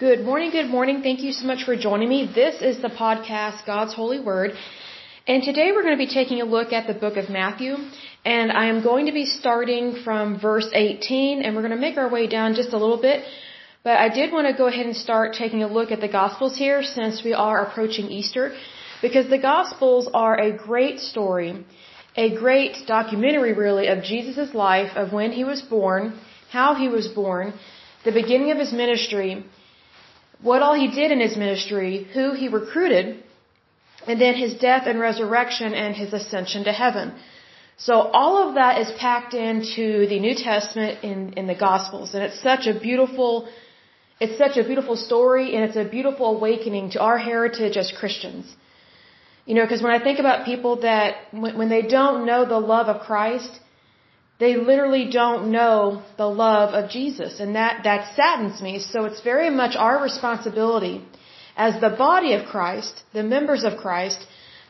Good 0.00 0.20
morning, 0.24 0.52
good 0.52 0.70
morning. 0.70 1.02
Thank 1.02 1.22
you 1.22 1.32
so 1.32 1.44
much 1.44 1.64
for 1.64 1.74
joining 1.74 2.08
me. 2.08 2.30
This 2.32 2.62
is 2.62 2.80
the 2.80 2.88
podcast, 2.88 3.66
God's 3.66 3.92
Holy 3.92 4.20
Word. 4.20 4.52
And 5.26 5.42
today 5.42 5.72
we're 5.72 5.82
going 5.82 5.98
to 5.98 6.04
be 6.06 6.12
taking 6.20 6.40
a 6.40 6.44
look 6.44 6.72
at 6.72 6.86
the 6.86 6.94
book 6.94 7.16
of 7.16 7.28
Matthew. 7.28 7.74
And 8.24 8.52
I 8.52 8.66
am 8.66 8.80
going 8.84 9.06
to 9.06 9.12
be 9.12 9.24
starting 9.24 9.96
from 10.04 10.38
verse 10.38 10.70
18 10.72 11.42
and 11.42 11.56
we're 11.56 11.66
going 11.66 11.78
to 11.78 11.84
make 11.88 11.96
our 11.96 12.08
way 12.08 12.28
down 12.28 12.54
just 12.54 12.72
a 12.72 12.78
little 12.84 13.02
bit. 13.08 13.24
But 13.82 13.96
I 13.96 14.08
did 14.08 14.30
want 14.30 14.46
to 14.46 14.56
go 14.56 14.68
ahead 14.68 14.86
and 14.86 14.94
start 14.94 15.34
taking 15.34 15.64
a 15.64 15.66
look 15.66 15.90
at 15.90 16.00
the 16.00 16.12
Gospels 16.20 16.56
here 16.56 16.84
since 16.84 17.24
we 17.24 17.32
are 17.32 17.58
approaching 17.66 18.06
Easter. 18.06 18.56
Because 19.02 19.28
the 19.28 19.42
Gospels 19.50 20.08
are 20.14 20.38
a 20.38 20.56
great 20.56 21.00
story, 21.00 21.66
a 22.14 22.36
great 22.36 22.86
documentary 22.86 23.52
really 23.52 23.88
of 23.88 24.04
Jesus' 24.04 24.54
life, 24.54 24.92
of 24.94 25.12
when 25.12 25.32
he 25.32 25.42
was 25.42 25.60
born, 25.60 26.16
how 26.52 26.76
he 26.76 26.86
was 26.86 27.08
born, 27.08 27.52
the 28.04 28.12
beginning 28.12 28.52
of 28.52 28.58
his 28.58 28.72
ministry, 28.72 29.44
what 30.42 30.62
all 30.62 30.74
he 30.74 30.88
did 30.88 31.10
in 31.10 31.20
his 31.20 31.36
ministry, 31.36 32.06
who 32.14 32.32
he 32.34 32.48
recruited, 32.48 33.22
and 34.06 34.20
then 34.20 34.34
his 34.34 34.54
death 34.54 34.84
and 34.86 35.00
resurrection 35.00 35.74
and 35.74 35.94
his 35.94 36.12
ascension 36.12 36.64
to 36.64 36.72
heaven. 36.72 37.12
So 37.76 37.94
all 37.94 38.48
of 38.48 38.54
that 38.54 38.80
is 38.80 38.90
packed 38.98 39.34
into 39.34 40.06
the 40.06 40.18
New 40.18 40.34
Testament 40.34 41.04
in, 41.04 41.34
in 41.34 41.46
the 41.46 41.54
Gospels, 41.54 42.14
and 42.14 42.22
it's 42.24 42.40
such 42.40 42.66
a 42.66 42.78
beautiful, 42.78 43.48
it's 44.20 44.36
such 44.36 44.56
a 44.56 44.64
beautiful 44.64 44.96
story, 44.96 45.54
and 45.54 45.64
it's 45.64 45.76
a 45.76 45.84
beautiful 45.84 46.36
awakening 46.36 46.90
to 46.90 47.00
our 47.00 47.18
heritage 47.18 47.76
as 47.76 47.92
Christians. 47.92 48.54
You 49.46 49.54
know, 49.54 49.62
because 49.62 49.82
when 49.82 49.92
I 49.92 50.02
think 50.02 50.18
about 50.18 50.44
people 50.44 50.80
that, 50.80 51.16
when, 51.30 51.56
when 51.56 51.68
they 51.68 51.82
don't 51.82 52.26
know 52.26 52.44
the 52.44 52.58
love 52.58 52.88
of 52.88 53.00
Christ, 53.02 53.60
they 54.38 54.56
literally 54.56 55.10
don't 55.10 55.50
know 55.50 56.02
the 56.16 56.26
love 56.26 56.74
of 56.74 56.90
Jesus. 56.90 57.40
And 57.40 57.56
that, 57.56 57.82
that 57.84 58.14
saddens 58.14 58.62
me. 58.62 58.78
So 58.78 59.04
it's 59.04 59.20
very 59.20 59.50
much 59.50 59.74
our 59.76 60.00
responsibility 60.02 61.04
as 61.56 61.80
the 61.80 61.90
body 61.90 62.34
of 62.34 62.46
Christ, 62.46 63.02
the 63.12 63.24
members 63.24 63.64
of 63.64 63.78
Christ, 63.78 64.24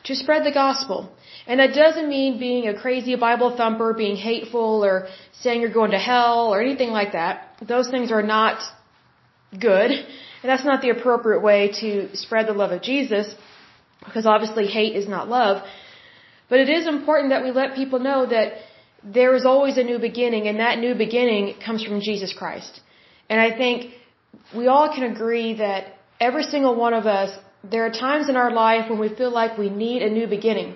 to 0.05 0.15
spread 0.15 0.43
the 0.43 0.51
gospel. 0.51 1.11
And 1.45 1.59
that 1.59 1.73
doesn't 1.75 2.09
mean 2.09 2.39
being 2.39 2.67
a 2.67 2.79
crazy 2.79 3.15
Bible 3.15 3.55
thumper, 3.55 3.93
being 3.93 4.15
hateful, 4.15 4.83
or 4.83 5.07
saying 5.41 5.61
you're 5.61 5.73
going 5.81 5.91
to 5.91 5.99
hell, 5.99 6.53
or 6.53 6.61
anything 6.61 6.89
like 6.89 7.11
that. 7.11 7.55
Those 7.61 7.89
things 7.89 8.11
are 8.11 8.23
not 8.23 8.59
good. 9.51 9.91
And 9.91 10.49
that's 10.51 10.65
not 10.65 10.81
the 10.81 10.89
appropriate 10.89 11.41
way 11.41 11.71
to 11.81 12.15
spread 12.15 12.47
the 12.47 12.53
love 12.53 12.71
of 12.71 12.81
Jesus, 12.81 13.35
because 14.05 14.25
obviously 14.25 14.67
hate 14.67 14.95
is 14.95 15.07
not 15.07 15.27
love. 15.27 15.63
But 16.49 16.59
it 16.59 16.69
is 16.69 16.87
important 16.87 17.29
that 17.31 17.43
we 17.43 17.51
let 17.51 17.75
people 17.75 17.99
know 17.99 18.25
that 18.25 18.53
there 19.03 19.35
is 19.35 19.45
always 19.45 19.77
a 19.77 19.83
new 19.83 19.99
beginning, 19.99 20.47
and 20.47 20.59
that 20.59 20.79
new 20.79 20.95
beginning 20.95 21.55
comes 21.65 21.83
from 21.83 22.01
Jesus 22.01 22.33
Christ. 22.33 22.81
And 23.29 23.39
I 23.39 23.55
think 23.55 23.93
we 24.55 24.67
all 24.67 24.93
can 24.93 25.03
agree 25.03 25.55
that 25.55 25.97
every 26.19 26.43
single 26.43 26.75
one 26.75 26.93
of 26.93 27.05
us, 27.05 27.37
there 27.63 27.85
are 27.85 27.91
times 27.91 28.29
in 28.29 28.35
our 28.35 28.51
life 28.51 28.89
when 28.89 28.99
we 28.99 29.09
feel 29.09 29.31
like 29.31 29.57
we 29.57 29.69
need 29.69 30.01
a 30.01 30.09
new 30.09 30.27
beginning. 30.27 30.75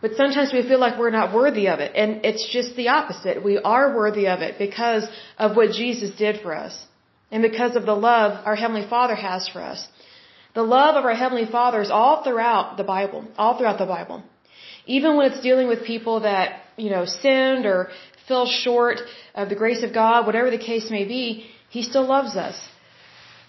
But 0.00 0.16
sometimes 0.16 0.52
we 0.52 0.62
feel 0.62 0.78
like 0.78 0.98
we're 0.98 1.16
not 1.18 1.34
worthy 1.34 1.66
of 1.68 1.80
it. 1.80 1.92
And 1.94 2.24
it's 2.24 2.46
just 2.56 2.76
the 2.76 2.88
opposite. 2.88 3.42
We 3.42 3.58
are 3.58 3.96
worthy 3.96 4.26
of 4.28 4.40
it 4.40 4.58
because 4.58 5.04
of 5.38 5.56
what 5.56 5.70
Jesus 5.70 6.10
did 6.16 6.42
for 6.42 6.54
us. 6.54 6.74
And 7.30 7.42
because 7.42 7.74
of 7.74 7.86
the 7.86 7.94
love 7.94 8.32
our 8.44 8.54
Heavenly 8.54 8.86
Father 8.86 9.14
has 9.14 9.48
for 9.48 9.60
us. 9.60 9.88
The 10.54 10.62
love 10.62 10.96
of 10.96 11.04
our 11.04 11.14
Heavenly 11.14 11.46
Father 11.46 11.80
is 11.80 11.90
all 11.90 12.22
throughout 12.22 12.76
the 12.76 12.84
Bible. 12.84 13.24
All 13.38 13.56
throughout 13.56 13.78
the 13.78 13.86
Bible. 13.86 14.22
Even 14.86 15.16
when 15.16 15.30
it's 15.30 15.40
dealing 15.40 15.68
with 15.68 15.84
people 15.84 16.20
that, 16.20 16.62
you 16.76 16.90
know, 16.90 17.04
sinned 17.04 17.66
or 17.66 17.90
fell 18.28 18.46
short 18.46 19.00
of 19.34 19.48
the 19.48 19.54
grace 19.54 19.82
of 19.82 19.92
God, 19.92 20.26
whatever 20.26 20.50
the 20.50 20.58
case 20.58 20.90
may 20.90 21.04
be, 21.04 21.46
He 21.70 21.82
still 21.82 22.06
loves 22.06 22.36
us. 22.36 22.56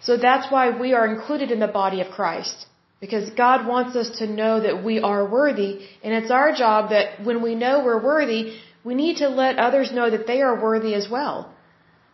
So 0.02 0.18
that's 0.18 0.52
why 0.52 0.70
we 0.80 0.94
are 0.94 1.08
included 1.08 1.52
in 1.52 1.60
the 1.60 1.68
body 1.68 2.02
of 2.02 2.10
Christ. 2.12 2.68
Because 3.02 3.30
God 3.32 3.68
wants 3.68 3.96
us 3.96 4.10
to 4.20 4.26
know 4.26 4.62
that 4.62 4.84
we 4.84 5.00
are 5.00 5.30
worthy, 5.30 5.86
and 6.04 6.14
it's 6.14 6.32
our 6.32 6.54
job 6.54 6.92
that 6.92 7.24
when 7.24 7.42
we 7.42 7.54
know 7.54 7.84
we're 7.84 8.02
worthy, 8.02 8.58
we 8.84 8.96
need 8.96 9.18
to 9.18 9.28
let 9.28 9.58
others 9.58 9.92
know 9.92 10.10
that 10.10 10.28
they 10.28 10.42
are 10.42 10.62
worthy 10.62 10.94
as 10.94 11.10
well. 11.10 11.52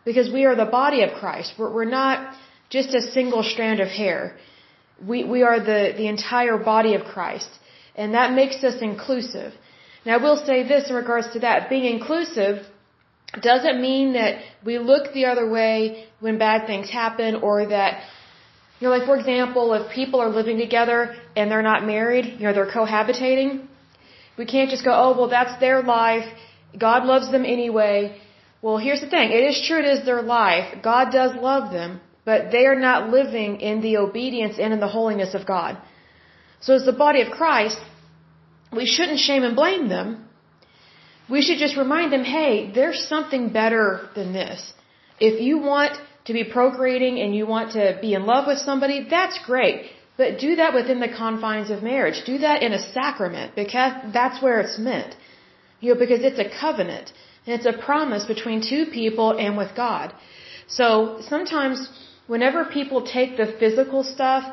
Because 0.04 0.30
we 0.32 0.44
are 0.44 0.56
the 0.56 0.70
body 0.80 1.02
of 1.02 1.10
Christ. 1.20 1.54
We're, 1.58 1.72
we're 1.72 1.84
not 2.02 2.34
just 2.70 2.94
a 2.94 3.02
single 3.02 3.42
strand 3.42 3.78
of 3.80 3.88
hair. 3.88 4.36
We, 5.06 5.24
we 5.24 5.42
are 5.42 5.60
the, 5.60 5.92
the 5.96 6.08
entire 6.08 6.58
body 6.58 6.94
of 6.94 7.04
Christ. 7.04 7.50
And 7.94 8.14
that 8.14 8.32
makes 8.32 8.62
us 8.64 8.76
inclusive. 8.80 9.52
Now, 10.04 10.14
I 10.14 10.22
will 10.22 10.36
say 10.36 10.66
this 10.66 10.88
in 10.88 10.96
regards 10.96 11.32
to 11.34 11.40
that. 11.40 11.68
Being 11.68 11.84
inclusive 11.84 12.66
doesn't 13.40 13.80
mean 13.80 14.14
that 14.14 14.42
we 14.64 14.78
look 14.78 15.12
the 15.12 15.26
other 15.26 15.48
way 15.48 16.06
when 16.20 16.38
bad 16.38 16.66
things 16.66 16.90
happen 16.90 17.36
or 17.36 17.66
that, 17.66 18.02
you 18.78 18.88
know, 18.88 18.94
like 18.96 19.06
for 19.06 19.16
example, 19.16 19.72
if 19.74 19.92
people 19.92 20.20
are 20.20 20.28
living 20.28 20.58
together 20.58 21.14
and 21.36 21.50
they're 21.50 21.62
not 21.62 21.84
married, 21.84 22.26
you 22.38 22.46
know, 22.46 22.52
they're 22.52 22.70
cohabitating, 22.70 23.66
we 24.36 24.46
can't 24.46 24.70
just 24.70 24.84
go, 24.84 24.92
oh, 24.92 25.16
well, 25.16 25.28
that's 25.28 25.58
their 25.60 25.82
life. 25.82 26.26
God 26.78 27.04
loves 27.04 27.30
them 27.30 27.44
anyway. 27.44 28.20
Well, 28.62 28.78
here's 28.78 29.00
the 29.00 29.08
thing. 29.08 29.30
It 29.30 29.44
is 29.50 29.64
true 29.66 29.78
it 29.78 29.84
is 29.84 30.04
their 30.04 30.22
life. 30.22 30.82
God 30.82 31.12
does 31.12 31.34
love 31.34 31.72
them, 31.72 32.00
but 32.24 32.50
they 32.50 32.66
are 32.66 32.78
not 32.78 33.10
living 33.10 33.60
in 33.60 33.82
the 33.82 33.98
obedience 33.98 34.56
and 34.58 34.72
in 34.72 34.80
the 34.80 34.88
holiness 34.88 35.34
of 35.34 35.46
God. 35.46 35.78
So 36.62 36.74
as 36.74 36.84
the 36.84 36.98
body 37.06 37.20
of 37.22 37.30
Christ, 37.30 37.78
we 38.72 38.86
shouldn't 38.86 39.18
shame 39.18 39.42
and 39.42 39.56
blame 39.56 39.88
them. 39.88 40.28
We 41.28 41.42
should 41.42 41.58
just 41.58 41.76
remind 41.76 42.12
them, 42.12 42.24
hey, 42.24 42.70
there's 42.74 43.00
something 43.14 43.48
better 43.60 44.08
than 44.14 44.32
this. 44.32 44.72
If 45.20 45.40
you 45.40 45.58
want 45.58 45.92
to 46.26 46.32
be 46.32 46.44
procreating 46.44 47.18
and 47.20 47.34
you 47.34 47.46
want 47.46 47.72
to 47.72 47.98
be 48.00 48.14
in 48.14 48.26
love 48.26 48.46
with 48.46 48.58
somebody, 48.58 49.06
that's 49.08 49.38
great. 49.44 49.90
But 50.16 50.38
do 50.38 50.56
that 50.56 50.74
within 50.74 51.00
the 51.00 51.08
confines 51.08 51.70
of 51.70 51.82
marriage. 51.82 52.18
Do 52.26 52.38
that 52.38 52.62
in 52.62 52.72
a 52.72 52.82
sacrament 52.92 53.54
because 53.56 53.92
that's 54.12 54.42
where 54.42 54.60
it's 54.60 54.78
meant. 54.78 55.16
You 55.80 55.94
know, 55.94 55.98
because 55.98 56.22
it's 56.22 56.38
a 56.38 56.50
covenant 56.64 57.12
and 57.44 57.54
it's 57.56 57.66
a 57.66 57.76
promise 57.90 58.24
between 58.24 58.60
two 58.62 58.86
people 58.86 59.30
and 59.44 59.56
with 59.56 59.74
God. 59.74 60.14
So 60.68 61.20
sometimes 61.32 61.88
whenever 62.26 62.64
people 62.64 63.04
take 63.04 63.36
the 63.36 63.48
physical 63.58 64.04
stuff 64.04 64.44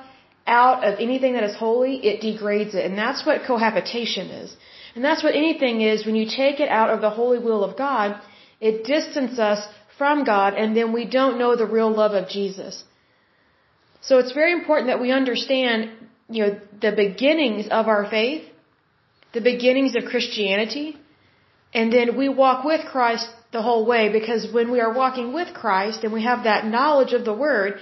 out 0.50 0.84
of 0.88 1.00
anything 1.00 1.34
that 1.34 1.44
is 1.50 1.56
holy, 1.56 1.96
it 2.12 2.22
degrades 2.22 2.74
it. 2.76 2.86
And 2.86 2.98
that's 2.98 3.26
what 3.26 3.46
cohabitation 3.52 4.28
is. 4.44 4.56
And 4.96 5.04
that's 5.06 5.24
what 5.24 5.36
anything 5.36 5.82
is 5.82 6.06
when 6.06 6.16
you 6.16 6.28
take 6.44 6.60
it 6.60 6.70
out 6.70 6.90
of 6.90 7.02
the 7.02 7.12
holy 7.20 7.40
will 7.48 7.64
of 7.64 7.78
God, 7.78 8.20
it 8.60 8.84
distances 8.84 9.40
us 9.40 9.62
from 9.98 10.24
God 10.24 10.54
and 10.56 10.76
then 10.76 10.92
we 10.92 11.06
don't 11.06 11.38
know 11.42 11.56
the 11.56 11.72
real 11.78 11.92
love 12.02 12.14
of 12.22 12.28
Jesus. 12.38 12.84
So 14.02 14.18
it's 14.22 14.32
very 14.32 14.54
important 14.54 14.88
that 14.88 15.02
we 15.06 15.12
understand, 15.12 15.92
you 16.30 16.42
know, 16.44 16.60
the 16.82 16.94
beginnings 17.06 17.68
of 17.80 17.88
our 17.88 18.10
faith, 18.10 18.44
the 19.34 19.42
beginnings 19.42 19.96
of 19.96 20.06
Christianity, 20.06 20.98
and 21.74 21.94
then 21.94 22.18
we 22.18 22.30
walk 22.30 22.64
with 22.64 22.86
Christ 22.86 23.28
the 23.52 23.62
whole 23.62 23.86
way 23.86 24.10
because 24.10 24.52
when 24.52 24.72
we 24.72 24.80
are 24.80 24.94
walking 24.94 25.34
with 25.34 25.54
Christ 25.54 26.04
and 26.04 26.14
we 26.14 26.24
have 26.24 26.44
that 26.46 26.66
knowledge 26.66 27.14
of 27.14 27.26
the 27.26 27.34
Word, 27.34 27.80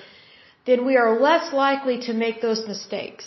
then 0.67 0.85
we 0.85 0.95
are 1.01 1.19
less 1.27 1.53
likely 1.65 1.97
to 2.07 2.13
make 2.13 2.41
those 2.41 2.61
mistakes. 2.67 3.25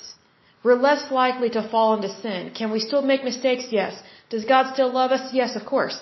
We're 0.62 0.80
less 0.88 1.10
likely 1.10 1.50
to 1.56 1.62
fall 1.72 1.90
into 1.96 2.10
sin. 2.22 2.52
Can 2.58 2.70
we 2.70 2.80
still 2.88 3.04
make 3.10 3.22
mistakes? 3.24 3.66
Yes. 3.70 3.94
Does 4.28 4.44
God 4.54 4.72
still 4.74 4.92
love 5.00 5.10
us? 5.10 5.32
Yes, 5.40 5.56
of 5.60 5.64
course. 5.74 5.98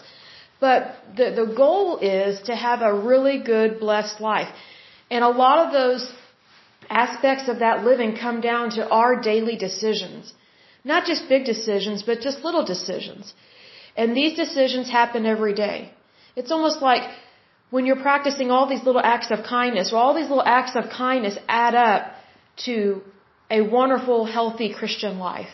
But 0.60 0.96
the, 1.18 1.26
the 1.40 1.46
goal 1.64 1.98
is 1.98 2.40
to 2.48 2.56
have 2.56 2.80
a 2.82 2.92
really 3.10 3.38
good, 3.52 3.78
blessed 3.78 4.20
life. 4.20 4.48
And 5.10 5.22
a 5.24 5.34
lot 5.44 5.58
of 5.64 5.72
those 5.72 6.12
aspects 6.90 7.48
of 7.48 7.60
that 7.60 7.84
living 7.84 8.16
come 8.16 8.40
down 8.40 8.70
to 8.70 8.88
our 8.88 9.20
daily 9.30 9.56
decisions. 9.56 10.34
Not 10.84 11.04
just 11.04 11.28
big 11.28 11.44
decisions, 11.44 12.02
but 12.02 12.20
just 12.20 12.44
little 12.48 12.64
decisions. 12.64 13.32
And 13.96 14.16
these 14.16 14.34
decisions 14.36 14.90
happen 14.90 15.24
every 15.26 15.54
day. 15.54 15.92
It's 16.34 16.50
almost 16.50 16.82
like 16.82 17.04
when 17.70 17.84
you're 17.86 18.02
practicing 18.08 18.50
all 18.50 18.66
these 18.68 18.84
little 18.84 19.04
acts 19.14 19.30
of 19.30 19.44
kindness, 19.44 19.92
well, 19.92 20.00
all 20.00 20.14
these 20.14 20.28
little 20.28 20.50
acts 20.58 20.74
of 20.74 20.84
kindness 20.90 21.36
add 21.48 21.74
up 21.74 22.14
to 22.64 23.02
a 23.50 23.60
wonderful, 23.60 24.24
healthy 24.24 24.72
Christian 24.72 25.18
life. 25.18 25.50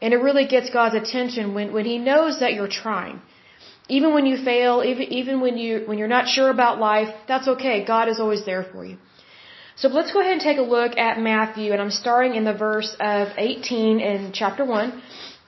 And 0.00 0.12
it 0.12 0.18
really 0.18 0.46
gets 0.46 0.70
God's 0.70 0.96
attention 0.96 1.54
when, 1.54 1.72
when 1.72 1.84
He 1.84 1.98
knows 1.98 2.40
that 2.40 2.54
you're 2.54 2.74
trying. 2.84 3.20
Even 3.88 4.14
when 4.14 4.26
you 4.26 4.36
fail, 4.42 4.82
even, 4.84 5.12
even 5.20 5.40
when 5.40 5.56
you, 5.56 5.82
when 5.86 5.98
you're 5.98 6.14
not 6.18 6.28
sure 6.28 6.50
about 6.50 6.78
life, 6.78 7.14
that's 7.28 7.48
okay. 7.54 7.84
God 7.84 8.08
is 8.08 8.18
always 8.20 8.44
there 8.44 8.64
for 8.64 8.84
you. 8.84 8.96
So 9.76 9.88
let's 9.88 10.12
go 10.12 10.20
ahead 10.20 10.32
and 10.32 10.40
take 10.40 10.58
a 10.58 10.68
look 10.76 10.96
at 10.98 11.18
Matthew, 11.18 11.72
and 11.72 11.80
I'm 11.80 11.90
starting 11.90 12.34
in 12.34 12.44
the 12.44 12.52
verse 12.52 12.94
of 13.00 13.28
18 13.36 14.00
in 14.00 14.32
chapter 14.32 14.64
1. 14.64 15.02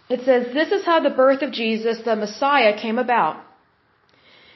It 0.08 0.25
says, 0.25 0.52
This 0.55 0.70
is 0.72 0.84
how 0.84 1.00
the 1.00 1.10
birth 1.10 1.43
of 1.43 1.52
Jesus, 1.52 1.99
the 2.05 2.17
Messiah, 2.17 2.78
came 2.81 2.99
about. 2.99 3.44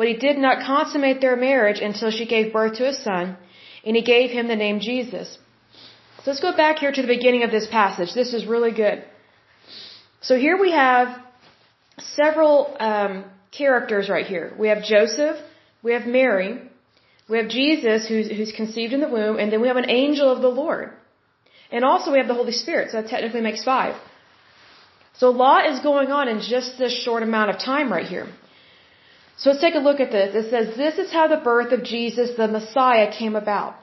But 0.00 0.08
he 0.08 0.14
did 0.14 0.38
not 0.38 0.62
consummate 0.64 1.20
their 1.20 1.36
marriage 1.36 1.80
until 1.86 2.10
she 2.10 2.26
gave 2.34 2.54
birth 2.54 2.76
to 2.76 2.84
a 2.88 2.94
son, 2.94 3.36
and 3.84 3.94
he 3.98 4.04
gave 4.14 4.30
him 4.36 4.48
the 4.48 4.56
name 4.56 4.80
Jesus. 4.80 5.28
So 6.20 6.30
let's 6.30 6.40
go 6.40 6.52
back 6.56 6.78
here 6.78 6.92
to 6.98 7.02
the 7.02 7.12
beginning 7.16 7.42
of 7.46 7.50
this 7.56 7.66
passage. 7.66 8.14
This 8.20 8.32
is 8.38 8.46
really 8.54 8.72
good. 8.84 9.04
So 10.22 10.38
here 10.46 10.56
we 10.64 10.70
have 10.72 11.06
several 11.98 12.54
um, 12.88 13.14
characters 13.58 14.08
right 14.08 14.24
here. 14.24 14.46
We 14.62 14.68
have 14.72 14.82
Joseph, 14.94 15.36
we 15.82 15.92
have 15.96 16.06
Mary, 16.06 16.52
we 17.28 17.36
have 17.36 17.50
Jesus 17.50 18.08
who's, 18.08 18.26
who's 18.36 18.52
conceived 18.62 18.94
in 18.94 19.00
the 19.06 19.12
womb, 19.18 19.38
and 19.38 19.52
then 19.52 19.60
we 19.60 19.68
have 19.68 19.82
an 19.84 19.90
angel 20.02 20.32
of 20.32 20.40
the 20.40 20.54
Lord. 20.62 20.88
And 21.70 21.84
also 21.84 22.10
we 22.10 22.20
have 22.22 22.30
the 22.34 22.40
Holy 22.42 22.56
Spirit, 22.64 22.90
so 22.90 23.02
that 23.02 23.10
technically 23.10 23.42
makes 23.42 23.62
five. 23.72 23.96
So 25.18 25.28
a 25.28 25.36
lot 25.46 25.66
is 25.72 25.80
going 25.80 26.10
on 26.10 26.28
in 26.28 26.40
just 26.40 26.78
this 26.78 26.94
short 27.04 27.22
amount 27.22 27.50
of 27.50 27.58
time 27.58 27.92
right 27.92 28.06
here. 28.06 28.28
So 29.40 29.50
let's 29.50 29.62
take 29.62 29.74
a 29.74 29.78
look 29.78 30.00
at 30.00 30.10
this. 30.12 30.34
It 30.34 30.50
says, 30.50 30.76
This 30.76 30.98
is 30.98 31.10
how 31.10 31.26
the 31.28 31.38
birth 31.38 31.72
of 31.72 31.82
Jesus, 31.82 32.36
the 32.36 32.46
Messiah, 32.46 33.10
came 33.10 33.36
about. 33.36 33.74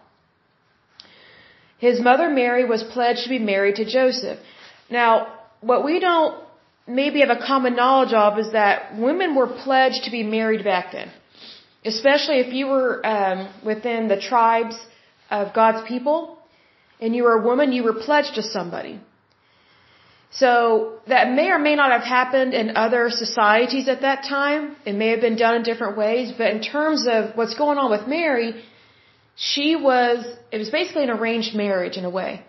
His 1.79 1.99
mother 1.99 2.29
Mary 2.29 2.65
was 2.65 2.83
pledged 2.83 3.23
to 3.23 3.29
be 3.29 3.39
married 3.39 3.75
to 3.75 3.85
Joseph. 3.85 4.37
Now, 4.89 5.33
what 5.61 5.83
we 5.83 5.99
don't 5.99 6.43
maybe 6.87 7.21
have 7.21 7.31
a 7.31 7.43
common 7.51 7.75
knowledge 7.75 8.13
of 8.13 8.37
is 8.37 8.51
that 8.51 8.97
women 8.97 9.35
were 9.35 9.47
pledged 9.47 10.03
to 10.03 10.11
be 10.11 10.21
married 10.21 10.63
back 10.63 10.91
then. 10.91 11.11
Especially 11.83 12.39
if 12.39 12.53
you 12.53 12.67
were 12.67 13.05
um, 13.05 13.49
within 13.65 14.07
the 14.07 14.19
tribes 14.19 14.75
of 15.31 15.53
God's 15.55 15.87
people 15.87 16.37
and 16.99 17.15
you 17.15 17.23
were 17.23 17.33
a 17.33 17.43
woman, 17.43 17.71
you 17.71 17.83
were 17.83 17.93
pledged 17.93 18.35
to 18.35 18.43
somebody. 18.43 18.99
So 20.31 20.99
that 21.07 21.31
may 21.31 21.49
or 21.49 21.59
may 21.59 21.75
not 21.75 21.91
have 21.91 22.03
happened 22.03 22.53
in 22.53 22.75
other 22.75 23.09
societies 23.09 23.87
at 23.87 24.01
that 24.01 24.23
time. 24.23 24.75
It 24.85 24.93
may 24.93 25.09
have 25.09 25.21
been 25.21 25.37
done 25.37 25.55
in 25.55 25.63
different 25.63 25.97
ways, 25.97 26.33
but 26.37 26.51
in 26.51 26.61
terms 26.61 27.07
of 27.07 27.35
what's 27.35 27.55
going 27.55 27.77
on 27.77 27.89
with 27.89 28.07
Mary, 28.07 28.61
she 29.35 29.75
was, 29.75 30.25
it 30.51 30.57
was 30.57 30.69
basically 30.69 31.03
an 31.03 31.11
arranged 31.11 31.55
marriage 31.55 31.95
in 31.97 32.05
a 32.05 32.09
way. 32.09 32.43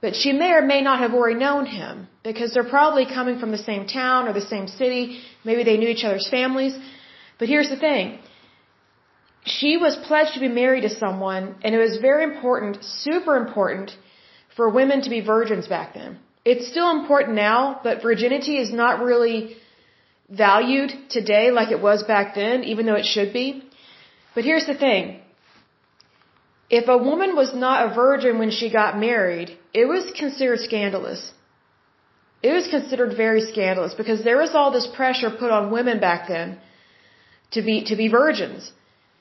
But 0.00 0.16
she 0.16 0.32
may 0.32 0.52
or 0.52 0.62
may 0.62 0.80
not 0.80 0.98
have 1.00 1.12
already 1.12 1.38
known 1.38 1.66
him 1.66 2.08
because 2.24 2.54
they're 2.54 2.72
probably 2.78 3.04
coming 3.04 3.38
from 3.38 3.50
the 3.52 3.58
same 3.58 3.86
town 3.86 4.28
or 4.28 4.32
the 4.32 4.48
same 4.54 4.66
city. 4.66 5.20
Maybe 5.44 5.62
they 5.62 5.76
knew 5.76 5.88
each 5.88 6.04
other's 6.04 6.28
families. 6.28 6.74
But 7.38 7.48
here's 7.48 7.68
the 7.68 7.76
thing. 7.76 8.18
She 9.44 9.76
was 9.76 9.96
pledged 9.96 10.34
to 10.34 10.40
be 10.40 10.48
married 10.48 10.82
to 10.82 10.90
someone 10.90 11.56
and 11.62 11.74
it 11.74 11.78
was 11.78 11.98
very 11.98 12.24
important, 12.24 12.82
super 12.82 13.36
important 13.36 13.92
for 14.56 14.68
women 14.68 15.02
to 15.02 15.10
be 15.10 15.20
virgins 15.20 15.68
back 15.68 15.94
then. 15.94 16.18
It's 16.44 16.68
still 16.68 16.90
important 16.90 17.36
now, 17.36 17.80
but 17.82 18.02
virginity 18.02 18.56
is 18.58 18.72
not 18.72 19.02
really 19.02 19.56
valued 20.28 20.92
today 21.10 21.50
like 21.50 21.70
it 21.70 21.82
was 21.82 22.02
back 22.02 22.34
then, 22.34 22.64
even 22.64 22.86
though 22.86 22.94
it 22.94 23.04
should 23.04 23.32
be. 23.32 23.62
But 24.34 24.44
here's 24.44 24.66
the 24.66 24.74
thing. 24.74 25.20
If 26.70 26.88
a 26.88 26.96
woman 26.96 27.34
was 27.34 27.52
not 27.52 27.90
a 27.90 27.94
virgin 27.94 28.38
when 28.38 28.50
she 28.50 28.70
got 28.70 28.98
married, 28.98 29.58
it 29.74 29.86
was 29.86 30.10
considered 30.12 30.60
scandalous. 30.60 31.32
It 32.42 32.52
was 32.52 32.68
considered 32.68 33.16
very 33.16 33.42
scandalous 33.52 33.92
because 33.94 34.22
there 34.24 34.38
was 34.38 34.54
all 34.54 34.70
this 34.70 34.86
pressure 34.86 35.30
put 35.30 35.50
on 35.50 35.70
women 35.70 36.00
back 36.00 36.28
then 36.28 36.58
to 37.50 37.60
be, 37.60 37.84
to 37.84 37.96
be 37.96 38.08
virgins. 38.08 38.72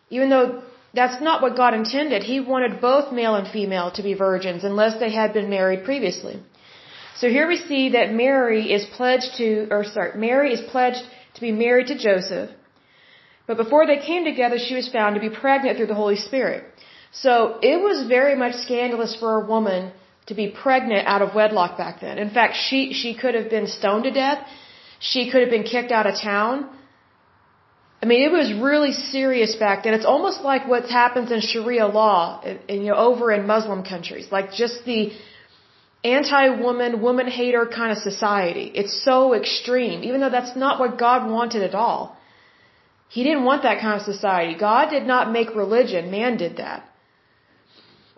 Even 0.09 0.29
though 0.29 0.61
that's 0.93 1.21
not 1.21 1.41
what 1.41 1.55
God 1.55 1.73
intended. 1.73 2.23
He 2.23 2.39
wanted 2.39 2.81
both 2.81 3.11
male 3.11 3.35
and 3.35 3.47
female 3.47 3.91
to 3.91 4.03
be 4.03 4.13
virgins 4.13 4.63
unless 4.63 4.99
they 4.99 5.11
had 5.11 5.33
been 5.33 5.49
married 5.49 5.83
previously. 5.83 6.39
So 7.19 7.27
here 7.27 7.47
we 7.53 7.57
see 7.57 7.83
that 7.97 8.13
Mary 8.13 8.61
is 8.77 8.85
pledged 8.97 9.31
to, 9.39 9.67
or 9.71 9.83
sorry, 9.83 10.11
Mary 10.27 10.53
is 10.57 10.61
pledged 10.73 11.03
to 11.35 11.41
be 11.41 11.51
married 11.51 11.87
to 11.87 11.97
Joseph. 12.07 12.49
But 13.47 13.57
before 13.57 13.85
they 13.87 13.97
came 14.09 14.23
together, 14.31 14.57
she 14.67 14.75
was 14.81 14.87
found 14.97 15.15
to 15.15 15.21
be 15.27 15.33
pregnant 15.43 15.77
through 15.77 15.91
the 15.93 16.01
Holy 16.03 16.19
Spirit. 16.27 16.63
So 17.11 17.31
it 17.61 17.77
was 17.87 18.07
very 18.07 18.35
much 18.43 18.55
scandalous 18.65 19.15
for 19.21 19.29
a 19.41 19.45
woman 19.53 19.91
to 20.27 20.33
be 20.41 20.47
pregnant 20.63 21.07
out 21.07 21.21
of 21.21 21.35
wedlock 21.35 21.77
back 21.77 21.99
then. 21.99 22.17
In 22.25 22.29
fact, 22.29 22.55
she, 22.65 22.93
she 22.93 23.13
could 23.21 23.35
have 23.39 23.49
been 23.49 23.67
stoned 23.67 24.05
to 24.09 24.11
death. 24.11 24.39
She 24.99 25.29
could 25.29 25.41
have 25.41 25.49
been 25.49 25.63
kicked 25.63 25.91
out 25.91 26.05
of 26.05 26.15
town. 26.21 26.69
I 28.01 28.05
mean, 28.05 28.21
it 28.21 28.31
was 28.31 28.53
really 28.53 28.93
serious 28.93 29.55
back 29.55 29.83
then. 29.83 29.93
It's 29.93 30.05
almost 30.05 30.41
like 30.41 30.67
what 30.73 30.85
happens 30.85 31.31
in 31.31 31.41
Sharia 31.41 31.87
law, 31.87 32.41
in, 32.45 32.59
in, 32.69 32.81
you 32.83 32.89
know, 32.91 33.01
over 33.09 33.31
in 33.31 33.45
Muslim 33.45 33.83
countries. 33.83 34.27
Like 34.31 34.53
just 34.53 34.85
the 34.85 35.11
anti-woman, 36.03 37.01
woman 37.01 37.27
hater 37.27 37.65
kind 37.65 37.91
of 37.91 37.97
society. 37.97 38.71
It's 38.73 39.03
so 39.03 39.33
extreme, 39.33 40.03
even 40.03 40.21
though 40.21 40.29
that's 40.29 40.55
not 40.55 40.79
what 40.79 40.97
God 40.97 41.29
wanted 41.29 41.63
at 41.63 41.75
all. 41.75 42.17
He 43.09 43.23
didn't 43.23 43.43
want 43.43 43.63
that 43.63 43.81
kind 43.81 43.99
of 43.99 44.05
society. 44.05 44.55
God 44.57 44.89
did 44.89 45.05
not 45.05 45.31
make 45.31 45.55
religion, 45.55 46.11
man 46.11 46.37
did 46.37 46.57
that. 46.57 46.83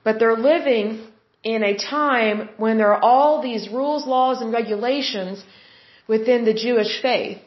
But 0.04 0.20
they're 0.20 0.38
living 0.38 1.08
in 1.44 1.64
a 1.64 1.78
time 1.78 2.50
when 2.58 2.78
there 2.78 2.94
are 2.94 3.04
all 3.04 3.42
these 3.42 3.70
rules, 3.70 4.06
laws, 4.06 4.42
and 4.42 4.52
regulations 4.54 5.44
within 6.08 6.46
the 6.46 6.54
Jewish 6.54 7.02
faith. 7.02 7.40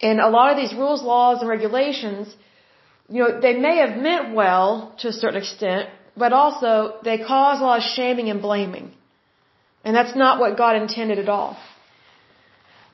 And 0.00 0.20
a 0.20 0.28
lot 0.28 0.52
of 0.52 0.56
these 0.56 0.74
rules, 0.74 1.02
laws, 1.02 1.40
and 1.40 1.48
regulations, 1.48 2.34
you 3.08 3.22
know, 3.22 3.40
they 3.40 3.54
may 3.54 3.76
have 3.78 3.96
meant 3.98 4.34
well 4.34 4.94
to 5.00 5.08
a 5.08 5.12
certain 5.12 5.40
extent, 5.42 5.88
but 6.16 6.32
also 6.32 6.96
they 7.04 7.18
cause 7.18 7.60
a 7.60 7.64
lot 7.64 7.78
of 7.78 7.84
shaming 7.84 8.30
and 8.30 8.40
blaming. 8.40 8.92
And 9.84 9.94
that's 9.94 10.16
not 10.16 10.40
what 10.40 10.56
God 10.56 10.76
intended 10.76 11.18
at 11.18 11.28
all. 11.28 11.56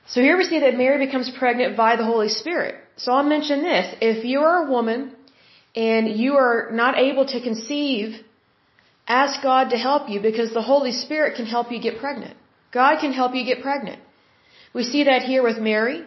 So 0.07 0.21
here 0.21 0.37
we 0.37 0.43
see 0.43 0.59
that 0.59 0.75
Mary 0.75 1.05
becomes 1.05 1.29
pregnant 1.31 1.77
by 1.77 1.95
the 1.95 2.05
Holy 2.05 2.29
Spirit. 2.29 2.75
So 2.97 3.11
I'll 3.13 3.23
mention 3.23 3.63
this. 3.63 3.95
If 4.01 4.25
you 4.25 4.41
are 4.41 4.65
a 4.65 4.69
woman 4.69 5.15
and 5.75 6.09
you 6.09 6.33
are 6.35 6.69
not 6.71 6.99
able 6.99 7.25
to 7.27 7.41
conceive, 7.41 8.19
ask 9.07 9.41
God 9.41 9.69
to 9.69 9.77
help 9.77 10.09
you 10.09 10.19
because 10.19 10.53
the 10.53 10.61
Holy 10.61 10.91
Spirit 10.91 11.35
can 11.35 11.45
help 11.45 11.71
you 11.71 11.79
get 11.81 11.99
pregnant. 11.99 12.35
God 12.71 12.99
can 12.99 13.13
help 13.13 13.33
you 13.33 13.45
get 13.45 13.61
pregnant. 13.61 14.01
We 14.73 14.83
see 14.83 15.05
that 15.05 15.21
here 15.23 15.43
with 15.43 15.57
Mary. 15.57 16.03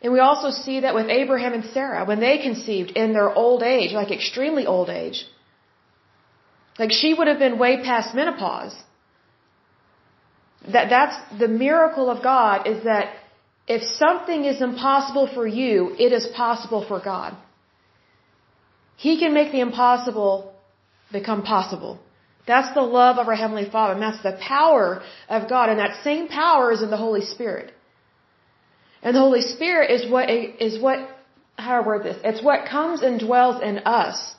And 0.00 0.12
we 0.12 0.18
also 0.18 0.50
see 0.50 0.80
that 0.80 0.94
with 0.94 1.08
Abraham 1.08 1.52
and 1.52 1.64
Sarah 1.66 2.04
when 2.04 2.18
they 2.18 2.38
conceived 2.38 2.90
in 2.92 3.12
their 3.12 3.32
old 3.32 3.62
age, 3.62 3.92
like 3.92 4.10
extremely 4.10 4.66
old 4.66 4.90
age. 4.90 5.24
Like 6.78 6.92
she 6.92 7.14
would 7.14 7.26
have 7.26 7.38
been 7.38 7.58
way 7.58 7.82
past 7.82 8.14
menopause. 8.14 8.74
That 10.72 10.88
that's 10.90 11.16
the 11.38 11.48
miracle 11.48 12.08
of 12.08 12.22
God 12.22 12.66
is 12.66 12.84
that 12.84 13.14
if 13.66 13.82
something 13.82 14.44
is 14.44 14.60
impossible 14.60 15.28
for 15.34 15.46
you, 15.46 15.94
it 15.98 16.12
is 16.12 16.26
possible 16.28 16.84
for 16.86 17.00
God. 17.00 17.36
He 18.96 19.18
can 19.18 19.34
make 19.34 19.52
the 19.52 19.60
impossible 19.60 20.54
become 21.10 21.42
possible. 21.42 21.98
That's 22.46 22.72
the 22.74 22.82
love 22.82 23.18
of 23.18 23.28
our 23.28 23.34
Heavenly 23.34 23.68
Father, 23.70 23.94
and 23.94 24.02
that's 24.02 24.22
the 24.22 24.36
power 24.40 25.02
of 25.28 25.48
God, 25.48 25.68
and 25.68 25.78
that 25.78 26.02
same 26.02 26.26
power 26.28 26.72
is 26.72 26.82
in 26.82 26.90
the 26.90 26.96
Holy 26.96 27.24
Spirit. 27.24 27.72
And 29.02 29.14
the 29.14 29.20
Holy 29.20 29.42
Spirit 29.42 29.90
is 29.90 30.10
what 30.10 30.30
is 30.30 30.80
what 30.80 30.98
how 31.56 31.76
do 31.76 31.84
I 31.84 31.86
word 31.86 32.04
this? 32.04 32.18
It's 32.24 32.42
what 32.42 32.68
comes 32.68 33.02
and 33.02 33.20
dwells 33.20 33.62
in 33.62 33.78
us 33.78 34.34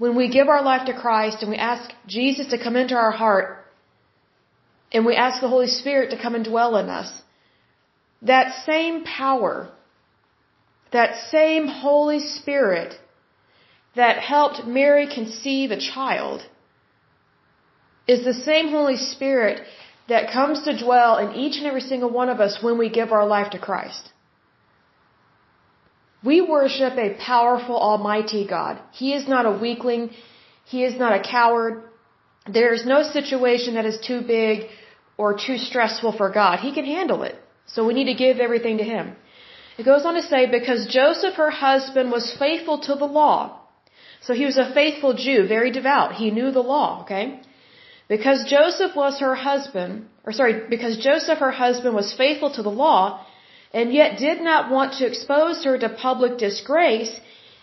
when 0.00 0.16
we 0.16 0.28
give 0.36 0.48
our 0.48 0.62
life 0.62 0.84
to 0.86 0.98
Christ 0.98 1.42
and 1.42 1.50
we 1.50 1.58
ask 1.58 1.90
Jesus 2.06 2.46
to 2.52 2.62
come 2.64 2.74
into 2.74 2.94
our 2.94 3.10
heart 3.22 3.48
and 4.92 5.04
we 5.04 5.14
ask 5.14 5.42
the 5.42 5.54
Holy 5.54 5.66
Spirit 5.66 6.08
to 6.10 6.22
come 6.22 6.34
and 6.34 6.44
dwell 6.52 6.78
in 6.78 6.88
us, 6.88 7.10
that 8.22 8.64
same 8.64 9.04
power, 9.04 9.68
that 10.90 11.10
same 11.30 11.66
Holy 11.66 12.20
Spirit 12.20 12.94
that 13.94 14.16
helped 14.18 14.64
Mary 14.66 15.06
conceive 15.06 15.70
a 15.70 15.78
child 15.78 16.40
is 18.08 18.24
the 18.24 18.40
same 18.50 18.68
Holy 18.68 18.96
Spirit 18.96 19.60
that 20.08 20.32
comes 20.32 20.62
to 20.62 20.82
dwell 20.82 21.18
in 21.18 21.34
each 21.42 21.58
and 21.58 21.66
every 21.66 21.82
single 21.92 22.08
one 22.08 22.30
of 22.30 22.40
us 22.40 22.62
when 22.62 22.78
we 22.78 22.88
give 22.88 23.12
our 23.12 23.26
life 23.26 23.50
to 23.50 23.58
Christ. 23.58 24.08
We 26.22 26.40
worship 26.40 26.94
a 26.98 27.14
powerful, 27.14 27.76
almighty 27.76 28.46
God. 28.46 28.78
He 28.92 29.14
is 29.14 29.26
not 29.26 29.46
a 29.46 29.52
weakling. 29.52 30.10
He 30.66 30.84
is 30.84 30.98
not 30.98 31.12
a 31.18 31.22
coward. 31.22 31.84
there's 32.56 32.84
no 32.86 33.02
situation 33.02 33.74
that 33.74 33.86
is 33.86 33.98
too 34.00 34.20
big 34.22 34.66
or 35.16 35.28
too 35.46 35.56
stressful 35.68 36.12
for 36.20 36.28
God. 36.30 36.60
He 36.60 36.72
can 36.72 36.84
handle 36.84 37.22
it. 37.22 37.36
So 37.66 37.86
we 37.86 37.94
need 37.94 38.10
to 38.12 38.18
give 38.24 38.38
everything 38.38 38.78
to 38.78 38.84
Him. 38.84 39.16
It 39.78 39.84
goes 39.84 40.04
on 40.04 40.14
to 40.14 40.22
say, 40.22 40.40
because 40.58 40.86
Joseph, 40.86 41.34
her 41.34 41.50
husband, 41.50 42.10
was 42.10 42.36
faithful 42.44 42.78
to 42.86 42.94
the 43.02 43.10
law. 43.20 43.60
So 44.20 44.34
he 44.34 44.44
was 44.44 44.58
a 44.58 44.72
faithful 44.74 45.14
Jew, 45.14 45.46
very 45.46 45.70
devout. 45.70 46.14
He 46.22 46.30
knew 46.30 46.50
the 46.50 46.66
law, 46.74 47.02
okay? 47.02 47.40
Because 48.08 48.44
Joseph 48.44 48.94
was 48.94 49.20
her 49.20 49.34
husband, 49.34 50.06
or 50.24 50.32
sorry, 50.32 50.54
because 50.68 50.98
Joseph, 50.98 51.38
her 51.38 51.52
husband, 51.52 51.94
was 51.94 52.12
faithful 52.12 52.50
to 52.56 52.62
the 52.62 52.76
law, 52.84 53.24
and 53.72 53.92
yet 53.92 54.18
did 54.18 54.40
not 54.40 54.70
want 54.70 54.94
to 54.94 55.06
expose 55.06 55.64
her 55.64 55.78
to 55.78 55.88
public 55.88 56.38
disgrace, 56.38 57.12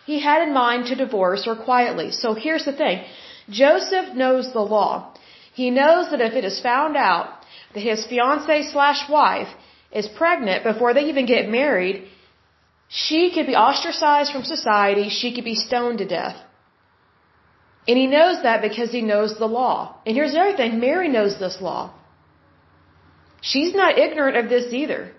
he 0.06 0.20
had 0.20 0.42
in 0.48 0.54
mind 0.54 0.88
to 0.88 0.96
divorce 0.96 1.46
her 1.46 1.56
quietly. 1.56 2.12
So 2.12 2.34
here's 2.34 2.66
the 2.66 2.74
thing. 2.74 3.04
Joseph 3.50 4.14
knows 4.16 4.52
the 4.54 4.68
law. 4.78 5.14
He 5.54 5.70
knows 5.70 6.12
that 6.12 6.22
if 6.22 6.34
it 6.34 6.46
is 6.46 6.60
found 6.60 6.96
out 6.96 7.28
that 7.74 7.84
his 7.84 8.06
fiancee 8.06 8.64
slash 8.72 9.10
wife 9.10 9.50
is 9.92 10.08
pregnant 10.08 10.64
before 10.64 10.94
they 10.94 11.06
even 11.10 11.26
get 11.26 11.50
married, 11.50 12.08
she 12.88 13.32
could 13.34 13.48
be 13.48 13.56
ostracized 13.56 14.32
from 14.32 14.44
society, 14.44 15.10
she 15.10 15.34
could 15.34 15.44
be 15.44 15.56
stoned 15.56 15.98
to 15.98 16.06
death. 16.06 16.38
And 17.88 17.98
he 17.98 18.08
knows 18.08 18.44
that 18.44 18.62
because 18.62 18.92
he 18.92 19.02
knows 19.02 19.38
the 19.38 19.48
law. 19.48 19.96
And 20.06 20.16
here's 20.16 20.34
the 20.34 20.40
other 20.40 20.58
thing 20.58 20.80
Mary 20.80 21.10
knows 21.10 21.40
this 21.40 21.60
law. 21.62 21.94
She's 23.42 23.74
not 23.74 23.98
ignorant 23.98 24.38
of 24.38 24.50
this 24.50 24.74
either. 24.74 25.12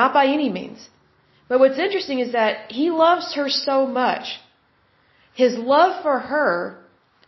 Not 0.00 0.12
by 0.14 0.24
any 0.26 0.48
means. 0.48 0.88
But 1.48 1.60
what's 1.60 1.78
interesting 1.78 2.18
is 2.18 2.32
that 2.32 2.72
he 2.72 2.90
loves 2.90 3.34
her 3.34 3.48
so 3.48 3.86
much. 3.86 4.40
His 5.34 5.54
love 5.56 6.02
for 6.02 6.18
her 6.18 6.78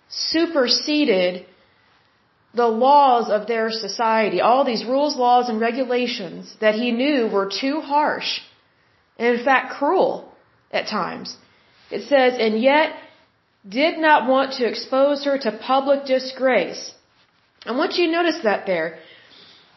superseded 0.09 1.47
the 2.55 2.67
laws 2.67 3.29
of 3.37 3.47
their 3.47 3.71
society, 3.71 4.41
all 4.41 4.65
these 4.65 4.85
rules, 4.85 5.17
laws, 5.17 5.49
and 5.49 5.61
regulations 5.61 6.57
that 6.61 6.75
he 6.75 6.93
knew 6.93 7.27
were 7.27 7.51
too 7.61 7.81
harsh, 7.81 8.41
and 9.19 9.39
in 9.39 9.45
fact 9.45 9.75
cruel 9.79 10.33
at 10.71 10.87
times. 10.87 11.37
It 11.91 12.03
says, 12.13 12.35
and 12.39 12.61
yet 12.61 12.95
did 13.69 13.99
not 13.99 14.29
want 14.29 14.53
to 14.55 14.67
expose 14.67 15.25
her 15.25 15.37
to 15.39 15.59
public 15.73 16.05
disgrace. 16.07 16.93
I 17.67 17.73
want 17.73 17.95
you 17.95 18.07
to 18.07 18.13
notice 18.13 18.41
that 18.45 18.67
there. 18.67 18.99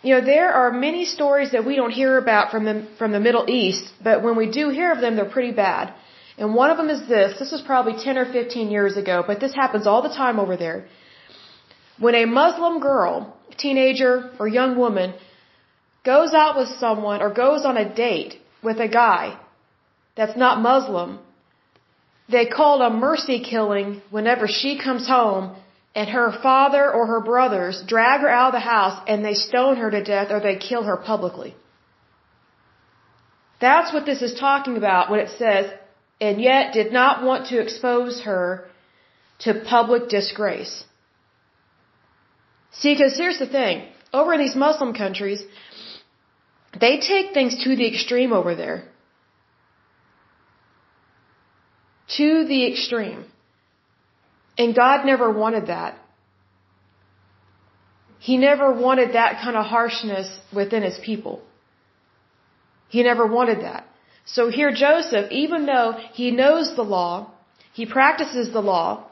You 0.03 0.15
know, 0.15 0.21
there 0.25 0.51
are 0.53 0.71
many 0.71 1.05
stories 1.05 1.51
that 1.53 1.65
we 1.65 1.75
don't 1.75 1.91
hear 1.91 2.17
about 2.17 2.51
from 2.51 2.65
the, 2.65 2.87
from 2.97 3.11
the 3.11 3.19
Middle 3.19 3.45
East, 3.49 3.85
but 4.03 4.23
when 4.23 4.35
we 4.35 4.49
do 4.49 4.69
hear 4.69 4.91
of 4.91 5.01
them, 5.01 5.15
they're 5.15 5.33
pretty 5.37 5.51
bad. 5.51 5.93
And 6.37 6.53
one 6.53 6.69
of 6.69 6.77
them 6.77 6.89
is 6.89 7.07
this. 7.07 7.39
This 7.39 7.51
was 7.51 7.61
probably 7.61 7.95
10 8.03 8.17
or 8.17 8.25
15 8.31 8.69
years 8.69 8.95
ago, 8.95 9.23
but 9.25 9.39
this 9.39 9.55
happens 9.55 9.87
all 9.87 10.03
the 10.03 10.15
time 10.23 10.39
over 10.39 10.55
there. 10.55 10.85
When 11.99 12.13
a 12.13 12.25
Muslim 12.25 12.79
girl, 12.79 13.35
teenager 13.57 14.29
or 14.39 14.47
young 14.47 14.77
woman, 14.77 15.15
goes 16.05 16.33
out 16.33 16.55
with 16.55 16.69
someone 16.79 17.21
or 17.23 17.33
goes 17.33 17.65
on 17.65 17.75
a 17.75 17.91
date 17.93 18.35
with 18.61 18.79
a 18.79 18.87
guy 18.87 19.37
that's 20.15 20.37
not 20.37 20.61
Muslim, 20.61 21.19
they 22.29 22.45
call 22.45 22.81
it 22.81 22.85
a 22.85 22.89
mercy 22.91 23.39
killing 23.43 24.01
whenever 24.11 24.47
she 24.47 24.77
comes 24.77 25.07
home 25.07 25.55
and 25.97 26.09
her 26.09 26.31
father 26.47 26.83
or 26.95 27.03
her 27.11 27.21
brothers 27.29 27.75
drag 27.93 28.21
her 28.21 28.29
out 28.29 28.49
of 28.49 28.57
the 28.57 28.67
house 28.75 28.97
and 29.07 29.25
they 29.25 29.33
stone 29.33 29.77
her 29.77 29.89
to 29.89 30.01
death 30.03 30.29
or 30.33 30.39
they 30.39 30.55
kill 30.69 30.83
her 30.89 30.97
publicly. 31.11 31.51
That's 33.59 33.91
what 33.91 34.05
this 34.09 34.21
is 34.27 34.33
talking 34.39 34.75
about 34.77 35.09
when 35.09 35.19
it 35.25 35.31
says, 35.39 35.65
and 36.21 36.39
yet 36.39 36.73
did 36.79 36.91
not 36.93 37.23
want 37.29 37.47
to 37.47 37.59
expose 37.65 38.21
her 38.29 38.43
to 39.45 39.55
public 39.75 40.03
disgrace. 40.17 40.75
See, 42.79 42.93
because 42.93 43.17
here's 43.17 43.39
the 43.39 43.51
thing. 43.59 43.87
Over 44.13 44.35
in 44.35 44.39
these 44.39 44.59
Muslim 44.67 44.93
countries, 44.93 45.41
they 46.79 46.93
take 46.99 47.33
things 47.33 47.55
to 47.63 47.75
the 47.75 47.87
extreme 47.93 48.33
over 48.39 48.53
there. 48.53 48.79
To 52.19 52.45
the 52.45 52.61
extreme. 52.71 53.25
And 54.57 54.75
God 54.75 55.05
never 55.05 55.31
wanted 55.31 55.67
that. 55.67 55.97
He 58.19 58.37
never 58.37 58.71
wanted 58.71 59.13
that 59.13 59.39
kind 59.43 59.55
of 59.55 59.65
harshness 59.65 60.39
within 60.53 60.83
his 60.83 60.97
people. 61.09 61.41
He 62.89 63.03
never 63.03 63.25
wanted 63.27 63.61
that. 63.61 63.85
So 64.25 64.49
here 64.49 64.71
Joseph, 64.73 65.31
even 65.31 65.65
though 65.65 65.91
he 66.13 66.31
knows 66.31 66.75
the 66.75 66.83
law, 66.83 67.31
he 67.73 67.85
practices 67.85 68.51
the 68.51 68.61
law, 68.61 69.05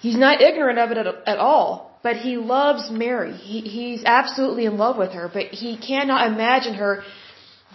he's 0.00 0.16
not 0.16 0.40
ignorant 0.40 0.78
of 0.78 0.90
it 0.92 0.98
at, 0.98 1.06
at 1.26 1.38
all, 1.38 1.98
but 2.02 2.16
he 2.16 2.36
loves 2.36 2.90
Mary. 2.90 3.32
He, 3.32 3.60
he's 3.60 4.02
absolutely 4.04 4.64
in 4.64 4.78
love 4.78 4.96
with 4.96 5.12
her, 5.12 5.28
but 5.32 5.46
he 5.46 5.76
cannot 5.76 6.30
imagine 6.32 6.74
her 6.74 7.02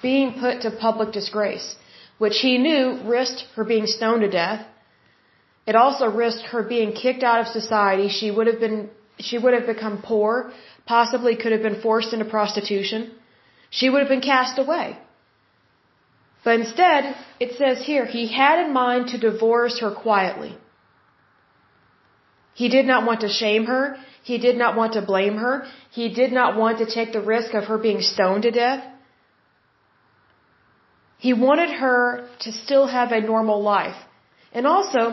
being 0.02 0.40
put 0.40 0.62
to 0.62 0.72
public 0.72 1.12
disgrace, 1.12 1.76
which 2.18 2.38
he 2.38 2.58
knew 2.58 3.02
risked 3.04 3.46
her 3.56 3.64
being 3.64 3.86
stoned 3.86 4.22
to 4.22 4.30
death. 4.30 4.66
It 5.72 5.78
also 5.84 6.06
risked 6.24 6.48
her 6.54 6.64
being 6.76 6.92
kicked 7.02 7.24
out 7.30 7.40
of 7.42 7.48
society. 7.60 8.08
She 8.20 8.30
would 8.36 8.48
have 8.52 8.60
been, 8.64 8.80
she 9.28 9.38
would 9.42 9.54
have 9.58 9.68
become 9.74 10.02
poor, 10.12 10.32
possibly 10.96 11.34
could 11.42 11.54
have 11.56 11.66
been 11.68 11.80
forced 11.86 12.12
into 12.16 12.26
prostitution. 12.38 13.12
She 13.78 13.90
would 13.90 14.02
have 14.04 14.14
been 14.16 14.28
cast 14.34 14.60
away. 14.64 14.88
But 16.44 16.60
instead, 16.62 17.16
it 17.40 17.54
says 17.60 17.86
here, 17.92 18.06
he 18.18 18.26
had 18.42 18.60
in 18.66 18.74
mind 18.74 19.08
to 19.14 19.18
divorce 19.30 19.80
her 19.84 19.92
quietly. 19.92 20.52
He 22.62 22.68
did 22.76 22.86
not 22.92 23.06
want 23.06 23.22
to 23.22 23.30
shame 23.30 23.66
her. 23.74 23.84
He 24.24 24.38
did 24.48 24.58
not 24.64 24.76
want 24.76 24.94
to 25.00 25.08
blame 25.14 25.38
her. 25.46 25.56
He 26.00 26.14
did 26.22 26.32
not 26.40 26.58
want 26.58 26.80
to 26.80 26.94
take 26.98 27.14
the 27.14 27.26
risk 27.34 27.54
of 27.54 27.66
her 27.72 27.78
being 27.88 28.02
stoned 28.02 28.44
to 28.50 28.52
death. 28.52 28.84
He 31.26 31.34
wanted 31.48 31.72
her 31.86 32.28
to 32.46 32.52
still 32.64 32.88
have 32.88 33.12
a 33.14 33.22
normal 33.34 33.62
life. 33.74 34.00
And 34.54 34.68
also, 34.68 35.04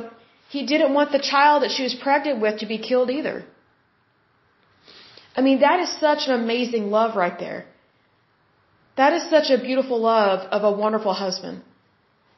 he 0.49 0.65
didn't 0.67 0.95
want 0.95 1.13
the 1.13 1.25
child 1.33 1.63
that 1.63 1.71
she 1.71 1.83
was 1.83 1.95
pregnant 1.95 2.41
with 2.41 2.61
to 2.61 2.67
be 2.67 2.79
killed 2.79 3.11
either. 3.11 3.45
I 5.37 5.41
mean, 5.41 5.61
that 5.61 5.81
is 5.81 5.91
such 6.07 6.27
an 6.27 6.35
amazing 6.43 6.91
love 6.91 7.17
right 7.17 7.39
there. 7.39 7.67
That 8.97 9.13
is 9.13 9.29
such 9.31 9.51
a 9.51 9.59
beautiful 9.69 10.01
love 10.01 10.41
of 10.57 10.65
a 10.65 10.77
wonderful 10.85 11.13
husband. 11.13 11.63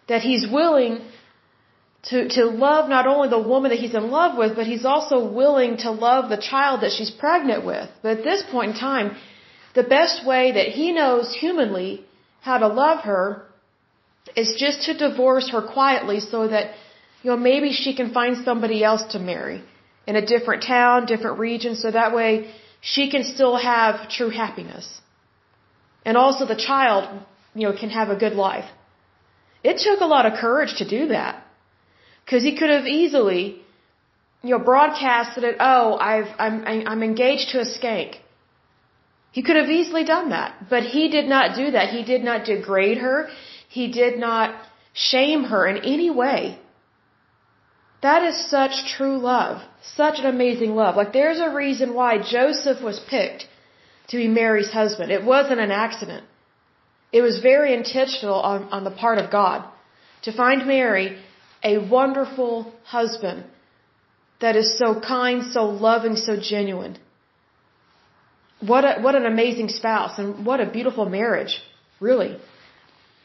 That 0.08 0.22
he's 0.22 0.46
willing 0.58 1.00
to, 2.08 2.28
to 2.36 2.44
love 2.46 2.88
not 2.88 3.06
only 3.06 3.28
the 3.28 3.46
woman 3.52 3.70
that 3.70 3.78
he's 3.78 3.94
in 3.94 4.10
love 4.10 4.36
with, 4.36 4.56
but 4.56 4.66
he's 4.66 4.84
also 4.84 5.32
willing 5.40 5.76
to 5.78 5.90
love 5.90 6.28
the 6.28 6.42
child 6.50 6.82
that 6.82 6.92
she's 6.92 7.10
pregnant 7.10 7.64
with. 7.64 7.88
But 8.02 8.18
at 8.18 8.24
this 8.24 8.42
point 8.50 8.72
in 8.72 8.76
time, 8.76 9.16
the 9.74 9.82
best 9.82 10.26
way 10.26 10.52
that 10.52 10.68
he 10.68 10.92
knows 10.92 11.34
humanly 11.34 12.04
how 12.40 12.58
to 12.58 12.68
love 12.68 13.00
her 13.04 13.46
is 14.36 14.56
just 14.58 14.82
to 14.86 14.96
divorce 14.96 15.50
her 15.50 15.62
quietly 15.62 16.20
so 16.20 16.48
that, 16.48 16.74
you 17.22 17.30
know, 17.30 17.36
maybe 17.36 17.72
she 17.72 17.94
can 17.94 18.12
find 18.12 18.44
somebody 18.44 18.82
else 18.82 19.04
to 19.12 19.18
marry 19.18 19.62
in 20.06 20.16
a 20.16 20.24
different 20.24 20.62
town, 20.62 21.06
different 21.06 21.38
region, 21.38 21.74
so 21.74 21.90
that 21.90 22.14
way 22.14 22.50
she 22.80 23.10
can 23.10 23.24
still 23.24 23.56
have 23.56 24.08
true 24.08 24.30
happiness. 24.30 25.00
And 26.04 26.16
also 26.16 26.46
the 26.46 26.56
child, 26.56 27.04
you 27.54 27.68
know, 27.68 27.76
can 27.76 27.90
have 27.90 28.08
a 28.08 28.16
good 28.16 28.32
life. 28.32 28.68
It 29.62 29.78
took 29.78 30.00
a 30.00 30.06
lot 30.06 30.24
of 30.26 30.38
courage 30.38 30.76
to 30.78 30.88
do 30.88 31.08
that. 31.08 31.44
Cause 32.28 32.42
he 32.42 32.56
could 32.56 32.70
have 32.70 32.86
easily, 32.86 33.60
you 34.42 34.50
know, 34.50 34.64
broadcasted 34.64 35.44
it, 35.44 35.56
oh, 35.60 35.96
I've, 35.96 36.28
I'm, 36.38 36.86
I'm 36.86 37.02
engaged 37.02 37.50
to 37.50 37.60
a 37.60 37.64
skank. 37.64 38.16
He 39.32 39.42
could 39.42 39.56
have 39.56 39.68
easily 39.68 40.04
done 40.04 40.30
that. 40.30 40.70
But 40.70 40.84
he 40.84 41.08
did 41.08 41.28
not 41.28 41.56
do 41.56 41.72
that. 41.72 41.90
He 41.90 42.02
did 42.04 42.22
not 42.24 42.44
degrade 42.44 42.98
her. 42.98 43.28
He 43.68 43.92
did 43.92 44.18
not 44.18 44.54
shame 44.92 45.44
her 45.44 45.66
in 45.66 45.78
any 45.78 46.10
way. 46.10 46.58
That 48.02 48.22
is 48.24 48.50
such 48.50 48.74
true 48.96 49.18
love. 49.18 49.62
Such 49.82 50.18
an 50.18 50.26
amazing 50.26 50.74
love. 50.74 50.96
Like 50.96 51.12
there's 51.12 51.40
a 51.40 51.54
reason 51.54 51.94
why 51.94 52.18
Joseph 52.18 52.82
was 52.82 52.98
picked 53.14 53.46
to 54.08 54.16
be 54.16 54.28
Mary's 54.28 54.70
husband. 54.70 55.10
It 55.12 55.24
wasn't 55.24 55.60
an 55.60 55.70
accident. 55.70 56.24
It 57.12 57.22
was 57.22 57.40
very 57.40 57.74
intentional 57.74 58.40
on, 58.40 58.64
on 58.70 58.84
the 58.84 58.90
part 58.90 59.18
of 59.18 59.30
God 59.30 59.68
to 60.22 60.32
find 60.32 60.66
Mary 60.66 61.18
a 61.62 61.78
wonderful 61.78 62.72
husband 62.84 63.44
that 64.40 64.56
is 64.56 64.78
so 64.78 65.00
kind, 65.00 65.44
so 65.52 65.66
loving, 65.66 66.16
so 66.16 66.38
genuine. 66.40 66.96
What 68.60 68.84
a, 68.84 69.00
what 69.00 69.14
an 69.14 69.26
amazing 69.26 69.68
spouse 69.68 70.18
and 70.18 70.46
what 70.46 70.60
a 70.60 70.70
beautiful 70.70 71.06
marriage, 71.06 71.60
really. 71.98 72.38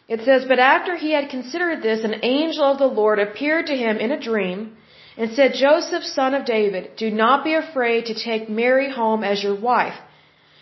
It 0.07 0.21
says, 0.23 0.45
But 0.45 0.59
after 0.59 0.95
he 0.95 1.11
had 1.11 1.29
considered 1.29 1.81
this, 1.81 2.03
an 2.03 2.19
angel 2.23 2.65
of 2.65 2.77
the 2.77 2.93
Lord 3.01 3.19
appeared 3.19 3.67
to 3.67 3.75
him 3.75 3.97
in 3.97 4.11
a 4.11 4.19
dream 4.19 4.77
and 5.17 5.31
said, 5.31 5.53
Joseph, 5.53 6.03
son 6.03 6.33
of 6.33 6.45
David, 6.45 6.91
do 6.97 7.09
not 7.09 7.43
be 7.43 7.53
afraid 7.55 8.05
to 8.05 8.13
take 8.13 8.49
Mary 8.49 8.89
home 8.91 9.23
as 9.23 9.41
your 9.41 9.55
wife 9.55 9.97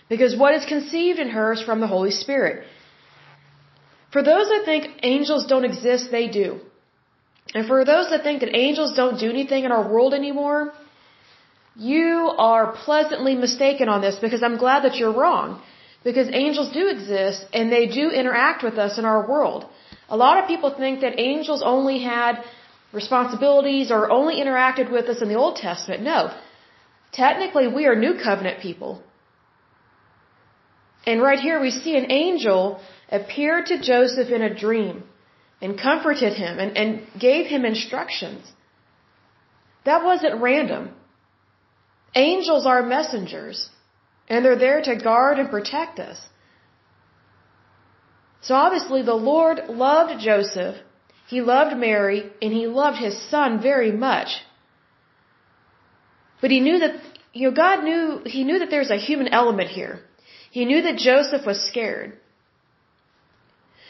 because 0.09 0.35
what 0.35 0.53
is 0.53 0.65
conceived 0.65 1.19
in 1.19 1.29
her 1.29 1.53
is 1.53 1.61
from 1.61 1.79
the 1.79 1.87
Holy 1.95 2.11
Spirit. 2.11 2.65
For 4.13 4.21
those 4.21 4.47
that 4.51 4.63
think 4.65 4.83
angels 5.01 5.47
don't 5.51 5.65
exist, 5.65 6.11
they 6.11 6.27
do. 6.27 6.59
And 7.55 7.67
for 7.67 7.83
those 7.83 8.09
that 8.11 8.23
think 8.23 8.41
that 8.41 8.55
angels 8.55 8.95
don't 8.95 9.19
do 9.19 9.29
anything 9.29 9.63
in 9.67 9.71
our 9.71 9.85
world 9.93 10.13
anymore, 10.13 10.73
you 11.75 12.31
are 12.37 12.73
pleasantly 12.85 13.35
mistaken 13.35 13.89
on 13.89 14.01
this 14.01 14.17
because 14.25 14.43
I'm 14.43 14.57
glad 14.57 14.83
that 14.83 14.95
you're 14.95 15.17
wrong. 15.21 15.61
Because 16.03 16.27
angels 16.31 16.71
do 16.73 16.87
exist 16.89 17.45
and 17.53 17.71
they 17.71 17.85
do 17.87 18.09
interact 18.09 18.63
with 18.63 18.77
us 18.77 18.97
in 18.97 19.05
our 19.05 19.25
world. 19.27 19.65
A 20.09 20.17
lot 20.17 20.37
of 20.39 20.47
people 20.47 20.75
think 20.77 21.01
that 21.01 21.19
angels 21.19 21.61
only 21.65 21.99
had 21.99 22.43
responsibilities 22.91 23.89
or 23.89 24.11
only 24.11 24.35
interacted 24.43 24.91
with 24.91 25.05
us 25.05 25.21
in 25.21 25.29
the 25.29 25.35
Old 25.35 25.55
Testament. 25.55 26.03
No. 26.03 26.33
Technically, 27.11 27.67
we 27.67 27.85
are 27.85 27.95
new 27.95 28.15
covenant 28.21 28.59
people. 28.59 29.01
And 31.05 31.21
right 31.21 31.39
here 31.39 31.59
we 31.61 31.71
see 31.71 31.95
an 31.97 32.11
angel 32.11 32.79
appeared 33.09 33.67
to 33.67 33.81
Joseph 33.81 34.29
in 34.29 34.41
a 34.41 34.53
dream 34.53 35.03
and 35.61 35.79
comforted 35.79 36.33
him 36.33 36.59
and, 36.59 36.77
and 36.77 37.07
gave 37.19 37.45
him 37.45 37.65
instructions. 37.65 38.51
That 39.85 40.03
wasn't 40.03 40.41
random. 40.41 40.91
Angels 42.15 42.65
are 42.65 42.83
messengers, 42.83 43.69
and 44.27 44.43
they're 44.43 44.63
there 44.67 44.81
to 44.81 44.95
guard 44.95 45.39
and 45.39 45.49
protect 45.49 45.99
us. 45.99 46.19
So 48.41 48.55
obviously 48.55 49.03
the 49.03 49.13
Lord 49.13 49.59
loved 49.69 50.21
Joseph, 50.21 50.75
he 51.27 51.41
loved 51.41 51.77
Mary, 51.77 52.29
and 52.41 52.51
he 52.53 52.67
loved 52.67 52.97
his 52.97 53.17
son 53.29 53.61
very 53.61 53.91
much. 53.91 54.29
But 56.41 56.51
he 56.51 56.59
knew 56.59 56.79
that, 56.79 56.95
you 57.31 57.49
know, 57.49 57.55
God 57.55 57.83
knew, 57.83 58.21
he 58.25 58.43
knew 58.43 58.59
that 58.59 58.69
there's 58.69 58.91
a 58.91 58.97
human 58.97 59.29
element 59.29 59.69
here. 59.69 60.01
He 60.51 60.65
knew 60.65 60.81
that 60.81 60.97
Joseph 60.97 61.45
was 61.45 61.65
scared. 61.65 62.17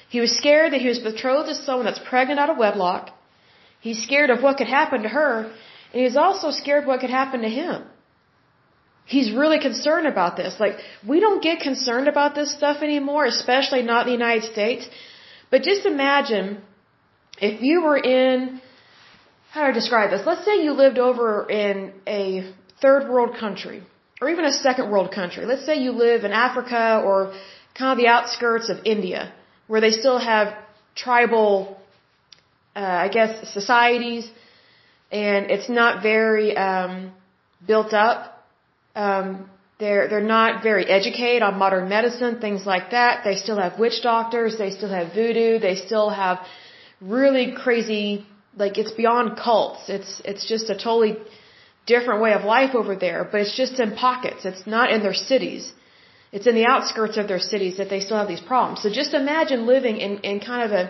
He 0.09 0.19
was 0.21 0.37
scared 0.37 0.73
that 0.73 0.81
he 0.81 0.87
was 0.87 0.99
betrothed 0.99 1.49
to 1.49 1.55
someone 1.55 1.85
that's 1.85 2.07
pregnant 2.07 2.39
out 2.39 2.51
of 2.51 2.57
wedlock. 2.57 3.09
He's 3.81 4.03
scared 4.03 4.29
of 4.29 4.43
what 4.43 4.57
could 4.57 4.67
happen 4.67 5.01
to 5.01 5.09
her, 5.09 5.51
and 5.91 6.01
he's 6.03 6.15
also 6.15 6.51
scared 6.51 6.85
what 6.85 6.99
could 6.99 7.09
happen 7.09 7.41
to 7.41 7.49
him. 7.49 7.83
He's 9.05 9.31
really 9.31 9.59
concerned 9.59 10.07
about 10.07 10.37
this. 10.37 10.59
Like, 10.59 10.77
we 11.05 11.19
don't 11.19 11.43
get 11.43 11.59
concerned 11.59 12.07
about 12.07 12.35
this 12.35 12.53
stuff 12.53 12.81
anymore, 12.81 13.25
especially 13.25 13.83
not 13.83 14.07
in 14.07 14.07
the 14.07 14.13
United 14.13 14.51
States. 14.51 14.87
But 15.51 15.63
just 15.63 15.85
imagine 15.85 16.61
if 17.37 17.61
you 17.61 17.81
were 17.83 17.97
in, 17.97 18.61
how 19.51 19.61
do 19.63 19.67
I 19.67 19.71
describe 19.71 20.09
this? 20.11 20.25
Let's 20.25 20.45
say 20.45 20.63
you 20.63 20.71
lived 20.71 20.99
over 20.99 21.49
in 21.49 21.93
a 22.07 22.53
third 22.81 23.09
world 23.09 23.35
country, 23.37 23.83
or 24.21 24.29
even 24.29 24.45
a 24.45 24.51
second 24.51 24.89
world 24.89 25.11
country. 25.11 25.45
Let's 25.45 25.65
say 25.65 25.75
you 25.75 25.91
live 25.91 26.23
in 26.23 26.31
Africa 26.31 27.01
or 27.05 27.33
kind 27.77 27.91
of 27.91 27.97
the 27.97 28.07
outskirts 28.07 28.69
of 28.69 28.77
India, 28.85 29.33
where 29.67 29.81
they 29.81 29.91
still 29.91 30.17
have 30.17 30.55
tribal, 30.95 31.77
uh, 32.75 32.79
I 32.79 33.09
guess, 33.09 33.51
societies, 33.51 34.29
and 35.11 35.51
it's 35.51 35.69
not 35.69 36.01
very 36.01 36.55
um, 36.55 37.11
built 37.67 37.93
up 37.93 38.32
um, 38.95 39.49
they're 39.79 40.07
they're 40.09 40.29
not 40.39 40.63
very 40.63 40.85
educated 40.85 41.41
on 41.41 41.57
modern 41.57 41.89
medicine, 41.89 42.39
things 42.39 42.65
like 42.65 42.91
that. 42.91 43.23
They 43.23 43.35
still 43.35 43.57
have 43.57 43.79
witch 43.79 44.01
doctors. 44.03 44.57
They 44.57 44.71
still 44.71 44.89
have 44.89 45.13
voodoo. 45.13 45.59
They 45.59 45.75
still 45.75 46.09
have 46.09 46.37
really 47.01 47.53
crazy, 47.63 48.25
like 48.55 48.77
it's 48.77 48.91
beyond 48.91 49.37
cults. 49.37 49.89
It's 49.89 50.21
it's 50.23 50.45
just 50.47 50.69
a 50.69 50.75
totally 50.75 51.17
different 51.85 52.21
way 52.21 52.33
of 52.33 52.43
life 52.43 52.75
over 52.75 52.95
there. 52.95 53.27
But 53.29 53.41
it's 53.41 53.57
just 53.63 53.79
in 53.79 53.95
pockets. 53.95 54.45
It's 54.45 54.65
not 54.67 54.91
in 54.91 55.01
their 55.01 55.19
cities. 55.31 55.73
It's 56.31 56.47
in 56.47 56.55
the 56.55 56.65
outskirts 56.65 57.17
of 57.17 57.27
their 57.27 57.43
cities 57.51 57.77
that 57.77 57.89
they 57.89 57.99
still 57.99 58.17
have 58.17 58.27
these 58.27 58.45
problems. 58.53 58.81
So 58.83 58.89
just 59.01 59.13
imagine 59.13 59.65
living 59.65 59.97
in 59.97 60.19
in 60.19 60.39
kind 60.39 60.63
of 60.67 60.71
a 60.71 60.83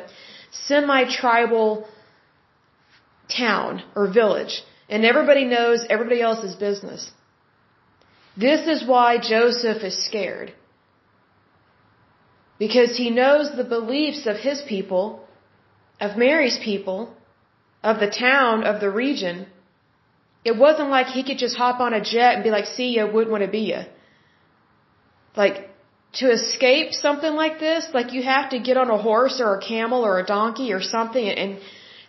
semi-tribal 0.68 1.88
town 3.44 3.82
or 3.96 4.08
village, 4.22 4.62
and 4.90 5.06
everybody 5.06 5.46
knows 5.46 5.86
everybody 5.90 6.22
else's 6.22 6.56
business 6.68 7.12
this 8.36 8.68
is 8.68 8.88
why 8.88 9.18
Joseph 9.18 9.84
is 9.84 10.06
scared. 10.06 10.54
Because 12.58 12.98
he 12.98 13.10
knows 13.10 13.56
the 13.56 13.64
beliefs 13.64 14.26
of 14.26 14.38
his 14.38 14.62
people, 14.62 15.26
of 16.00 16.18
Mary's 16.18 16.60
people, 16.64 17.14
of 17.84 18.00
the 18.00 18.10
town, 18.10 18.64
of 18.64 18.80
the 18.80 18.90
region. 18.90 19.46
It 20.46 20.58
wasn't 20.58 20.90
like 20.90 21.08
he 21.08 21.24
could 21.24 21.38
just 21.38 21.56
hop 21.56 21.80
on 21.80 21.94
a 21.94 22.02
jet 22.02 22.36
and 22.36 22.44
be 22.44 22.52
like, 22.52 22.66
see 22.66 22.96
ya, 22.96 23.06
wouldn't 23.12 23.32
want 23.32 23.44
to 23.44 23.52
be 23.52 23.66
ya. 23.74 23.84
Like, 25.36 25.70
to 26.22 26.32
escape 26.32 26.94
something 26.94 27.34
like 27.34 27.60
this, 27.60 27.88
like 27.94 28.14
you 28.14 28.24
have 28.24 28.50
to 28.52 28.60
get 28.60 28.78
on 28.78 28.90
a 28.90 28.98
horse 28.98 29.42
or 29.42 29.56
a 29.56 29.62
camel 29.62 30.04
or 30.04 30.20
a 30.20 30.26
donkey 30.26 30.72
or 30.72 30.82
something, 30.82 31.28
and 31.28 31.60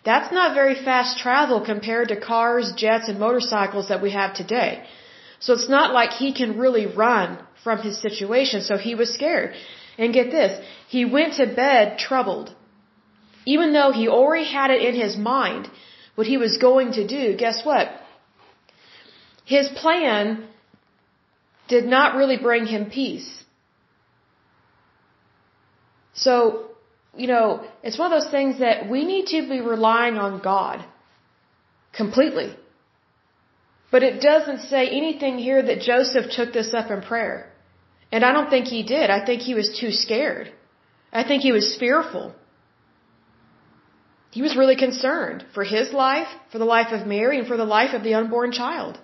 that's 0.05 0.31
not 0.33 0.55
very 0.55 0.75
fast 0.75 1.19
travel 1.19 1.65
compared 1.65 2.09
to 2.09 2.21
cars, 2.21 2.75
jets, 2.77 3.09
and 3.09 3.19
motorcycles 3.19 3.89
that 3.89 4.03
we 4.03 4.11
have 4.11 4.35
today. 4.35 4.85
So 5.45 5.53
it's 5.53 5.69
not 5.69 5.93
like 5.93 6.13
he 6.25 6.33
can 6.41 6.59
really 6.65 6.87
run 6.87 7.39
from 7.65 7.81
his 7.87 7.97
situation. 8.07 8.63
So 8.69 8.77
he 8.79 8.95
was 9.01 9.13
scared. 9.19 9.51
And 9.99 10.15
get 10.19 10.31
this, 10.31 10.53
he 10.89 11.05
went 11.17 11.35
to 11.35 11.47
bed 11.47 11.99
troubled. 11.99 12.49
Even 13.55 13.75
though 13.75 13.91
he 13.93 14.09
already 14.09 14.47
had 14.59 14.71
it 14.77 14.81
in 14.89 14.95
his 15.05 15.17
mind 15.17 15.71
what 16.15 16.27
he 16.27 16.39
was 16.39 16.57
going 16.69 16.93
to 16.93 17.07
do, 17.07 17.37
guess 17.45 17.63
what? 17.69 17.89
His 19.45 19.69
plan 19.83 20.49
did 21.69 21.85
not 21.85 22.17
really 22.17 22.39
bring 22.49 22.65
him 22.75 22.91
peace. 22.91 23.31
So, 26.15 26.71
you 27.23 27.27
know, 27.27 27.47
it's 27.83 27.99
one 27.99 28.11
of 28.13 28.17
those 28.19 28.31
things 28.31 28.61
that 28.61 28.89
we 28.89 29.05
need 29.05 29.27
to 29.35 29.49
be 29.55 29.61
relying 29.61 30.17
on 30.27 30.41
God 30.41 30.85
completely. 31.93 32.57
But 33.95 34.03
it 34.03 34.17
doesn't 34.21 34.63
say 34.71 34.83
anything 35.01 35.35
here 35.39 35.61
that 35.67 35.83
Joseph 35.89 36.27
took 36.37 36.53
this 36.53 36.71
up 36.79 36.91
in 36.95 37.01
prayer. 37.01 37.37
And 38.11 38.25
I 38.29 38.31
don't 38.37 38.51
think 38.55 38.67
he 38.67 38.83
did. 38.83 39.09
I 39.17 39.21
think 39.25 39.43
he 39.49 39.55
was 39.59 39.69
too 39.81 39.91
scared. 39.93 40.47
I 41.21 41.23
think 41.29 41.43
he 41.43 41.53
was 41.53 41.77
fearful. 41.83 42.25
He 44.37 44.43
was 44.47 44.57
really 44.61 44.75
concerned 44.75 45.45
for 45.55 45.63
his 45.63 45.93
life, 45.93 46.33
for 46.51 46.59
the 46.59 46.71
life 46.77 46.91
of 46.97 47.07
Mary, 47.07 47.39
and 47.39 47.47
for 47.47 47.57
the 47.57 47.71
life 47.79 47.95
of 47.99 48.03
the 48.07 48.15
unborn 48.15 48.51
child. 48.61 48.99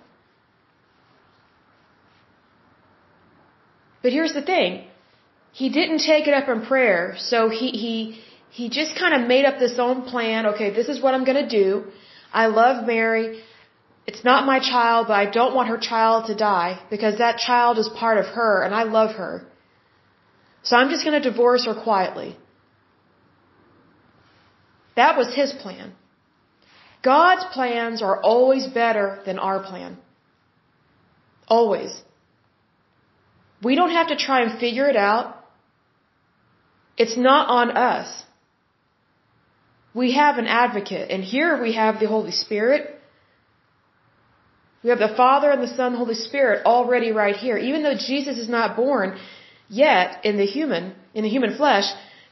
But 4.03 4.11
here's 4.11 4.33
the 4.33 4.45
thing. 4.53 4.71
He 5.53 5.69
didn't 5.69 5.99
take 5.99 6.27
it 6.27 6.33
up 6.39 6.49
in 6.49 6.65
prayer, 6.65 7.15
so 7.29 7.47
he, 7.47 7.69
he, 7.83 7.93
he 8.49 8.67
just 8.79 8.99
kind 9.03 9.13
of 9.17 9.25
made 9.35 9.45
up 9.45 9.57
this 9.57 9.79
own 9.79 10.01
plan. 10.01 10.47
Okay, 10.47 10.69
this 10.79 10.89
is 10.89 11.01
what 11.01 11.13
I'm 11.13 11.23
going 11.23 11.41
to 11.47 11.49
do. 11.63 11.69
I 12.33 12.47
love 12.47 12.85
Mary. 12.85 13.41
It's 14.07 14.23
not 14.23 14.45
my 14.45 14.59
child, 14.59 15.07
but 15.07 15.13
I 15.13 15.25
don't 15.29 15.55
want 15.55 15.69
her 15.69 15.77
child 15.77 16.25
to 16.27 16.35
die 16.35 16.79
because 16.89 17.17
that 17.19 17.37
child 17.37 17.77
is 17.77 17.87
part 17.89 18.17
of 18.17 18.25
her 18.37 18.63
and 18.63 18.73
I 18.73 18.83
love 18.83 19.15
her. 19.15 19.45
So 20.63 20.75
I'm 20.75 20.89
just 20.89 21.03
going 21.05 21.21
to 21.21 21.29
divorce 21.29 21.65
her 21.65 21.75
quietly. 21.75 22.37
That 24.95 25.17
was 25.17 25.33
his 25.33 25.51
plan. 25.53 25.93
God's 27.01 27.45
plans 27.53 28.01
are 28.01 28.21
always 28.21 28.67
better 28.67 29.21
than 29.25 29.39
our 29.39 29.59
plan. 29.63 29.97
Always. 31.47 32.01
We 33.63 33.75
don't 33.75 33.91
have 33.91 34.07
to 34.07 34.15
try 34.15 34.41
and 34.41 34.59
figure 34.59 34.87
it 34.87 34.95
out. 34.95 35.37
It's 36.97 37.17
not 37.17 37.49
on 37.49 37.71
us. 37.71 38.23
We 39.93 40.13
have 40.13 40.37
an 40.37 40.47
advocate, 40.47 41.09
and 41.09 41.23
here 41.23 41.61
we 41.61 41.73
have 41.73 41.99
the 41.99 42.07
Holy 42.07 42.31
Spirit 42.31 43.00
we 44.83 44.89
have 44.89 44.99
the 44.99 45.15
Father 45.15 45.51
and 45.51 45.61
the 45.61 45.75
Son, 45.75 45.93
Holy 45.93 46.15
Spirit 46.15 46.65
already 46.65 47.11
right 47.11 47.35
here. 47.35 47.57
Even 47.57 47.83
though 47.83 47.95
Jesus 47.95 48.37
is 48.37 48.49
not 48.49 48.75
born 48.75 49.19
yet 49.69 50.25
in 50.25 50.37
the 50.37 50.45
human, 50.45 50.95
in 51.13 51.23
the 51.23 51.29
human 51.29 51.55
flesh, 51.55 51.85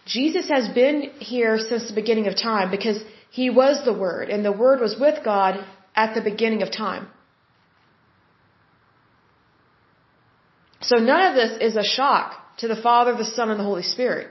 Jesus 0.06 0.50
has 0.50 0.68
been 0.70 1.12
here 1.20 1.60
since 1.60 1.88
the 1.88 1.94
beginning 1.94 2.28
of 2.28 2.36
time 2.36 2.72
because 2.72 3.00
he 3.30 3.50
was 3.50 3.86
the 3.86 3.94
Word 3.94 4.30
and 4.30 4.44
the 4.44 4.52
Word 4.52 4.80
was 4.80 4.96
with 5.00 5.24
God 5.24 5.64
at 5.96 6.16
the 6.16 6.22
beginning 6.22 6.64
of 6.64 6.72
time. 6.72 7.08
So 10.82 10.96
none 10.96 11.24
of 11.28 11.36
this 11.36 11.62
is 11.62 11.76
a 11.76 11.84
shock 11.84 12.34
to 12.58 12.68
the 12.68 12.76
Father, 12.76 13.16
the 13.16 13.26
Son, 13.26 13.52
and 13.52 13.60
the 13.60 13.64
Holy 13.64 13.84
Spirit. 13.84 14.28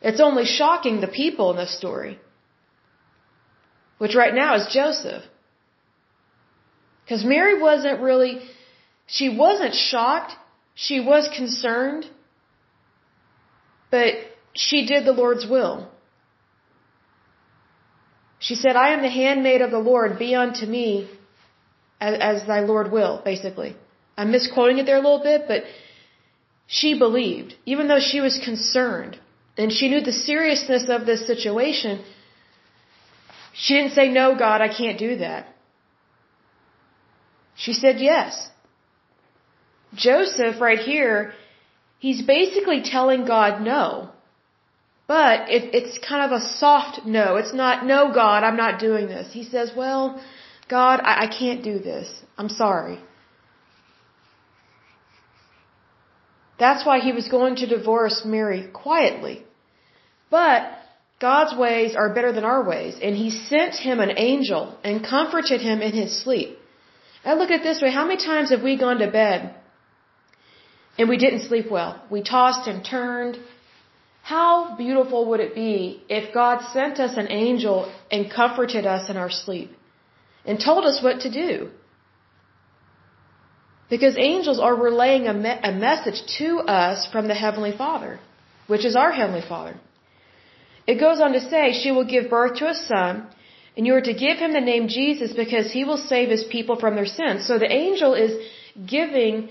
It's 0.00 0.20
only 0.20 0.44
shocking 0.44 1.00
the 1.00 1.08
people 1.08 1.50
in 1.50 1.56
this 1.56 1.76
story, 1.76 2.20
which 3.98 4.14
right 4.14 4.34
now 4.34 4.54
is 4.54 4.72
Joseph. 4.72 5.24
Because 7.08 7.24
Mary 7.24 7.58
wasn't 7.58 8.00
really, 8.00 8.40
she 9.06 9.30
wasn't 9.34 9.74
shocked. 9.74 10.32
She 10.74 11.00
was 11.00 11.26
concerned. 11.34 12.04
But 13.90 14.12
she 14.52 14.84
did 14.84 15.06
the 15.06 15.12
Lord's 15.12 15.46
will. 15.48 15.88
She 18.40 18.56
said, 18.56 18.76
I 18.76 18.90
am 18.90 19.00
the 19.00 19.08
handmaid 19.08 19.62
of 19.62 19.70
the 19.70 19.78
Lord. 19.78 20.18
Be 20.18 20.34
unto 20.34 20.66
me 20.66 21.08
as, 21.98 22.18
as 22.20 22.46
thy 22.46 22.60
Lord 22.60 22.92
will, 22.92 23.22
basically. 23.24 23.74
I'm 24.18 24.30
misquoting 24.30 24.76
it 24.76 24.84
there 24.84 24.98
a 24.98 25.00
little 25.00 25.22
bit, 25.22 25.44
but 25.48 25.62
she 26.66 26.98
believed, 26.98 27.54
even 27.64 27.88
though 27.88 28.00
she 28.00 28.20
was 28.20 28.38
concerned 28.44 29.18
and 29.56 29.72
she 29.72 29.88
knew 29.88 30.02
the 30.02 30.12
seriousness 30.12 30.90
of 30.90 31.06
this 31.06 31.26
situation. 31.26 32.04
She 33.54 33.74
didn't 33.74 33.92
say, 33.92 34.10
No, 34.10 34.36
God, 34.36 34.60
I 34.60 34.68
can't 34.68 34.98
do 34.98 35.16
that. 35.16 35.54
She 37.64 37.72
said 37.72 37.98
yes. 37.98 38.48
Joseph, 39.94 40.60
right 40.60 40.78
here, 40.78 41.32
he's 41.98 42.22
basically 42.22 42.82
telling 42.82 43.24
God 43.26 43.60
no. 43.60 44.10
But 45.08 45.50
it, 45.50 45.74
it's 45.74 45.98
kind 46.06 46.22
of 46.26 46.32
a 46.38 46.44
soft 46.60 47.06
no. 47.06 47.36
It's 47.36 47.54
not, 47.54 47.84
no, 47.84 48.12
God, 48.12 48.44
I'm 48.44 48.56
not 48.56 48.78
doing 48.78 49.08
this. 49.08 49.32
He 49.32 49.42
says, 49.42 49.72
well, 49.76 50.22
God, 50.68 51.00
I, 51.00 51.24
I 51.24 51.26
can't 51.26 51.64
do 51.64 51.78
this. 51.78 52.08
I'm 52.36 52.50
sorry. 52.50 52.98
That's 56.58 56.84
why 56.84 56.98
he 57.00 57.12
was 57.12 57.28
going 57.28 57.56
to 57.56 57.66
divorce 57.66 58.22
Mary 58.24 58.68
quietly. 58.72 59.44
But 60.30 60.62
God's 61.20 61.58
ways 61.58 61.96
are 61.96 62.14
better 62.14 62.32
than 62.32 62.44
our 62.44 62.62
ways, 62.62 62.96
and 63.02 63.16
he 63.16 63.30
sent 63.30 63.74
him 63.74 63.98
an 64.00 64.12
angel 64.16 64.78
and 64.84 65.04
comforted 65.04 65.60
him 65.60 65.80
in 65.80 65.92
his 65.92 66.22
sleep. 66.22 66.57
I 67.24 67.34
look 67.34 67.50
at 67.50 67.60
it 67.60 67.62
this 67.62 67.80
way, 67.82 67.90
how 67.90 68.06
many 68.06 68.24
times 68.24 68.50
have 68.50 68.62
we 68.62 68.76
gone 68.76 68.98
to 68.98 69.10
bed 69.10 69.54
and 70.98 71.08
we 71.08 71.16
didn't 71.16 71.48
sleep 71.48 71.70
well? 71.70 72.02
We 72.10 72.22
tossed 72.22 72.68
and 72.68 72.84
turned. 72.84 73.38
How 74.22 74.76
beautiful 74.76 75.26
would 75.30 75.40
it 75.40 75.54
be 75.54 76.02
if 76.08 76.34
God 76.34 76.60
sent 76.72 77.00
us 77.00 77.16
an 77.16 77.28
angel 77.30 77.92
and 78.10 78.30
comforted 78.30 78.86
us 78.86 79.08
in 79.10 79.16
our 79.16 79.30
sleep 79.30 79.70
and 80.44 80.60
told 80.60 80.84
us 80.84 81.02
what 81.02 81.20
to 81.20 81.30
do? 81.30 81.70
Because 83.90 84.16
angels 84.18 84.60
are 84.60 84.74
relaying 84.74 85.26
a, 85.28 85.32
me- 85.32 85.60
a 85.62 85.72
message 85.72 86.20
to 86.38 86.58
us 86.60 87.06
from 87.10 87.26
the 87.26 87.34
Heavenly 87.34 87.74
Father, 87.76 88.20
which 88.66 88.84
is 88.84 88.96
our 88.96 89.12
Heavenly 89.12 89.46
Father. 89.48 89.76
It 90.86 91.00
goes 91.00 91.20
on 91.20 91.32
to 91.32 91.40
say, 91.40 91.72
She 91.72 91.90
will 91.90 92.04
give 92.04 92.28
birth 92.28 92.58
to 92.58 92.68
a 92.68 92.74
son, 92.74 93.28
and 93.78 93.86
you 93.86 93.94
are 93.94 94.02
to 94.02 94.12
give 94.12 94.36
him 94.38 94.52
the 94.52 94.60
name 94.60 94.88
Jesus 94.88 95.32
because 95.32 95.72
he 95.72 95.84
will 95.84 95.96
save 95.96 96.28
his 96.28 96.44
people 96.44 96.76
from 96.78 96.94
their 96.96 97.06
sins. 97.06 97.46
So 97.46 97.58
the 97.58 97.72
angel 97.72 98.12
is 98.12 98.32
giving 98.86 99.48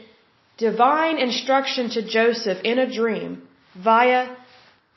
divine 0.57 1.17
instruction 1.17 1.89
to 1.95 2.07
Joseph 2.07 2.59
in 2.63 2.77
a 2.77 2.93
dream 2.93 3.41
via 3.83 4.35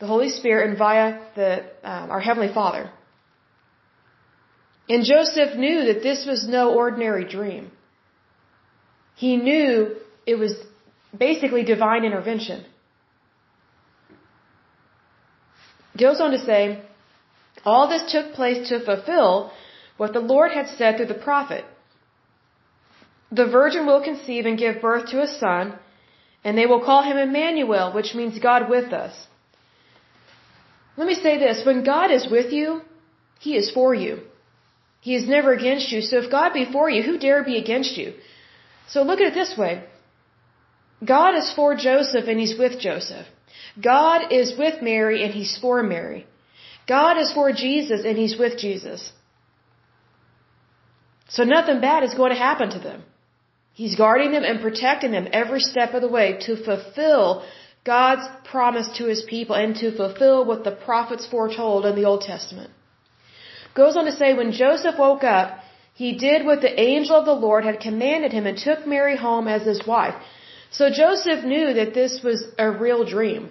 the 0.01 0.07
Holy 0.07 0.31
Spirit 0.31 0.69
and 0.69 0.77
via 0.77 1.21
the, 1.37 1.51
um, 1.85 2.11
our 2.11 2.21
Heavenly 2.21 2.53
Father. 2.53 2.91
And 4.89 5.05
Joseph 5.05 5.57
knew 5.57 5.85
that 5.93 6.03
this 6.03 6.27
was 6.27 6.49
no 6.49 6.75
ordinary 6.75 7.25
dream 7.25 7.71
he 9.21 9.37
knew 9.37 9.97
it 10.27 10.37
was 10.37 10.53
basically 11.27 11.63
divine 11.63 12.05
intervention. 12.05 12.65
Goes 16.05 16.21
on 16.23 16.31
to 16.31 16.39
say, 16.39 16.83
all 17.65 17.89
this 17.89 18.11
took 18.11 18.33
place 18.33 18.69
to 18.69 18.85
fulfill 18.85 19.53
what 19.97 20.13
the 20.13 20.21
Lord 20.21 20.53
had 20.53 20.69
said 20.69 20.97
through 20.97 21.13
the 21.13 21.23
prophet. 21.29 21.65
The 23.31 23.47
virgin 23.47 23.87
will 23.87 24.03
conceive 24.03 24.47
and 24.47 24.59
give 24.59 24.81
birth 24.81 25.11
to 25.11 25.23
a 25.23 25.29
son, 25.29 25.79
and 26.43 26.57
they 26.57 26.67
will 26.67 26.85
call 26.85 27.03
him 27.03 27.17
Emmanuel, 27.17 27.93
which 27.93 28.15
means 28.15 28.39
God 28.39 28.69
with 28.69 28.93
us. 28.93 29.15
Let 30.97 31.07
me 31.07 31.15
say 31.15 31.39
this. 31.39 31.65
When 31.65 31.85
God 31.85 32.11
is 32.11 32.27
with 32.31 32.53
you, 32.53 32.83
He 33.39 33.57
is 33.57 33.71
for 33.71 33.95
you. 33.95 34.21
He 35.01 35.15
is 35.15 35.27
never 35.27 35.53
against 35.53 35.93
you. 35.93 36.01
So 36.03 36.19
if 36.19 36.31
God 36.31 36.53
be 36.53 36.67
for 36.71 36.91
you, 36.91 37.03
who 37.03 37.19
dare 37.19 37.43
be 37.43 37.57
against 37.57 37.97
you? 37.97 38.13
So 38.89 39.03
look 39.03 39.21
at 39.21 39.29
it 39.29 39.35
this 39.35 39.57
way. 39.57 39.85
God 41.05 41.35
is 41.37 41.53
for 41.53 41.75
Joseph 41.75 42.27
and 42.29 42.39
he's 42.39 42.59
with 42.59 42.79
Joseph. 42.79 43.27
God 43.81 44.33
is 44.33 44.59
with 44.59 44.83
Mary 44.83 45.25
and 45.25 45.33
he's 45.33 45.57
for 45.57 45.83
Mary. 45.83 46.27
God 46.87 47.19
is 47.19 47.33
for 47.33 47.53
Jesus 47.53 48.05
and 48.05 48.19
he's 48.19 48.37
with 48.39 48.59
Jesus. 48.59 49.13
So 51.29 51.45
nothing 51.45 51.81
bad 51.81 52.03
is 52.03 52.15
going 52.15 52.33
to 52.33 52.39
happen 52.39 52.71
to 52.71 52.79
them. 52.79 53.03
He's 53.73 53.95
guarding 53.95 54.33
them 54.33 54.45
and 54.45 54.61
protecting 54.61 55.13
them 55.13 55.29
every 55.33 55.61
step 55.61 55.95
of 55.95 56.03
the 56.03 56.09
way 56.09 56.39
to 56.47 56.57
fulfill 56.57 57.45
God's 57.85 58.27
promise 58.45 58.89
to 58.99 59.05
his 59.07 59.23
people 59.23 59.55
and 59.57 59.75
to 59.77 59.97
fulfill 59.97 60.45
what 60.45 60.65
the 60.65 60.73
prophets 60.73 61.27
foretold 61.27 61.87
in 61.87 61.95
the 61.95 62.05
Old 62.05 62.23
Testament. 62.23 62.71
Goes 63.75 63.97
on 63.97 64.05
to 64.07 64.13
say 64.13 64.35
when 64.35 64.53
Joseph 64.53 64.99
woke 64.99 65.25
up, 65.25 65.61
he 65.95 66.17
did 66.17 66.45
what 66.45 66.61
the 66.61 66.81
angel 66.81 67.17
of 67.17 67.25
the 67.25 67.41
Lord 67.47 67.65
had 67.65 67.81
commanded 67.81 68.33
him 68.33 68.47
and 68.47 68.59
took 68.59 68.87
Mary 68.87 69.17
home 69.17 69.49
as 69.49 69.63
his 69.63 69.87
wife. 69.87 70.15
So 70.71 70.91
Joseph 70.91 71.45
knew 71.45 71.75
that 71.75 71.95
this 71.95 72.23
was 72.23 72.45
a 72.59 72.71
real 72.71 73.05
dream. 73.05 73.51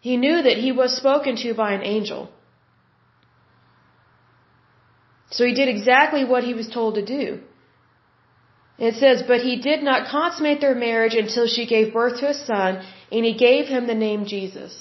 He 0.00 0.16
knew 0.16 0.42
that 0.42 0.58
he 0.58 0.72
was 0.72 0.96
spoken 0.96 1.36
to 1.36 1.54
by 1.54 1.72
an 1.72 1.82
angel. 1.82 2.30
So 5.36 5.44
he 5.44 5.54
did 5.60 5.68
exactly 5.68 6.24
what 6.32 6.44
he 6.48 6.54
was 6.60 6.68
told 6.76 6.94
to 6.94 7.04
do. 7.04 7.24
It 8.78 8.94
says, 9.02 9.22
But 9.30 9.42
he 9.48 9.56
did 9.68 9.82
not 9.88 10.08
consummate 10.08 10.62
their 10.62 10.74
marriage 10.74 11.16
until 11.22 11.46
she 11.54 11.66
gave 11.66 11.92
birth 11.92 12.20
to 12.20 12.30
a 12.30 12.38
son, 12.50 12.82
and 13.12 13.24
he 13.30 13.34
gave 13.48 13.66
him 13.74 13.86
the 13.86 14.00
name 14.06 14.24
Jesus. 14.24 14.72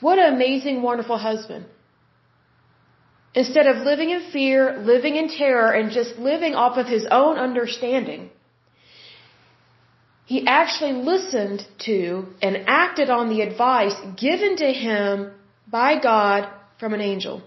What 0.00 0.18
an 0.18 0.32
amazing, 0.34 0.80
wonderful 0.80 1.18
husband. 1.18 1.66
Instead 3.34 3.66
of 3.66 3.84
living 3.90 4.10
in 4.16 4.22
fear, 4.32 4.78
living 4.92 5.16
in 5.16 5.28
terror, 5.28 5.70
and 5.70 5.92
just 5.98 6.18
living 6.30 6.54
off 6.54 6.78
of 6.78 6.86
his 6.86 7.06
own 7.10 7.36
understanding, 7.48 8.30
he 10.24 10.46
actually 10.46 10.94
listened 11.12 11.66
to 11.86 12.00
and 12.40 12.64
acted 12.66 13.10
on 13.10 13.28
the 13.28 13.42
advice 13.42 13.96
given 14.16 14.56
to 14.56 14.72
him 14.72 15.32
by 15.68 16.00
God 16.10 16.48
from 16.78 16.94
an 16.94 17.02
angel. 17.12 17.42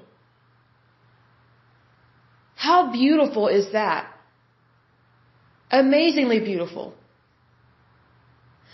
How 2.67 2.79
beautiful 2.91 3.47
is 3.59 3.65
that? 3.73 4.03
Amazingly 5.69 6.39
beautiful. 6.39 6.93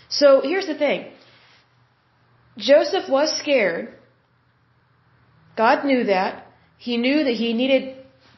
So 0.08 0.28
here's 0.50 0.68
the 0.72 0.78
thing. 0.82 1.00
Joseph 2.56 3.08
was 3.08 3.36
scared. 3.40 3.88
God 5.56 5.84
knew 5.84 6.04
that. 6.04 6.46
He 6.78 6.96
knew 7.04 7.18
that 7.24 7.36
he 7.42 7.52
needed 7.52 7.82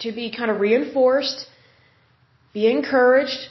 to 0.05 0.13
be 0.21 0.27
kind 0.39 0.51
of 0.51 0.59
reinforced, 0.59 1.47
be 2.55 2.65
encouraged, 2.77 3.43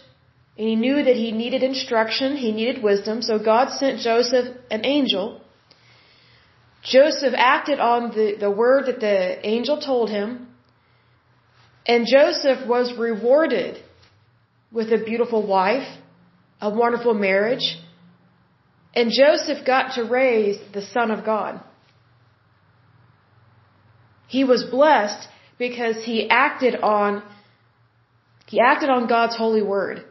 and 0.57 0.67
he 0.71 0.75
knew 0.75 1.03
that 1.07 1.17
he 1.23 1.31
needed 1.31 1.61
instruction, 1.61 2.35
he 2.35 2.51
needed 2.51 2.83
wisdom. 2.83 3.21
So 3.21 3.37
God 3.37 3.69
sent 3.81 3.99
Joseph 3.99 4.47
an 4.71 4.85
angel. 4.85 5.41
Joseph 6.83 7.35
acted 7.37 7.79
on 7.79 8.09
the, 8.17 8.27
the 8.45 8.51
word 8.63 8.87
that 8.87 8.99
the 8.99 9.17
angel 9.55 9.79
told 9.79 10.09
him. 10.09 10.47
And 11.85 12.05
Joseph 12.05 12.67
was 12.67 12.97
rewarded 12.97 13.81
with 14.71 14.91
a 14.93 15.03
beautiful 15.03 15.45
wife, 15.45 15.87
a 16.61 16.69
wonderful 16.69 17.13
marriage, 17.13 17.77
and 18.93 19.11
Joseph 19.11 19.65
got 19.65 19.95
to 19.95 20.03
raise 20.03 20.57
the 20.73 20.81
Son 20.81 21.11
of 21.11 21.25
God. 21.25 21.61
He 24.27 24.43
was 24.43 24.63
blessed 24.63 25.27
because 25.57 26.03
he 26.03 26.29
acted 26.29 26.75
on 26.75 27.23
he 28.47 28.59
acted 28.59 28.89
on 28.89 29.07
God's 29.07 29.35
holy 29.37 29.61
word. 29.61 30.03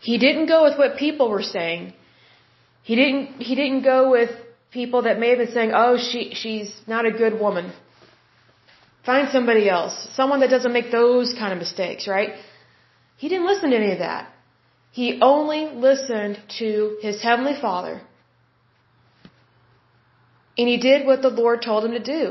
He 0.00 0.18
didn't 0.18 0.46
go 0.46 0.62
with 0.62 0.78
what 0.78 0.96
people 0.96 1.28
were 1.28 1.42
saying. 1.42 1.94
He 2.82 2.94
didn't 2.96 3.40
he 3.40 3.54
didn't 3.54 3.82
go 3.82 4.10
with 4.10 4.30
people 4.70 5.02
that 5.02 5.18
may 5.18 5.30
have 5.30 5.38
been 5.38 5.52
saying, 5.52 5.72
"Oh, 5.74 5.96
she 5.98 6.32
she's 6.34 6.72
not 6.86 7.06
a 7.06 7.10
good 7.10 7.38
woman." 7.38 7.72
Find 9.04 9.30
somebody 9.30 9.68
else, 9.68 9.94
someone 10.14 10.40
that 10.40 10.50
doesn't 10.50 10.72
make 10.72 10.90
those 10.90 11.32
kind 11.34 11.52
of 11.52 11.58
mistakes, 11.58 12.06
right? 12.06 12.34
He 13.16 13.28
didn't 13.28 13.46
listen 13.46 13.70
to 13.70 13.76
any 13.76 13.92
of 13.92 13.98
that. 14.00 14.30
He 14.92 15.20
only 15.22 15.66
listened 15.66 16.38
to 16.58 16.98
his 17.00 17.22
heavenly 17.22 17.54
Father 17.60 18.02
and 20.60 20.68
he 20.68 20.76
did 20.76 21.06
what 21.06 21.22
the 21.22 21.30
Lord 21.42 21.62
told 21.62 21.84
him 21.84 21.92
to 21.92 22.04
do. 22.18 22.24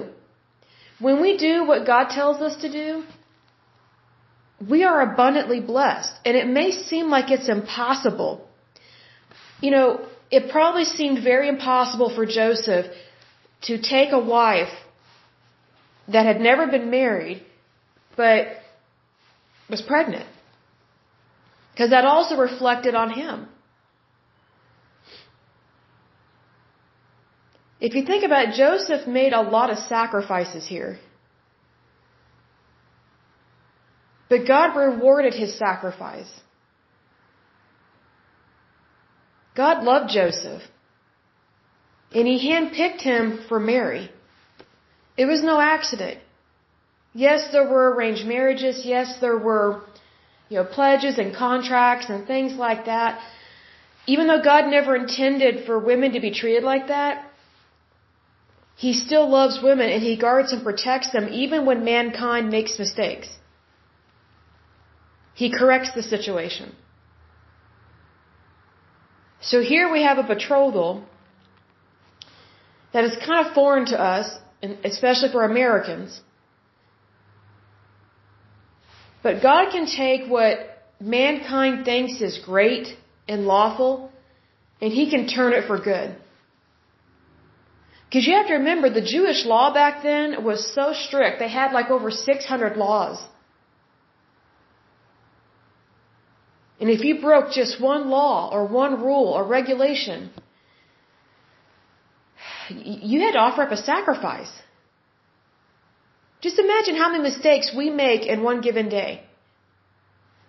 When 0.99 1.21
we 1.21 1.37
do 1.37 1.53
what 1.69 1.85
God 1.85 2.09
tells 2.09 2.41
us 2.47 2.57
to 2.63 2.69
do, 2.71 3.03
we 4.73 4.83
are 4.83 4.99
abundantly 5.01 5.61
blessed. 5.61 6.13
And 6.25 6.35
it 6.41 6.47
may 6.47 6.69
seem 6.71 7.09
like 7.09 7.31
it's 7.31 7.49
impossible. 7.49 8.47
You 9.61 9.71
know, 9.71 10.05
it 10.29 10.51
probably 10.51 10.83
seemed 10.83 11.23
very 11.23 11.47
impossible 11.47 12.13
for 12.13 12.25
Joseph 12.25 12.85
to 13.67 13.81
take 13.81 14.11
a 14.11 14.19
wife 14.19 14.75
that 16.11 16.25
had 16.25 16.41
never 16.41 16.67
been 16.67 16.89
married, 16.89 17.43
but 18.15 18.47
was 19.69 19.81
pregnant. 19.81 20.27
Because 21.71 21.91
that 21.91 22.05
also 22.05 22.35
reflected 22.35 22.95
on 22.95 23.11
him. 23.11 23.47
If 27.79 27.93
you 27.95 28.03
think 28.05 28.25
about 28.25 28.49
it, 28.49 28.55
Joseph 28.55 29.07
made 29.07 29.33
a 29.33 29.41
lot 29.41 29.69
of 29.69 29.77
sacrifices 29.77 30.67
here. 30.67 30.99
But 34.29 34.45
God 34.47 34.75
rewarded 34.75 35.33
his 35.33 35.57
sacrifice. 35.57 36.29
God 39.55 39.83
loved 39.83 40.11
Joseph. 40.11 40.61
And 42.11 42.27
he 42.27 42.49
handpicked 42.49 43.01
him 43.01 43.45
for 43.47 43.59
Mary. 43.59 44.11
It 45.21 45.25
was 45.33 45.41
no 45.51 45.55
accident. 45.59 46.19
Yes, 47.25 47.41
there 47.53 47.67
were 47.73 47.85
arranged 47.93 48.25
marriages. 48.35 48.85
Yes, 48.93 49.17
there 49.23 49.39
were, 49.47 49.67
you 50.49 50.57
know, 50.57 50.67
pledges 50.77 51.17
and 51.23 51.35
contracts 51.35 52.07
and 52.13 52.27
things 52.33 52.53
like 52.67 52.85
that. 52.85 53.19
Even 54.13 54.27
though 54.27 54.43
God 54.51 54.69
never 54.77 54.95
intended 54.95 55.65
for 55.65 55.77
women 55.91 56.13
to 56.13 56.21
be 56.27 56.31
treated 56.41 56.63
like 56.71 56.87
that, 56.87 57.25
He 58.83 58.93
still 58.93 59.27
loves 59.37 59.61
women 59.69 59.89
and 59.95 60.01
He 60.09 60.15
guards 60.25 60.53
and 60.53 60.63
protects 60.69 61.11
them 61.15 61.27
even 61.43 61.65
when 61.69 61.83
mankind 61.83 62.49
makes 62.57 62.79
mistakes. 62.85 63.29
He 65.41 65.47
corrects 65.59 65.93
the 65.99 66.03
situation. 66.15 66.75
So 69.51 69.61
here 69.61 69.87
we 69.95 70.03
have 70.09 70.17
a 70.17 70.27
betrothal 70.35 70.91
that 72.93 73.03
is 73.09 73.15
kind 73.25 73.45
of 73.45 73.53
foreign 73.53 73.87
to 73.93 73.99
us, 74.13 74.29
especially 74.61 75.31
for 75.31 75.43
Americans. 75.43 76.21
But 79.21 79.41
God 79.41 79.71
can 79.71 79.85
take 79.85 80.29
what 80.29 80.59
mankind 80.99 81.85
thinks 81.85 82.21
is 82.21 82.39
great 82.39 82.87
and 83.27 83.45
lawful, 83.45 84.11
and 84.81 84.91
He 84.91 85.09
can 85.09 85.27
turn 85.27 85.53
it 85.53 85.65
for 85.67 85.79
good. 85.79 86.15
Because 88.09 88.25
you 88.25 88.33
have 88.33 88.47
to 88.47 88.55
remember, 88.55 88.89
the 88.89 89.01
Jewish 89.01 89.45
law 89.45 89.71
back 89.71 90.01
then 90.01 90.43
was 90.43 90.73
so 90.73 90.93
strict. 90.93 91.37
They 91.39 91.49
had 91.49 91.73
like 91.73 91.91
over 91.91 92.09
600 92.09 92.75
laws. 92.75 93.23
And 96.79 96.89
if 96.89 97.03
you 97.03 97.21
broke 97.21 97.51
just 97.51 97.79
one 97.79 98.09
law 98.09 98.49
or 98.51 98.65
one 98.65 99.03
rule 99.03 99.27
or 99.27 99.43
regulation, 99.45 100.31
you 102.69 103.21
had 103.21 103.33
to 103.33 103.39
offer 103.39 103.63
up 103.63 103.71
a 103.71 103.77
sacrifice. 103.77 104.51
Just 106.41 106.59
imagine 106.59 106.95
how 106.95 107.09
many 107.11 107.23
mistakes 107.23 107.71
we 107.75 107.89
make 107.89 108.25
in 108.25 108.43
one 108.43 108.61
given 108.61 108.89
day. 108.89 109.23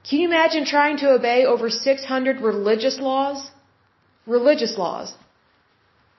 Can 0.09 0.21
you 0.21 0.29
imagine 0.29 0.65
trying 0.65 0.99
to 0.99 1.11
obey 1.11 1.45
over 1.45 1.69
600 1.69 2.41
religious 2.41 2.99
laws? 2.99 3.51
Religious 4.27 4.79
laws. 4.79 5.13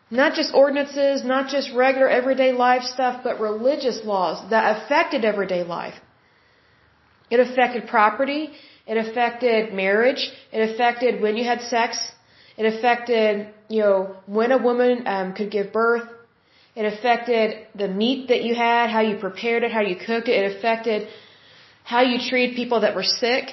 Not 0.10 0.34
just 0.34 0.54
ordinances, 0.54 1.24
not 1.24 1.48
just 1.48 1.74
regular 1.74 2.10
everyday 2.10 2.52
life 2.52 2.84
stuff, 2.84 3.22
but 3.24 3.40
religious 3.40 4.04
laws 4.04 4.38
that 4.50 4.76
affected 4.76 5.24
everyday 5.24 5.64
life. 5.64 5.96
It 7.30 7.40
affected 7.40 7.88
property. 7.88 8.50
It 8.86 8.98
affected 8.98 9.74
marriage. 9.74 10.32
It 10.52 10.70
affected 10.70 11.22
when 11.22 11.38
you 11.38 11.46
had 11.46 11.62
sex. 11.62 11.98
It 12.58 12.66
affected, 12.74 13.48
you 13.72 13.80
know, 13.84 14.16
when 14.38 14.52
a 14.52 14.62
woman 14.70 14.94
um, 15.14 15.28
could 15.38 15.52
give 15.58 15.68
birth. 15.72 16.08
It 16.80 16.86
affected 16.94 17.48
the 17.82 17.90
meat 18.02 18.20
that 18.32 18.42
you 18.46 18.54
had, 18.56 18.90
how 18.90 19.02
you 19.10 19.16
prepared 19.28 19.64
it, 19.66 19.72
how 19.78 19.84
you 19.92 19.98
cooked 20.08 20.28
it. 20.34 20.36
It 20.42 20.46
affected 20.56 21.08
how 21.84 22.02
you 22.10 22.18
treated 22.30 22.56
people 22.62 22.80
that 22.82 22.96
were 23.00 23.10
sick. 23.24 23.46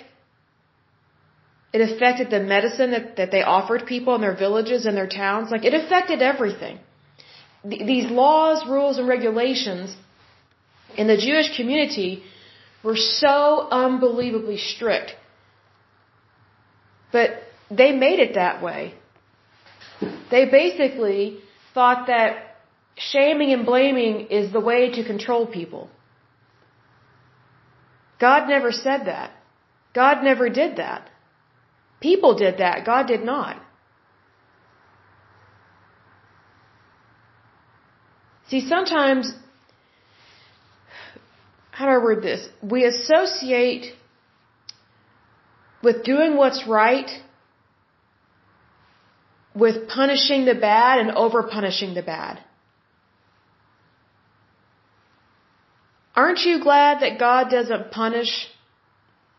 It 1.72 1.80
affected 1.88 2.30
the 2.30 2.42
medicine 2.54 2.90
that, 2.92 3.16
that 3.16 3.30
they 3.34 3.42
offered 3.42 3.86
people 3.94 4.14
in 4.14 4.20
their 4.26 4.38
villages 4.44 4.86
and 4.86 4.96
their 4.96 5.08
towns. 5.08 5.50
Like, 5.50 5.64
it 5.64 5.74
affected 5.82 6.22
everything. 6.22 6.78
Th- 7.68 7.84
these 7.92 8.06
laws, 8.22 8.58
rules, 8.76 8.98
and 8.98 9.08
regulations 9.16 9.96
in 10.96 11.06
the 11.12 11.16
Jewish 11.16 11.56
community 11.56 12.22
were 12.84 12.96
so 12.96 13.34
unbelievably 13.84 14.58
strict. 14.58 15.10
But 17.10 17.30
they 17.70 17.90
made 18.06 18.20
it 18.26 18.34
that 18.34 18.62
way. 18.62 18.94
They 20.30 20.44
basically 20.46 21.40
thought 21.74 22.06
that 22.06 22.56
shaming 22.96 23.52
and 23.52 23.64
blaming 23.64 24.26
is 24.28 24.52
the 24.52 24.60
way 24.60 24.90
to 24.92 25.04
control 25.04 25.46
people. 25.46 25.90
God 28.20 28.48
never 28.48 28.72
said 28.72 29.06
that. 29.06 29.32
God 29.94 30.22
never 30.22 30.48
did 30.48 30.76
that. 30.76 31.08
People 32.00 32.36
did 32.36 32.58
that. 32.58 32.84
God 32.84 33.06
did 33.06 33.22
not. 33.22 33.60
See, 38.48 38.66
sometimes, 38.66 39.32
how 41.70 41.86
do 41.86 41.92
I 41.92 41.98
word 41.98 42.22
this? 42.22 42.48
We 42.62 42.84
associate 42.84 43.94
with 45.82 46.02
doing 46.02 46.36
what's 46.36 46.66
right 46.66 47.10
with 49.62 49.88
punishing 49.88 50.44
the 50.50 50.54
bad 50.54 51.00
and 51.00 51.10
over 51.24 51.42
punishing 51.42 51.94
the 51.94 52.02
bad. 52.02 52.38
Aren't 56.14 56.40
you 56.48 56.54
glad 56.68 57.00
that 57.02 57.18
God 57.18 57.50
doesn't 57.50 57.90
punish 57.90 58.32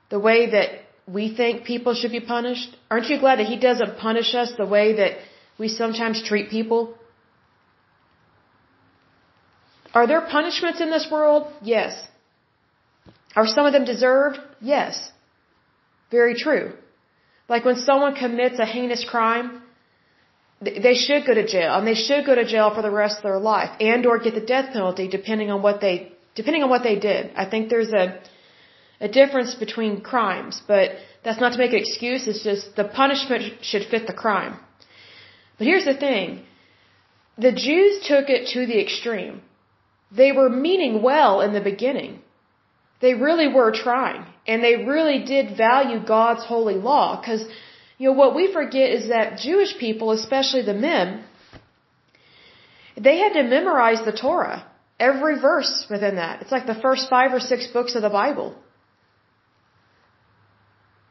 the 0.09 0.19
way 0.27 0.39
that 0.51 0.69
we 1.15 1.23
think 1.39 1.65
people 1.65 1.93
should 1.93 2.11
be 2.11 2.21
punished? 2.35 2.69
Aren't 2.89 3.09
you 3.09 3.19
glad 3.19 3.39
that 3.39 3.47
He 3.53 3.59
doesn't 3.67 3.97
punish 3.97 4.33
us 4.41 4.53
the 4.57 4.69
way 4.75 4.85
that 5.01 5.17
we 5.57 5.67
sometimes 5.67 6.23
treat 6.29 6.49
people? 6.49 6.95
Are 9.93 10.07
there 10.07 10.21
punishments 10.21 10.81
in 10.81 10.89
this 10.89 11.07
world? 11.11 11.51
Yes. 11.61 11.93
Are 13.35 13.47
some 13.47 13.65
of 13.65 13.73
them 13.73 13.85
deserved? 13.85 14.39
Yes. 14.61 15.11
Very 16.11 16.35
true. 16.35 16.73
Like 17.47 17.65
when 17.65 17.77
someone 17.77 18.15
commits 18.15 18.59
a 18.59 18.65
heinous 18.65 19.03
crime, 19.09 19.63
they 20.61 20.95
should 20.95 21.25
go 21.25 21.33
to 21.33 21.45
jail, 21.47 21.75
and 21.75 21.87
they 21.87 21.95
should 21.95 22.25
go 22.25 22.35
to 22.35 22.45
jail 22.45 22.73
for 22.75 22.81
the 22.81 22.91
rest 22.91 23.17
of 23.17 23.23
their 23.23 23.39
life, 23.39 23.71
and 23.79 24.05
or 24.05 24.19
get 24.19 24.35
the 24.35 24.41
death 24.41 24.73
penalty, 24.73 25.07
depending 25.07 25.49
on 25.51 25.61
what 25.61 25.79
they 25.81 26.11
depending 26.35 26.63
on 26.63 26.69
what 26.69 26.83
they 26.83 26.97
did. 26.99 27.31
I 27.35 27.45
think 27.45 27.69
there's 27.69 27.93
a 27.93 28.19
a 29.01 29.07
difference 29.07 29.55
between 29.55 30.01
crimes, 30.01 30.61
but 30.67 30.91
that's 31.23 31.39
not 31.39 31.53
to 31.53 31.57
make 31.57 31.71
an 31.71 31.79
excuse. 31.79 32.27
It's 32.27 32.43
just 32.43 32.75
the 32.75 32.83
punishment 32.83 33.63
should 33.63 33.85
fit 33.85 34.07
the 34.07 34.13
crime. 34.13 34.59
But 35.57 35.67
here's 35.67 35.85
the 35.85 35.99
thing: 36.07 36.43
the 37.37 37.53
Jews 37.53 38.05
took 38.05 38.29
it 38.29 38.49
to 38.53 38.65
the 38.65 38.79
extreme. 38.85 39.41
They 40.11 40.31
were 40.31 40.49
meaning 40.49 41.01
well 41.01 41.41
in 41.41 41.53
the 41.53 41.61
beginning. 41.61 42.21
They 42.99 43.13
really 43.13 43.47
were 43.47 43.71
trying, 43.71 44.25
and 44.45 44.61
they 44.61 44.75
really 44.93 45.19
did 45.23 45.55
value 45.55 45.99
God's 46.05 46.43
holy 46.43 46.75
law. 46.75 47.19
Because 47.19 47.45
you 47.99 48.07
know 48.07 48.17
what 48.23 48.33
we 48.33 48.51
forget 48.51 48.89
is 48.97 49.09
that 49.09 49.37
Jewish 49.37 49.77
people, 49.77 50.11
especially 50.11 50.63
the 50.63 50.73
men, 50.73 51.25
they 52.97 53.17
had 53.17 53.33
to 53.33 53.43
memorize 53.43 54.01
the 54.05 54.13
Torah. 54.13 54.65
Every 54.99 55.39
verse 55.39 55.85
within 55.89 56.15
that. 56.15 56.41
It's 56.41 56.51
like 56.51 56.65
the 56.65 56.79
first 56.85 57.09
five 57.09 57.33
or 57.33 57.41
six 57.41 57.67
books 57.67 57.95
of 57.95 58.01
the 58.01 58.09
Bible. 58.09 58.55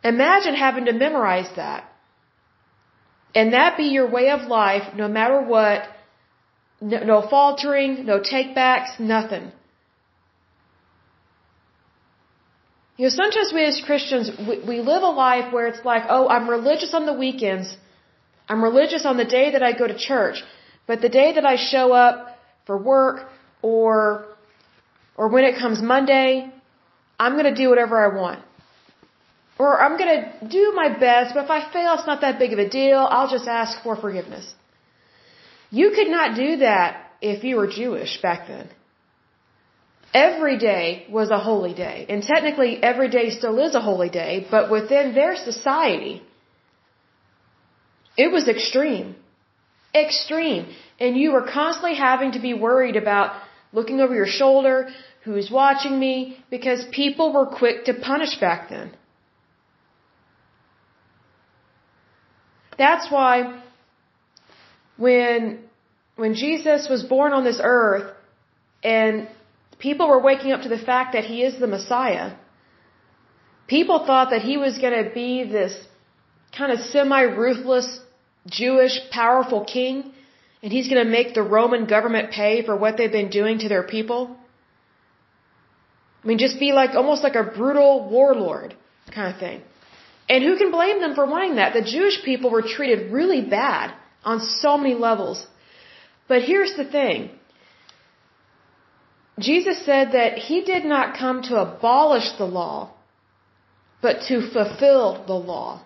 Imagine 0.03 0.55
having 0.55 0.87
to 0.87 0.93
memorize 0.93 1.51
that. 1.57 1.85
And 3.35 3.53
that 3.53 3.77
be 3.77 3.85
your 3.85 4.11
way 4.11 4.31
of 4.31 4.49
life 4.49 4.95
no 4.97 5.09
matter 5.09 5.41
what. 5.43 5.83
No, 6.81 6.99
no 7.13 7.21
faltering, 7.29 8.07
no 8.07 8.21
takebacks, 8.21 8.99
nothing. 8.99 9.53
You 12.99 13.05
know, 13.05 13.11
sometimes 13.11 13.53
we 13.55 13.65
as 13.65 13.81
Christians, 13.87 14.31
we, 14.49 14.59
we 14.71 14.81
live 14.81 15.03
a 15.05 15.15
life 15.27 15.53
where 15.53 15.69
it's 15.69 15.85
like, 15.85 16.03
oh, 16.09 16.29
I'm 16.29 16.51
religious 16.51 16.93
on 16.95 17.07
the 17.07 17.13
weekends. 17.13 17.69
I'm 18.49 18.63
religious 18.63 19.07
on 19.07 19.17
the 19.17 19.25
day 19.25 19.53
that 19.53 19.63
I 19.63 19.73
go 19.73 19.87
to 19.87 19.97
church. 19.97 20.43
But 20.89 21.01
the 21.01 21.09
day 21.09 21.33
that 21.35 21.47
I 21.47 21.55
show 21.57 21.93
up 21.93 22.37
for 22.67 22.77
work 22.77 23.31
or, 23.63 24.27
or 25.17 25.29
when 25.29 25.45
it 25.45 25.57
comes 25.63 25.81
Monday, 25.81 26.53
I'm 27.21 27.35
going 27.39 27.51
to 27.55 27.55
do 27.63 27.69
whatever 27.71 27.97
I 28.05 28.09
want. 28.21 28.41
Or 29.61 29.81
I'm 29.81 29.97
going 29.97 30.15
to 30.17 30.49
do 30.49 30.73
my 30.75 30.89
best, 30.89 31.35
but 31.35 31.45
if 31.45 31.51
I 31.51 31.61
fail, 31.73 31.95
it's 31.95 32.07
not 32.07 32.21
that 32.23 32.39
big 32.41 32.53
of 32.53 32.59
a 32.59 32.69
deal. 32.69 32.99
I'll 32.99 33.31
just 33.31 33.47
ask 33.47 33.83
for 33.85 33.95
forgiveness. 33.97 34.55
You 35.71 35.91
could 35.91 36.09
not 36.09 36.37
do 36.37 36.57
that 36.59 37.13
if 37.21 37.45
you 37.45 37.57
were 37.57 37.69
Jewish 37.69 38.21
back 38.23 38.49
then. 38.49 38.69
Every 40.15 40.59
day 40.59 41.07
was 41.11 41.31
a 41.31 41.39
holy 41.39 41.75
day. 41.75 42.07
And 42.09 42.23
technically, 42.23 42.83
every 42.83 43.11
day 43.11 43.31
still 43.31 43.59
is 43.59 43.75
a 43.75 43.81
holy 43.81 44.09
day, 44.09 44.47
but 44.51 44.71
within 44.71 45.15
their 45.15 45.37
society, 45.37 46.23
it 48.17 48.33
was 48.33 48.49
extreme. 48.49 49.17
Extreme. 49.95 50.67
And 50.99 51.17
you 51.17 51.33
were 51.33 51.43
constantly 51.43 51.95
having 51.95 52.33
to 52.33 52.41
be 52.41 52.55
worried 52.55 52.97
about 52.97 53.41
looking 53.73 54.01
over 54.01 54.15
your 54.15 54.27
shoulder, 54.27 54.89
who's 55.25 55.51
watching 55.51 55.99
me, 55.99 56.43
because 56.51 56.85
people 56.91 57.33
were 57.33 57.47
quick 57.47 57.85
to 57.85 57.95
punish 57.95 58.41
back 58.41 58.71
then. 58.71 58.91
That's 62.79 63.11
why 63.11 63.61
when 64.97 65.65
when 66.17 66.35
Jesus 66.35 66.89
was 66.89 67.03
born 67.03 67.33
on 67.33 67.45
this 67.45 67.61
earth 67.63 68.15
and 68.83 69.29
people 69.79 70.09
were 70.09 70.21
waking 70.21 70.53
up 70.53 70.63
to 70.63 70.69
the 70.69 70.79
fact 70.91 71.13
that 71.15 71.25
he 71.25 71.43
is 71.43 71.59
the 71.59 71.67
Messiah, 71.67 72.33
people 73.67 74.05
thought 74.07 74.31
that 74.31 74.43
he 74.43 74.57
was 74.57 74.79
going 74.79 75.05
to 75.05 75.11
be 75.15 75.45
this 75.45 75.75
kind 76.57 76.73
of 76.73 76.81
semi-ruthless 76.81 78.01
Jewish 78.47 78.99
powerful 79.11 79.65
king 79.65 80.13
and 80.63 80.73
he's 80.73 80.89
going 80.89 81.05
to 81.05 81.11
make 81.11 81.35
the 81.35 81.43
Roman 81.43 81.87
government 81.87 82.31
pay 82.31 82.65
for 82.65 82.77
what 82.77 82.97
they've 82.97 83.13
been 83.13 83.31
doing 83.31 83.61
to 83.61 83.69
their 83.69 83.85
people. 83.85 84.37
I 86.23 86.27
mean, 86.27 86.39
just 86.39 86.59
be 86.59 86.73
like 86.73 86.95
almost 86.95 87.23
like 87.23 87.37
a 87.37 87.45
brutal 87.45 88.09
warlord 88.11 88.75
kind 89.15 89.33
of 89.33 89.39
thing. 89.39 89.63
And 90.29 90.43
who 90.43 90.57
can 90.59 90.71
blame 90.71 91.01
them 91.01 91.15
for 91.15 91.25
wanting 91.27 91.57
that? 91.57 91.75
The 91.75 91.83
Jewish 91.83 92.23
people 92.25 92.51
were 92.51 92.63
treated 92.63 93.13
really 93.13 93.41
bad 93.41 93.95
on 94.25 94.41
so 94.41 94.77
many 94.77 94.95
levels. 94.95 95.47
But 96.27 96.43
here's 96.43 96.75
the 96.75 96.85
thing. 96.85 97.31
Jesus 99.39 99.85
said 99.85 100.13
that 100.13 100.39
he 100.39 100.63
did 100.63 100.85
not 100.85 101.17
come 101.17 101.43
to 101.43 101.57
abolish 101.57 102.29
the 102.39 102.45
law, 102.45 102.91
but 104.03 104.23
to 104.29 104.51
fulfill 104.51 105.25
the 105.27 105.35
law. 105.35 105.83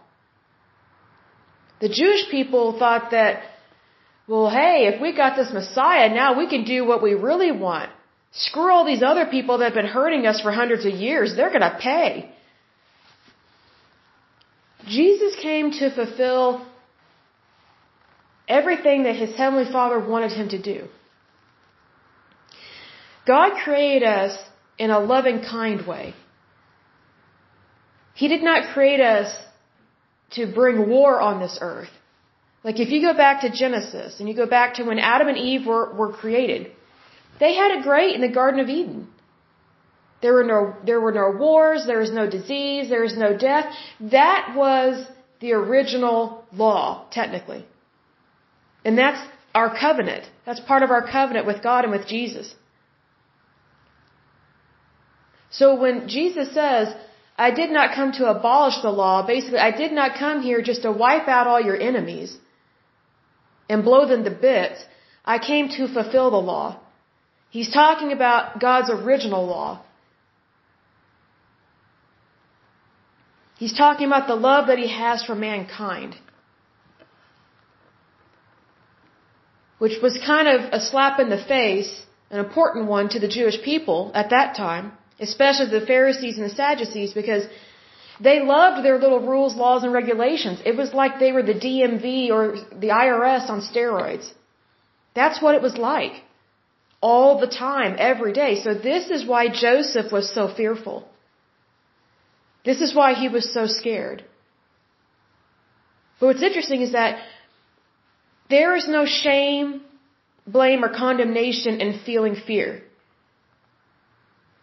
The 1.81 1.89
Jewish 1.89 2.31
people 2.31 2.79
thought 2.79 3.11
that, 3.11 3.43
well, 4.29 4.49
hey, 4.49 4.87
if 4.93 5.01
we 5.01 5.15
got 5.17 5.37
this 5.37 5.53
Messiah, 5.53 6.09
now 6.15 6.39
we 6.39 6.49
can 6.49 6.65
do 6.65 6.85
what 6.85 7.03
we 7.03 7.15
really 7.15 7.53
want. 7.53 7.91
Screw 8.33 8.71
all 8.73 8.87
these 8.87 9.03
other 9.03 9.27
people 9.27 9.59
that 9.59 9.67
have 9.67 9.75
been 9.75 9.93
hurting 10.01 10.27
us 10.27 10.41
for 10.41 10.53
hundreds 10.53 10.87
of 10.87 10.93
years. 10.93 11.35
They're 11.37 11.51
going 11.51 11.61
to 11.61 11.79
pay. 11.81 12.31
Jesus 14.87 15.37
came 15.41 15.71
to 15.73 15.95
fulfill 15.95 16.67
everything 18.49 19.03
that 19.05 19.17
his 19.17 19.35
heavenly 19.37 19.71
Father 19.71 19.99
wanted 20.01 20.33
him 20.33 20.49
to 20.49 20.61
do. 20.63 20.89
God 23.27 23.53
created 23.65 24.03
us 24.03 24.37
in 24.79 24.91
a 24.91 24.99
loving, 24.99 25.43
kind 25.43 25.87
way. 25.87 26.15
He 28.15 28.29
did 28.29 28.43
not 28.43 28.73
create 28.75 29.01
us 29.01 29.35
to 30.33 30.47
bring 30.47 30.89
war 30.89 31.21
on 31.21 31.41
this 31.41 31.59
earth. 31.61 31.91
Like 32.65 32.79
if 32.79 32.91
you 32.91 33.01
go 33.01 33.15
back 33.15 33.43
to 33.43 33.51
Genesis 33.51 34.19
and 34.19 34.29
you 34.29 34.35
go 34.35 34.47
back 34.47 34.75
to 34.75 34.85
when 34.85 34.99
Adam 34.99 35.29
and 35.29 35.39
Eve 35.39 35.67
were, 35.67 35.93
were 35.95 36.13
created, 36.13 36.71
they 37.41 37.55
had 37.55 37.71
it 37.73 37.83
great 37.83 38.15
in 38.15 38.21
the 38.21 38.29
Garden 38.29 38.61
of 38.61 38.69
Eden. 38.69 39.09
There 40.21 40.35
were 40.35 40.45
no, 40.45 40.77
there 40.87 41.01
were 41.01 41.13
no 41.13 41.37
wars, 41.37 41.85
there 41.87 41.99
was 41.99 42.13
no 42.13 42.31
disease, 42.31 42.89
there 42.89 43.03
was 43.03 43.17
no 43.17 43.37
death. 43.37 43.67
That 44.01 44.55
was 44.57 45.05
the 45.41 45.53
original 45.53 46.45
law, 46.53 47.07
technically. 47.11 47.67
And 48.85 48.97
that's 48.97 49.21
our 49.55 49.77
covenant. 49.77 50.25
That's 50.47 50.61
part 50.61 50.85
of 50.85 50.91
our 50.91 51.05
covenant 51.11 51.47
with 51.47 51.63
God 51.63 51.85
and 51.85 51.93
with 51.93 52.07
Jesus. 52.07 52.55
So 55.53 55.75
when 55.83 56.09
Jesus 56.09 56.53
says, 56.55 56.95
I 57.37 57.51
did 57.51 57.71
not 57.71 57.95
come 57.95 58.13
to 58.13 58.31
abolish 58.31 58.79
the 58.81 58.91
law, 58.91 59.27
basically, 59.27 59.59
I 59.59 59.71
did 59.71 59.93
not 59.93 60.19
come 60.19 60.43
here 60.43 60.63
just 60.63 60.83
to 60.83 60.93
wipe 60.93 61.29
out 61.29 61.47
all 61.47 61.61
your 61.61 61.79
enemies 61.91 62.37
and 63.69 63.85
blow 63.85 64.07
them 64.07 64.25
to 64.25 64.31
bits. 64.31 64.85
I 65.25 65.39
came 65.39 65.69
to 65.77 65.89
fulfill 65.89 66.31
the 66.31 66.45
law. 66.53 66.81
He's 67.51 67.71
talking 67.71 68.13
about 68.13 68.61
God's 68.61 68.91
original 68.91 69.45
law. 69.47 69.83
He's 73.59 73.77
talking 73.77 74.07
about 74.07 74.27
the 74.27 74.41
love 74.51 74.67
that 74.69 74.79
he 74.79 74.89
has 74.89 75.23
for 75.23 75.35
mankind. 75.35 76.17
Which 79.79 80.01
was 80.03 80.17
kind 80.33 80.49
of 80.49 80.73
a 80.73 80.81
slap 80.81 81.21
in 81.21 81.29
the 81.29 81.43
face, 81.55 81.93
an 82.31 82.41
important 82.41 82.87
one 82.87 83.11
to 83.11 83.21
the 83.21 83.29
Jewish 83.29 83.63
people 83.63 84.11
at 84.15 84.31
that 84.31 84.57
time 84.57 84.93
especially 85.21 85.71
the 85.71 85.87
Pharisees 85.87 86.39
and 86.39 86.51
the 86.51 86.55
Sadducees, 86.55 87.13
because 87.13 87.45
they 88.21 88.41
loved 88.41 88.85
their 88.85 88.99
little 88.99 89.21
rules, 89.21 89.55
laws, 89.57 89.83
and 89.85 89.93
regulations. 89.93 90.61
It 90.65 90.77
was 90.77 90.93
like 90.93 91.19
they 91.19 91.33
were 91.33 91.43
the 91.43 91.55
DMV 91.55 92.31
or 92.31 92.57
the 92.85 92.89
IRS 92.89 93.49
on 93.49 93.61
steroids. 93.63 94.31
That's 95.15 95.41
what 95.43 95.55
it 95.55 95.63
was 95.63 95.77
like. 95.77 96.13
All 97.01 97.41
the 97.41 97.49
time, 97.49 97.97
every 97.99 98.33
day. 98.33 98.63
So 98.63 98.75
this 98.75 99.11
is 99.11 99.27
why 99.27 99.49
Joseph 99.49 100.13
was 100.13 100.33
so 100.33 100.47
fearful. 100.49 101.09
This 102.65 102.81
is 102.81 102.95
why 102.95 103.15
he 103.15 103.29
was 103.29 103.53
so 103.53 103.67
scared. 103.67 104.25
But 106.21 106.27
what's 106.27 106.43
interesting 106.43 106.83
is 106.83 106.93
that 106.93 107.19
there 108.49 108.77
is 108.77 108.87
no 108.87 109.05
shame, 109.05 109.81
blame, 110.47 110.85
or 110.85 110.91
condemnation 110.91 111.81
in 111.81 111.99
feeling 112.07 112.37
fear. 112.37 112.83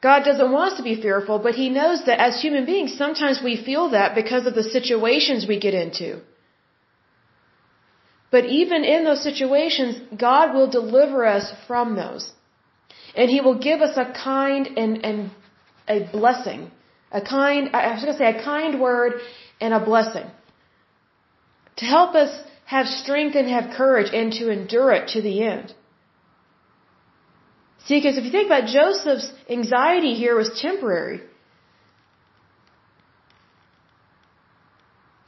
God 0.01 0.23
doesn't 0.23 0.51
want 0.51 0.71
us 0.71 0.77
to 0.77 0.83
be 0.83 1.01
fearful, 1.01 1.39
but 1.39 1.55
He 1.55 1.69
knows 1.69 2.05
that 2.05 2.19
as 2.19 2.41
human 2.41 2.65
beings, 2.65 2.97
sometimes 2.97 3.41
we 3.43 3.55
feel 3.57 3.89
that 3.89 4.15
because 4.15 4.45
of 4.47 4.55
the 4.55 4.63
situations 4.63 5.45
we 5.47 5.59
get 5.59 5.73
into. 5.73 6.21
But 8.31 8.45
even 8.45 8.83
in 8.85 9.03
those 9.03 9.23
situations, 9.23 9.99
God 10.17 10.53
will 10.53 10.69
deliver 10.69 11.25
us 11.25 11.51
from 11.67 11.95
those. 11.95 12.31
And 13.15 13.29
He 13.29 13.41
will 13.41 13.59
give 13.59 13.81
us 13.81 13.97
a 13.97 14.13
kind 14.13 14.67
and, 14.77 15.03
and 15.03 15.31
a 15.87 15.99
blessing. 16.11 16.71
A 17.11 17.21
kind, 17.21 17.71
I 17.73 17.93
was 17.93 18.03
going 18.03 18.13
to 18.13 18.19
say 18.19 18.39
a 18.39 18.43
kind 18.43 18.79
word 18.79 19.13
and 19.59 19.73
a 19.73 19.83
blessing. 19.83 20.27
To 21.77 21.85
help 21.85 22.13
us 22.15 22.31
have 22.65 22.85
strength 22.85 23.35
and 23.35 23.49
have 23.49 23.75
courage 23.75 24.13
and 24.13 24.31
to 24.33 24.51
endure 24.51 24.91
it 24.91 25.09
to 25.09 25.21
the 25.21 25.43
end. 25.43 25.73
See, 27.89 27.97
because 27.99 28.17
if 28.19 28.25
you 28.25 28.31
think 28.31 28.45
about 28.45 28.67
Joseph's 28.67 29.27
anxiety 29.49 30.13
here 30.13 30.35
was 30.35 30.49
temporary. 30.61 31.21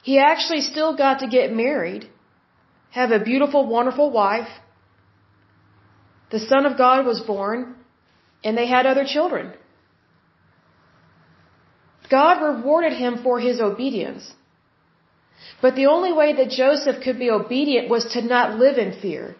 He 0.04 0.20
actually 0.20 0.62
still 0.62 0.92
got 0.96 1.22
to 1.22 1.28
get 1.38 1.56
married, 1.62 2.08
have 2.92 3.10
a 3.10 3.20
beautiful, 3.32 3.66
wonderful 3.66 4.12
wife. 4.12 4.52
The 6.30 6.42
Son 6.52 6.68
of 6.68 6.78
God 6.78 7.04
was 7.08 7.20
born, 7.32 7.74
and 8.44 8.56
they 8.56 8.68
had 8.68 8.86
other 8.86 9.06
children. 9.16 9.54
God 12.12 12.46
rewarded 12.48 12.94
him 12.94 13.24
for 13.24 13.40
his 13.40 13.60
obedience. 13.60 14.32
But 15.64 15.76
the 15.76 15.88
only 15.88 16.14
way 16.14 16.34
that 16.34 16.58
Joseph 16.62 17.04
could 17.04 17.18
be 17.18 17.32
obedient 17.32 17.90
was 17.90 18.06
to 18.14 18.22
not 18.22 18.60
live 18.60 18.78
in 18.78 19.00
fear. 19.02 19.36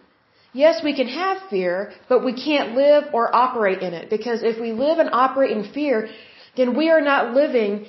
Yes, 0.52 0.82
we 0.84 0.94
can 0.94 1.08
have 1.08 1.38
fear, 1.48 1.92
but 2.08 2.24
we 2.24 2.34
can't 2.34 2.74
live 2.74 3.04
or 3.12 3.34
operate 3.34 3.80
in 3.80 3.94
it. 3.94 4.10
Because 4.10 4.42
if 4.42 4.60
we 4.60 4.72
live 4.72 4.98
and 4.98 5.08
operate 5.12 5.50
in 5.56 5.72
fear, 5.72 6.08
then 6.56 6.76
we 6.76 6.90
are 6.90 7.00
not 7.00 7.32
living 7.34 7.86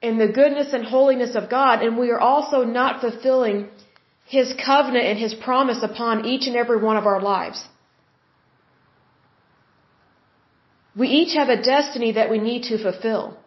in 0.00 0.18
the 0.18 0.28
goodness 0.28 0.72
and 0.72 0.84
holiness 0.84 1.34
of 1.34 1.50
God, 1.50 1.82
and 1.82 1.98
we 1.98 2.10
are 2.10 2.18
also 2.18 2.64
not 2.64 3.00
fulfilling 3.00 3.68
His 4.26 4.54
covenant 4.64 5.04
and 5.04 5.18
His 5.18 5.34
promise 5.34 5.82
upon 5.82 6.24
each 6.24 6.46
and 6.46 6.56
every 6.56 6.78
one 6.78 6.96
of 6.96 7.06
our 7.06 7.20
lives. 7.20 7.62
We 10.96 11.08
each 11.08 11.34
have 11.34 11.48
a 11.48 11.62
destiny 11.62 12.12
that 12.12 12.30
we 12.30 12.38
need 12.38 12.64
to 12.64 12.82
fulfill. 12.82 13.38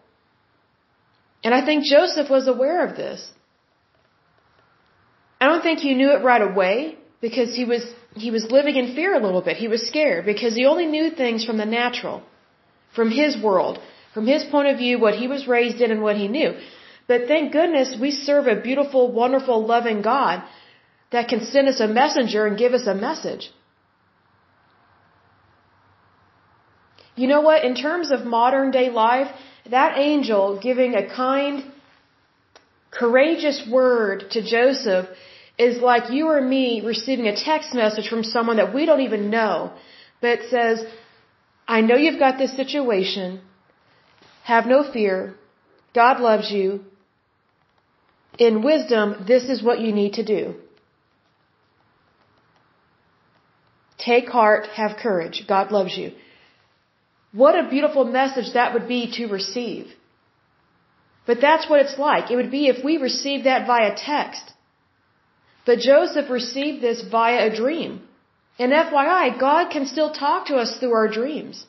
And 1.43 1.53
I 1.53 1.63
think 1.63 1.83
Joseph 1.83 2.29
was 2.29 2.47
aware 2.47 2.85
of 2.87 2.95
this. 2.95 3.31
I 5.39 5.47
don't 5.47 5.61
think 5.61 5.79
he 5.79 5.93
knew 5.93 6.11
it 6.11 6.23
right 6.23 6.41
away 6.41 6.97
because 7.21 7.53
he 7.55 7.65
was 7.65 7.83
he 8.15 8.31
was 8.31 8.49
living 8.49 8.75
in 8.77 8.95
fear 8.95 9.13
a 9.13 9.19
little 9.19 9.41
bit. 9.41 9.57
He 9.57 9.67
was 9.67 9.87
scared 9.87 10.25
because 10.25 10.55
he 10.55 10.65
only 10.65 10.85
knew 10.85 11.11
things 11.11 11.43
from 11.45 11.57
the 11.57 11.65
natural, 11.65 12.23
from 12.95 13.11
his 13.11 13.35
world, 13.41 13.79
from 14.13 14.25
his 14.25 14.43
point 14.45 14.69
of 14.69 14.77
view, 14.77 14.99
what 14.99 15.15
he 15.15 15.27
was 15.27 15.47
raised 15.47 15.81
in 15.81 15.91
and 15.91 16.01
what 16.01 16.15
he 16.15 16.27
knew. 16.27 16.53
But 17.07 17.27
thank 17.27 17.51
goodness 17.51 17.95
we 17.99 18.11
serve 18.11 18.47
a 18.47 18.61
beautiful, 18.69 19.11
wonderful, 19.11 19.65
loving 19.65 20.01
God 20.01 20.43
that 21.11 21.27
can 21.27 21.41
send 21.45 21.67
us 21.67 21.79
a 21.79 21.87
messenger 21.87 22.45
and 22.47 22.57
give 22.57 22.73
us 22.73 22.87
a 22.87 22.95
message. 22.95 23.51
You 27.15 27.27
know 27.27 27.41
what? 27.41 27.63
In 27.63 27.75
terms 27.75 28.11
of 28.11 28.25
modern 28.25 28.71
day 28.71 28.89
life, 28.89 29.27
that 29.69 29.97
angel 29.97 30.59
giving 30.61 30.95
a 30.95 31.07
kind, 31.07 31.63
courageous 32.91 33.67
word 33.69 34.25
to 34.31 34.41
Joseph 34.41 35.07
is 35.57 35.81
like 35.81 36.11
you 36.11 36.27
or 36.27 36.41
me 36.41 36.81
receiving 36.85 37.27
a 37.27 37.35
text 37.35 37.73
message 37.73 38.09
from 38.09 38.23
someone 38.23 38.57
that 38.57 38.73
we 38.73 38.85
don't 38.85 39.01
even 39.01 39.29
know 39.29 39.71
that 40.21 40.39
says, 40.49 40.85
I 41.67 41.81
know 41.81 41.95
you've 41.95 42.19
got 42.19 42.37
this 42.37 42.55
situation. 42.55 43.41
Have 44.43 44.65
no 44.65 44.83
fear. 44.91 45.35
God 45.93 46.19
loves 46.19 46.51
you. 46.51 46.81
In 48.37 48.63
wisdom, 48.63 49.25
this 49.27 49.45
is 49.45 49.63
what 49.63 49.79
you 49.79 49.93
need 49.93 50.13
to 50.13 50.25
do. 50.25 50.55
Take 53.97 54.27
heart, 54.29 54.67
have 54.75 54.97
courage. 54.97 55.45
God 55.47 55.71
loves 55.71 55.97
you. 55.97 56.11
What 57.31 57.57
a 57.57 57.69
beautiful 57.69 58.05
message 58.05 58.53
that 58.53 58.73
would 58.73 58.87
be 58.87 59.11
to 59.17 59.27
receive. 59.27 59.87
But 61.25 61.41
that's 61.41 61.69
what 61.69 61.79
it's 61.79 61.97
like. 61.97 62.29
It 62.29 62.35
would 62.35 62.51
be 62.51 62.67
if 62.67 62.83
we 62.83 62.97
received 62.97 63.45
that 63.45 63.65
via 63.65 63.95
text. 63.95 64.51
But 65.65 65.79
Joseph 65.79 66.29
received 66.29 66.81
this 66.81 67.03
via 67.15 67.47
a 67.47 67.55
dream. 67.55 68.01
And 68.57 68.71
FYI, 68.71 69.39
God 69.39 69.69
can 69.71 69.85
still 69.85 70.11
talk 70.11 70.47
to 70.47 70.55
us 70.55 70.77
through 70.79 70.93
our 70.93 71.07
dreams. 71.07 71.65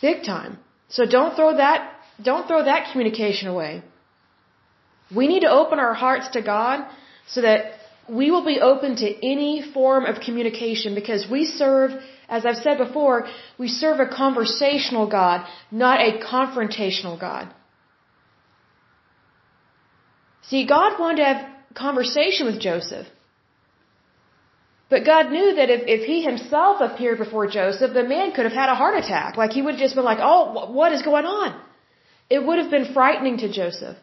Big 0.00 0.22
time. 0.24 0.58
So 0.88 1.06
don't 1.06 1.34
throw 1.34 1.56
that, 1.56 1.90
don't 2.22 2.46
throw 2.46 2.62
that 2.64 2.90
communication 2.92 3.48
away. 3.48 3.82
We 5.14 5.26
need 5.26 5.40
to 5.40 5.50
open 5.50 5.78
our 5.78 5.94
hearts 5.94 6.28
to 6.36 6.42
God 6.42 6.86
so 7.26 7.40
that 7.40 7.72
we 8.08 8.30
will 8.30 8.44
be 8.44 8.60
open 8.60 8.96
to 8.96 9.08
any 9.32 9.62
form 9.62 10.04
of 10.04 10.20
communication 10.20 10.94
because 10.94 11.26
we 11.28 11.46
serve 11.46 11.90
as 12.28 12.46
I've 12.46 12.56
said 12.56 12.78
before, 12.78 13.26
we 13.58 13.68
serve 13.68 14.00
a 14.00 14.08
conversational 14.08 15.08
God, 15.08 15.46
not 15.70 16.00
a 16.00 16.18
confrontational 16.18 17.20
God. 17.20 17.52
See, 20.48 20.66
God 20.66 20.98
wanted 20.98 21.18
to 21.18 21.24
have 21.24 21.46
conversation 21.74 22.46
with 22.46 22.60
Joseph. 22.60 23.06
But 24.90 25.04
God 25.04 25.30
knew 25.32 25.54
that 25.56 25.70
if, 25.70 25.82
if 25.86 26.02
he 26.04 26.22
himself 26.22 26.80
appeared 26.80 27.18
before 27.18 27.46
Joseph, 27.46 27.94
the 27.94 28.04
man 28.04 28.32
could 28.32 28.44
have 28.44 28.52
had 28.52 28.68
a 28.68 28.74
heart 28.74 28.96
attack. 29.02 29.36
Like 29.36 29.52
he 29.52 29.62
would 29.62 29.74
have 29.74 29.80
just 29.80 29.94
been 29.94 30.04
like, 30.04 30.18
oh, 30.20 30.70
what 30.70 30.92
is 30.92 31.02
going 31.02 31.24
on? 31.24 31.58
It 32.28 32.44
would 32.44 32.58
have 32.58 32.70
been 32.70 32.92
frightening 32.92 33.38
to 33.38 33.50
Joseph. 33.50 33.96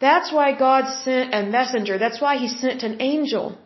That's 0.00 0.32
why 0.32 0.52
God 0.58 0.84
sent 1.04 1.34
a 1.34 1.42
messenger. 1.44 1.98
That's 1.98 2.20
why 2.20 2.36
he 2.36 2.48
sent 2.48 2.82
an 2.82 3.00
angel 3.00 3.58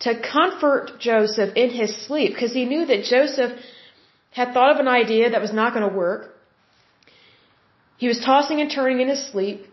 to 0.00 0.20
comfort 0.20 0.98
Joseph 0.98 1.54
in 1.56 1.70
his 1.70 2.06
sleep 2.06 2.32
because 2.34 2.52
he 2.52 2.64
knew 2.64 2.84
that 2.86 3.04
Joseph 3.04 3.52
had 4.30 4.52
thought 4.52 4.72
of 4.72 4.78
an 4.78 4.88
idea 4.88 5.30
that 5.30 5.40
was 5.40 5.52
not 5.52 5.74
going 5.74 5.88
to 5.88 5.96
work. 5.96 6.34
He 7.96 8.08
was 8.08 8.20
tossing 8.20 8.60
and 8.60 8.70
turning 8.70 9.00
in 9.00 9.08
his 9.08 9.24
sleep. 9.30 9.66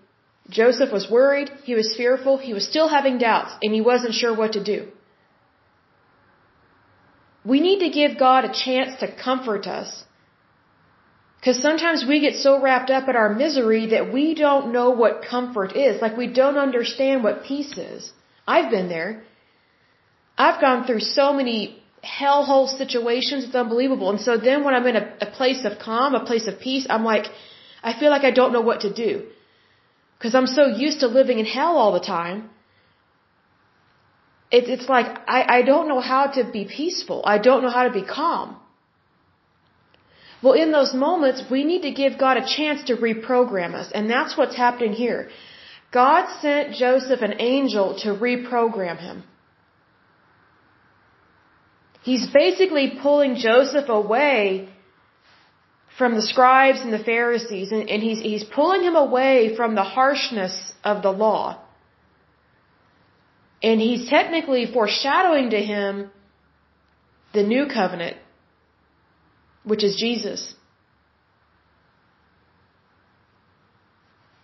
Joseph 0.50 0.92
was 0.92 1.10
worried, 1.10 1.50
he 1.64 1.76
was 1.76 1.96
fearful, 1.96 2.38
he 2.38 2.54
was 2.54 2.68
still 2.68 2.88
having 2.88 3.18
doubts, 3.18 3.54
and 3.62 3.74
he 3.74 3.82
wasn't 3.82 4.14
sure 4.14 4.34
what 4.36 4.54
to 4.54 4.64
do. 4.64 4.88
We 7.44 7.60
need 7.60 7.80
to 7.80 7.90
give 7.90 8.18
God 8.18 8.46
a 8.46 8.54
chance 8.54 9.00
to 9.00 9.08
comfort 9.12 9.68
us. 9.68 10.04
Because 11.40 11.62
sometimes 11.62 12.06
we 12.08 12.20
get 12.22 12.36
so 12.36 12.60
wrapped 12.60 12.90
up 12.90 13.08
in 13.08 13.16
our 13.16 13.32
misery 13.34 13.88
that 13.88 14.12
we 14.12 14.34
don't 14.34 14.74
know 14.74 14.90
what 14.90 15.24
comfort 15.30 15.76
is. 15.76 16.02
Like 16.02 16.18
we 16.18 16.28
don't 16.28 16.58
understand 16.58 17.24
what 17.24 17.44
peace 17.44 17.78
is. 17.78 18.12
I've 18.48 18.72
been 18.72 18.90
there. 18.90 19.24
I've 20.38 20.60
gone 20.60 20.86
through 20.86 21.02
so 21.02 21.34
many 21.34 21.84
hellhole 22.04 22.68
situations, 22.68 23.46
it's 23.46 23.56
unbelievable. 23.56 24.10
And 24.10 24.22
so 24.22 24.38
then 24.38 24.64
when 24.64 24.74
I'm 24.74 24.86
in 24.88 24.96
a, 24.96 25.14
a 25.22 25.26
place 25.32 25.66
of 25.66 25.80
calm, 25.80 26.16
a 26.16 26.26
place 26.26 26.48
of 26.48 26.60
peace, 26.60 26.86
I'm 26.90 27.04
like, 27.04 27.26
I 27.84 27.94
feel 28.00 28.10
like 28.10 28.24
I 28.24 28.32
don't 28.32 28.54
know 28.54 28.62
what 28.62 28.82
to 28.82 28.94
do. 28.94 29.28
Because 30.18 30.36
I'm 30.36 30.48
so 30.48 30.66
used 30.66 31.00
to 31.02 31.08
living 31.08 31.40
in 31.40 31.46
hell 31.46 31.78
all 31.78 31.94
the 31.94 32.06
time. 32.18 32.50
It, 34.52 34.70
it's 34.70 34.88
like 34.88 35.08
I, 35.28 35.58
I 35.58 35.62
don't 35.64 35.88
know 35.88 36.00
how 36.00 36.28
to 36.38 36.44
be 36.52 36.66
peaceful. 36.66 37.24
I 37.26 37.38
don't 37.38 37.64
know 37.64 37.70
how 37.70 37.84
to 37.84 37.94
be 38.02 38.04
calm. 38.04 38.58
Well, 40.44 40.54
in 40.54 40.72
those 40.72 40.94
moments, 40.94 41.44
we 41.50 41.64
need 41.64 41.82
to 41.84 41.92
give 41.92 42.18
God 42.20 42.38
a 42.38 42.46
chance 42.46 42.84
to 42.90 42.96
reprogram 42.96 43.74
us. 43.74 43.92
And 43.92 44.10
that's 44.10 44.38
what's 44.38 44.56
happening 44.56 44.94
here. 44.94 45.30
God 45.92 46.28
sent 46.42 46.76
Joseph 46.76 47.22
an 47.22 47.36
angel 47.40 47.96
to 48.04 48.10
reprogram 48.10 48.98
him. 49.00 49.24
He's 52.04 52.28
basically 52.28 53.00
pulling 53.02 53.36
Joseph 53.36 53.90
away 53.90 54.70
from 55.98 56.16
the 56.16 56.22
scribes 56.22 56.82
and 56.82 56.92
the 56.92 57.04
Pharisees, 57.04 57.72
and, 57.72 57.90
and 57.90 58.04
he's, 58.04 58.22
he's 58.22 58.44
pulling 58.44 58.84
him 58.84 58.96
away 58.96 59.56
from 59.56 59.76
the 59.76 59.84
harshness 59.84 60.74
of 60.84 61.02
the 61.02 61.12
law. 61.12 61.62
And 63.64 63.80
he's 63.80 64.10
technically 64.10 64.66
foreshadowing 64.72 65.52
to 65.52 65.62
him 65.62 66.12
the 67.34 67.44
new 67.44 67.68
covenant, 67.68 68.18
which 69.64 69.84
is 69.84 69.96
Jesus. 69.96 70.54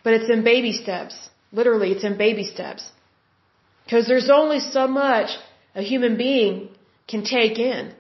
But 0.04 0.14
it's 0.14 0.30
in 0.30 0.44
baby 0.44 0.72
steps. 0.72 1.30
Literally, 1.52 1.92
it's 1.92 2.04
in 2.04 2.18
baby 2.18 2.46
steps. 2.46 2.90
Because 3.84 4.08
there's 4.08 4.30
only 4.30 4.60
so 4.60 4.88
much 4.88 5.30
a 5.76 5.82
human 5.82 6.18
being 6.18 6.70
can 7.08 7.24
take 7.24 7.60
in. 7.60 7.94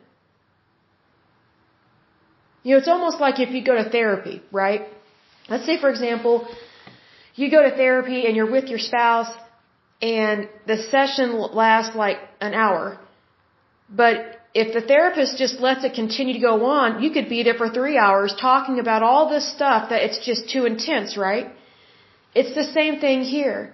You 2.63 2.71
know, 2.71 2.77
it's 2.77 2.87
almost 2.87 3.19
like 3.19 3.39
if 3.39 3.49
you 3.51 3.63
go 3.63 3.75
to 3.75 3.89
therapy, 3.89 4.41
right? 4.51 4.81
Let's 5.49 5.65
say, 5.65 5.79
for 5.79 5.89
example, 5.89 6.47
you 7.35 7.49
go 7.49 7.63
to 7.63 7.71
therapy 7.75 8.25
and 8.25 8.35
you're 8.35 8.51
with 8.51 8.67
your 8.69 8.79
spouse 8.79 9.33
and 10.01 10.47
the 10.67 10.77
session 10.77 11.27
lasts 11.53 11.95
like 11.95 12.17
an 12.39 12.53
hour. 12.53 12.99
But 13.89 14.15
if 14.53 14.73
the 14.73 14.81
therapist 14.81 15.37
just 15.37 15.59
lets 15.59 15.83
it 15.83 15.93
continue 15.93 16.33
to 16.33 16.39
go 16.39 16.65
on, 16.65 17.01
you 17.01 17.11
could 17.11 17.29
be 17.29 17.43
there 17.43 17.53
for 17.53 17.69
three 17.69 17.97
hours 17.97 18.33
talking 18.39 18.79
about 18.79 19.01
all 19.03 19.29
this 19.29 19.51
stuff 19.55 19.89
that 19.89 20.01
it's 20.03 20.23
just 20.25 20.49
too 20.49 20.65
intense, 20.65 21.17
right? 21.17 21.47
It's 22.33 22.53
the 22.55 22.63
same 22.63 22.99
thing 22.99 23.21
here. 23.21 23.73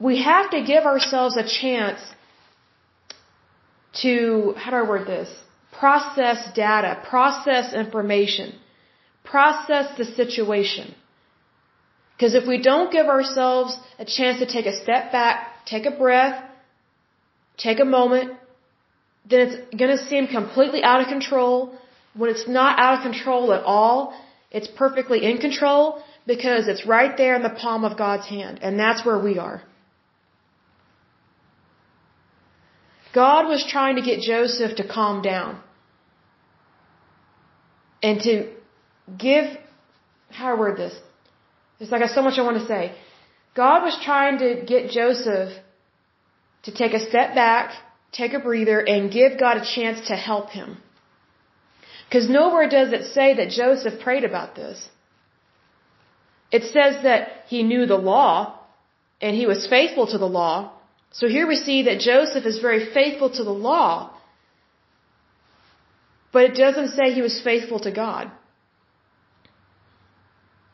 We 0.00 0.22
have 0.22 0.50
to 0.50 0.62
give 0.62 0.84
ourselves 0.84 1.36
a 1.36 1.46
chance 1.60 2.00
to, 4.02 4.54
how 4.56 4.70
do 4.70 4.76
I 4.76 4.82
word 4.82 5.06
this? 5.06 5.28
Process 5.78 6.38
data, 6.54 7.00
process 7.08 7.72
information, 7.72 8.54
process 9.24 9.96
the 9.96 10.04
situation. 10.04 10.94
Because 12.16 12.34
if 12.34 12.48
we 12.48 12.60
don't 12.60 12.90
give 12.90 13.06
ourselves 13.06 13.78
a 13.98 14.04
chance 14.04 14.40
to 14.40 14.46
take 14.46 14.66
a 14.66 14.76
step 14.82 15.12
back, 15.12 15.64
take 15.66 15.86
a 15.86 15.92
breath, 15.92 16.42
take 17.56 17.78
a 17.78 17.84
moment, 17.84 18.32
then 19.30 19.40
it's 19.46 19.76
going 19.76 19.92
to 19.96 20.02
seem 20.10 20.26
completely 20.26 20.82
out 20.82 21.00
of 21.00 21.06
control. 21.06 21.72
When 22.14 22.30
it's 22.30 22.48
not 22.48 22.78
out 22.80 22.94
of 22.98 23.02
control 23.02 23.52
at 23.52 23.62
all, 23.62 24.18
it's 24.50 24.66
perfectly 24.66 25.24
in 25.30 25.38
control 25.38 26.02
because 26.26 26.66
it's 26.66 26.84
right 26.86 27.16
there 27.16 27.36
in 27.36 27.42
the 27.42 27.56
palm 27.64 27.84
of 27.84 27.96
God's 27.96 28.26
hand. 28.26 28.58
And 28.62 28.80
that's 28.80 29.04
where 29.06 29.18
we 29.18 29.38
are. 29.38 29.62
God 33.14 33.46
was 33.48 33.64
trying 33.64 33.96
to 33.96 34.02
get 34.02 34.20
Joseph 34.20 34.76
to 34.76 34.86
calm 34.86 35.22
down 35.22 35.60
and 38.02 38.20
to 38.22 38.52
give, 39.16 39.44
how 40.30 40.54
I 40.54 40.58
word 40.58 40.76
this? 40.76 40.94
It's 41.80 41.90
like 41.90 42.02
I 42.02 42.06
so 42.06 42.22
much 42.22 42.38
I 42.38 42.42
want 42.42 42.58
to 42.58 42.66
say. 42.66 42.94
God 43.54 43.82
was 43.82 43.98
trying 44.04 44.38
to 44.38 44.62
get 44.66 44.90
Joseph 44.90 45.52
to 46.64 46.72
take 46.72 46.92
a 46.94 47.00
step 47.00 47.34
back, 47.34 47.72
take 48.12 48.34
a 48.34 48.38
breather, 48.38 48.80
and 48.80 49.10
give 49.10 49.38
God 49.38 49.56
a 49.56 49.64
chance 49.64 50.08
to 50.08 50.16
help 50.16 50.50
him. 50.50 50.78
Because 52.08 52.28
nowhere 52.28 52.68
does 52.68 52.92
it 52.92 53.04
say 53.16 53.34
that 53.34 53.50
Joseph 53.50 54.00
prayed 54.00 54.24
about 54.24 54.54
this. 54.54 54.88
It 56.50 56.64
says 56.64 57.02
that 57.02 57.44
he 57.48 57.62
knew 57.62 57.84
the 57.86 57.96
law 57.96 58.58
and 59.20 59.36
he 59.36 59.46
was 59.46 59.66
faithful 59.66 60.06
to 60.06 60.18
the 60.18 60.32
law. 60.40 60.72
So 61.10 61.28
here 61.28 61.46
we 61.46 61.56
see 61.56 61.82
that 61.82 62.00
Joseph 62.00 62.46
is 62.46 62.58
very 62.58 62.92
faithful 62.94 63.30
to 63.30 63.44
the 63.44 63.58
law, 63.70 64.10
but 66.32 66.44
it 66.44 66.54
doesn't 66.54 66.90
say 66.96 67.12
he 67.12 67.22
was 67.22 67.40
faithful 67.40 67.80
to 67.80 67.90
God. 67.90 68.30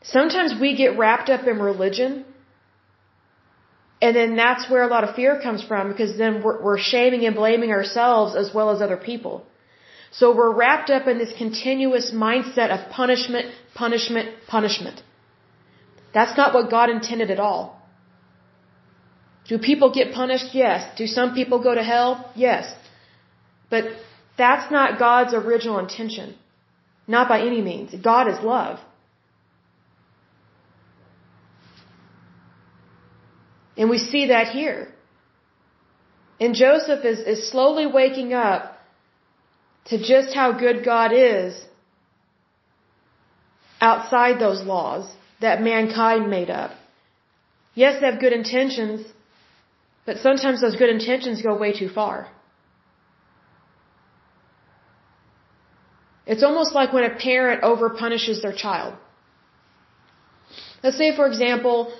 Sometimes 0.03 0.53
we 0.59 0.75
get 0.75 0.97
wrapped 0.97 1.29
up 1.29 1.47
in 1.47 1.59
religion, 1.59 2.25
and 4.01 4.15
then 4.15 4.35
that's 4.35 4.69
where 4.69 4.83
a 4.83 4.87
lot 4.87 5.03
of 5.03 5.15
fear 5.15 5.39
comes 5.41 5.63
from 5.63 5.91
because 5.91 6.17
then 6.17 6.43
we're, 6.43 6.61
we're 6.61 6.77
shaming 6.77 7.25
and 7.25 7.35
blaming 7.35 7.71
ourselves 7.71 8.35
as 8.35 8.53
well 8.53 8.69
as 8.69 8.81
other 8.81 8.97
people. 8.97 9.45
So 10.11 10.35
we're 10.35 10.51
wrapped 10.51 10.89
up 10.89 11.07
in 11.07 11.17
this 11.17 11.33
continuous 11.37 12.11
mindset 12.11 12.69
of 12.75 12.89
punishment, 12.91 13.47
punishment, 13.73 14.29
punishment. 14.47 15.01
That's 16.13 16.37
not 16.37 16.53
what 16.53 16.69
God 16.69 16.89
intended 16.89 17.31
at 17.31 17.39
all. 17.39 17.61
Do 19.47 19.57
people 19.57 19.91
get 19.91 20.13
punished? 20.13 20.53
Yes. 20.53 20.87
Do 20.97 21.07
some 21.07 21.33
people 21.33 21.61
go 21.61 21.75
to 21.75 21.83
hell? 21.83 22.31
Yes. 22.35 22.73
But 23.69 23.85
that's 24.37 24.71
not 24.71 24.99
God's 24.99 25.33
original 25.33 25.79
intention. 25.79 26.35
Not 27.07 27.29
by 27.29 27.41
any 27.41 27.61
means. 27.61 27.93
God 27.93 28.27
is 28.27 28.39
love. 28.43 28.79
And 33.77 33.89
we 33.89 33.97
see 33.97 34.27
that 34.27 34.47
here. 34.47 34.87
And 36.39 36.55
Joseph 36.55 37.05
is, 37.05 37.19
is 37.19 37.49
slowly 37.49 37.85
waking 37.85 38.33
up 38.33 38.77
to 39.85 39.97
just 39.97 40.33
how 40.33 40.51
good 40.51 40.83
God 40.83 41.11
is 41.13 41.63
outside 43.79 44.39
those 44.39 44.63
laws 44.63 45.05
that 45.41 45.61
mankind 45.61 46.29
made 46.29 46.49
up. 46.49 46.71
Yes, 47.73 47.99
they 47.99 48.07
have 48.09 48.19
good 48.19 48.33
intentions, 48.33 49.05
but 50.05 50.17
sometimes 50.17 50.61
those 50.61 50.75
good 50.75 50.89
intentions 50.89 51.41
go 51.41 51.57
way 51.57 51.77
too 51.77 51.89
far. 51.89 52.29
It's 56.25 56.43
almost 56.43 56.73
like 56.73 56.91
when 56.93 57.03
a 57.03 57.15
parent 57.15 57.63
over 57.63 57.89
punishes 57.89 58.41
their 58.41 58.53
child. 58.53 58.95
Let's 60.83 60.97
say, 60.97 61.15
for 61.15 61.27
example, 61.27 61.93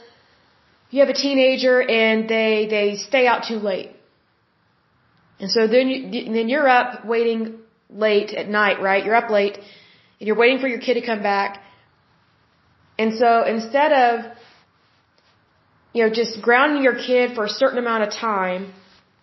you 0.89 0.99
have 1.01 1.09
a 1.09 1.13
teenager 1.13 1.81
and 1.81 2.29
they, 2.29 2.67
they 2.69 2.95
stay 2.97 3.27
out 3.27 3.43
too 3.47 3.57
late. 3.57 3.91
And 5.39 5.51
so 5.51 5.67
then, 5.67 5.89
you, 5.89 6.33
then 6.33 6.49
you're 6.49 6.67
up 6.67 7.05
waiting 7.05 7.59
late 7.89 8.33
at 8.33 8.47
night, 8.47 8.81
right? 8.81 9.03
You're 9.03 9.15
up 9.15 9.29
late 9.29 9.55
and 10.19 10.27
you're 10.27 10.37
waiting 10.37 10.59
for 10.59 10.67
your 10.67 10.79
kid 10.79 10.95
to 10.95 11.05
come 11.05 11.21
back. 11.21 11.61
And 12.97 13.17
so 13.17 13.43
instead 13.45 13.91
of, 13.91 14.31
you 15.93 16.03
know, 16.03 16.09
just 16.13 16.41
grounding 16.41 16.83
your 16.83 16.95
kid 16.95 17.35
for 17.35 17.45
a 17.45 17.49
certain 17.49 17.79
amount 17.79 18.03
of 18.03 18.13
time, 18.13 18.73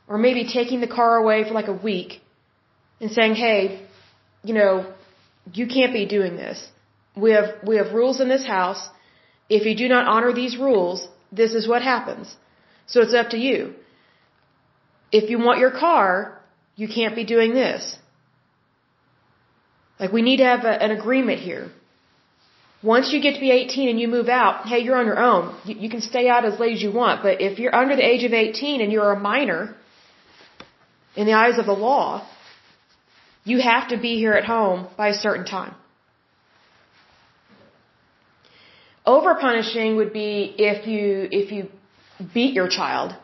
or 0.08 0.18
maybe 0.18 0.46
taking 0.52 0.80
the 0.80 0.88
car 0.88 1.16
away 1.16 1.44
for 1.44 1.54
like 1.54 1.68
a 1.68 1.72
week, 1.72 2.20
and 3.00 3.10
saying, 3.10 3.34
hey, 3.34 3.86
you 4.42 4.54
know, 4.54 4.92
you 5.52 5.66
can't 5.66 5.92
be 5.92 6.06
doing 6.06 6.36
this. 6.36 6.68
We 7.16 7.32
have, 7.32 7.48
we 7.66 7.76
have 7.76 7.92
rules 7.92 8.20
in 8.20 8.28
this 8.28 8.46
house. 8.46 8.88
If 9.48 9.66
you 9.66 9.74
do 9.76 9.88
not 9.88 10.06
honor 10.06 10.32
these 10.32 10.56
rules, 10.56 11.06
this 11.30 11.52
is 11.54 11.68
what 11.68 11.82
happens. 11.82 12.34
So 12.86 13.00
it's 13.00 13.14
up 13.14 13.30
to 13.30 13.38
you. 13.38 13.74
If 15.10 15.30
you 15.30 15.38
want 15.38 15.58
your 15.58 15.70
car, 15.70 16.40
you 16.76 16.88
can't 16.88 17.14
be 17.14 17.24
doing 17.24 17.54
this. 17.54 17.96
Like 20.00 20.12
we 20.12 20.22
need 20.22 20.38
to 20.38 20.44
have 20.44 20.64
a, 20.64 20.82
an 20.82 20.90
agreement 20.90 21.40
here. 21.40 21.70
Once 22.82 23.12
you 23.12 23.20
get 23.22 23.34
to 23.34 23.40
be 23.40 23.52
18 23.52 23.88
and 23.88 24.00
you 24.00 24.08
move 24.08 24.28
out, 24.28 24.66
hey, 24.66 24.80
you're 24.80 24.96
on 24.96 25.06
your 25.06 25.20
own. 25.20 25.54
You, 25.64 25.76
you 25.76 25.90
can 25.90 26.00
stay 26.00 26.28
out 26.28 26.44
as 26.44 26.58
late 26.58 26.72
as 26.72 26.82
you 26.82 26.90
want. 26.90 27.22
But 27.22 27.40
if 27.40 27.58
you're 27.58 27.74
under 27.74 27.94
the 27.94 28.04
age 28.04 28.24
of 28.24 28.32
18 28.32 28.80
and 28.80 28.90
you're 28.90 29.12
a 29.12 29.20
minor, 29.20 29.76
in 31.14 31.26
the 31.26 31.34
eyes 31.34 31.58
of 31.58 31.66
the 31.66 31.72
law, 31.72 32.26
you 33.44 33.60
have 33.60 33.88
to 33.88 33.96
be 33.96 34.16
here 34.16 34.32
at 34.32 34.44
home 34.44 34.88
by 34.96 35.08
a 35.08 35.14
certain 35.14 35.44
time. 35.44 35.74
Over 39.04 39.34
punishing 39.34 39.96
would 39.96 40.12
be 40.12 40.54
if 40.58 40.86
you 40.86 41.28
if 41.30 41.50
you 41.50 41.68
beat 42.32 42.54
your 42.54 42.68
child 42.68 43.14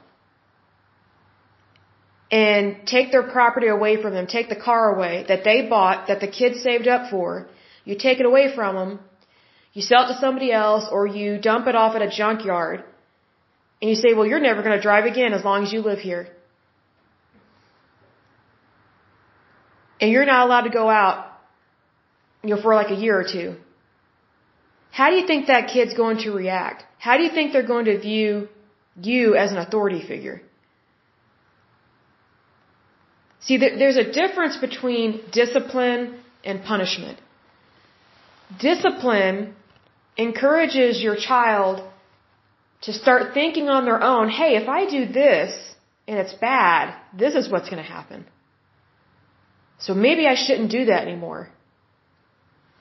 and 2.31 2.87
take 2.87 3.13
their 3.13 3.23
property 3.23 3.69
away 3.69 4.03
from 4.03 4.13
them, 4.13 4.27
take 4.27 4.49
the 4.49 4.57
car 4.57 4.95
away 4.95 5.25
that 5.29 5.45
they 5.45 5.67
bought, 5.69 6.09
that 6.09 6.21
the 6.21 6.29
kids 6.29 6.63
saved 6.63 6.89
up 6.89 7.11
for, 7.11 7.49
you 7.85 7.97
take 7.97 8.21
it 8.21 8.27
away 8.27 8.55
from 8.55 8.75
them, 8.75 9.01
you 9.73 9.83
sell 9.83 10.05
it 10.05 10.09
to 10.09 10.19
somebody 10.19 10.53
else, 10.53 10.87
or 10.91 11.07
you 11.07 11.39
dump 11.39 11.67
it 11.69 11.75
off 11.75 11.95
at 11.95 12.03
a 12.03 12.11
junkyard, 12.11 12.85
and 13.81 13.89
you 13.89 13.97
say, 13.97 14.13
well, 14.15 14.27
you're 14.27 14.41
never 14.41 14.63
going 14.63 14.77
to 14.77 14.83
drive 14.83 15.05
again 15.05 15.33
as 15.33 15.45
long 15.45 15.63
as 15.65 15.73
you 15.73 15.81
live 15.81 16.01
here. 16.01 16.29
And 20.01 20.11
you're 20.11 20.27
not 20.27 20.47
allowed 20.47 20.63
to 20.63 20.71
go 20.71 20.89
out, 20.89 21.27
you 22.43 22.55
know, 22.55 22.63
for 22.63 22.75
like 22.75 22.91
a 22.91 22.95
year 22.95 23.19
or 23.19 23.25
two. 23.25 23.57
How 24.91 25.11
do 25.11 25.17
you 25.17 25.27
think 25.27 25.47
that 25.47 25.69
kid's 25.69 25.95
going 25.95 26.19
to 26.19 26.31
react? 26.33 26.85
How 26.99 27.17
do 27.17 27.23
you 27.23 27.31
think 27.31 27.53
they're 27.53 27.67
going 27.75 27.87
to 27.87 27.99
view 27.99 28.49
you 29.01 29.35
as 29.35 29.53
an 29.53 29.59
authority 29.59 30.03
figure? 30.07 30.43
See, 33.41 33.57
there's 33.57 33.97
a 33.97 34.11
difference 34.11 34.57
between 34.57 35.23
discipline 35.33 36.21
and 36.45 36.63
punishment. 36.63 37.19
Discipline 38.59 39.55
encourages 40.17 41.01
your 41.01 41.17
child 41.17 41.83
to 42.83 42.93
start 42.93 43.35
thinking 43.35 43.69
on 43.69 43.85
their 43.85 44.03
own, 44.03 44.29
hey, 44.29 44.57
if 44.57 44.69
I 44.69 44.89
do 44.89 45.07
this 45.07 45.75
and 46.07 46.19
it's 46.19 46.35
bad, 46.35 46.95
this 47.17 47.35
is 47.35 47.49
what's 47.49 47.69
going 47.69 47.83
to 47.83 47.89
happen. 47.89 48.25
So 49.79 49.95
maybe 49.95 50.27
I 50.27 50.35
shouldn't 50.35 50.71
do 50.71 50.87
that 50.87 51.03
anymore. 51.07 51.51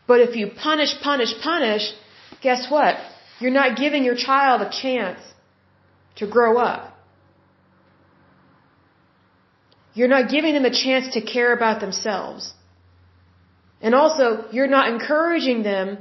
But 0.07 0.21
if 0.21 0.35
you 0.35 0.49
punish, 0.49 0.93
punish, 1.01 1.33
punish, 1.41 1.93
guess 2.41 2.71
what? 2.71 2.97
You're 3.39 3.51
not 3.51 3.77
giving 3.77 4.03
your 4.03 4.15
child 4.15 4.61
a 4.61 4.69
chance 4.69 5.19
to 6.15 6.27
grow 6.27 6.57
up. 6.57 6.97
You're 9.93 10.07
not 10.07 10.29
giving 10.29 10.53
them 10.53 10.65
a 10.65 10.75
chance 10.85 11.13
to 11.13 11.21
care 11.21 11.53
about 11.53 11.81
themselves. 11.81 12.53
And 13.81 13.93
also, 13.93 14.45
you're 14.51 14.73
not 14.77 14.89
encouraging 14.89 15.63
them 15.63 15.99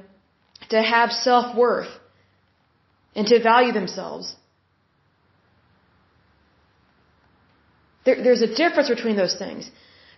to 0.70 0.82
have 0.82 1.12
self-worth 1.12 1.92
and 3.14 3.26
to 3.26 3.42
value 3.42 3.72
themselves. 3.72 4.34
There, 8.04 8.22
there's 8.22 8.42
a 8.42 8.54
difference 8.54 8.88
between 8.88 9.16
those 9.16 9.34
things. 9.34 9.70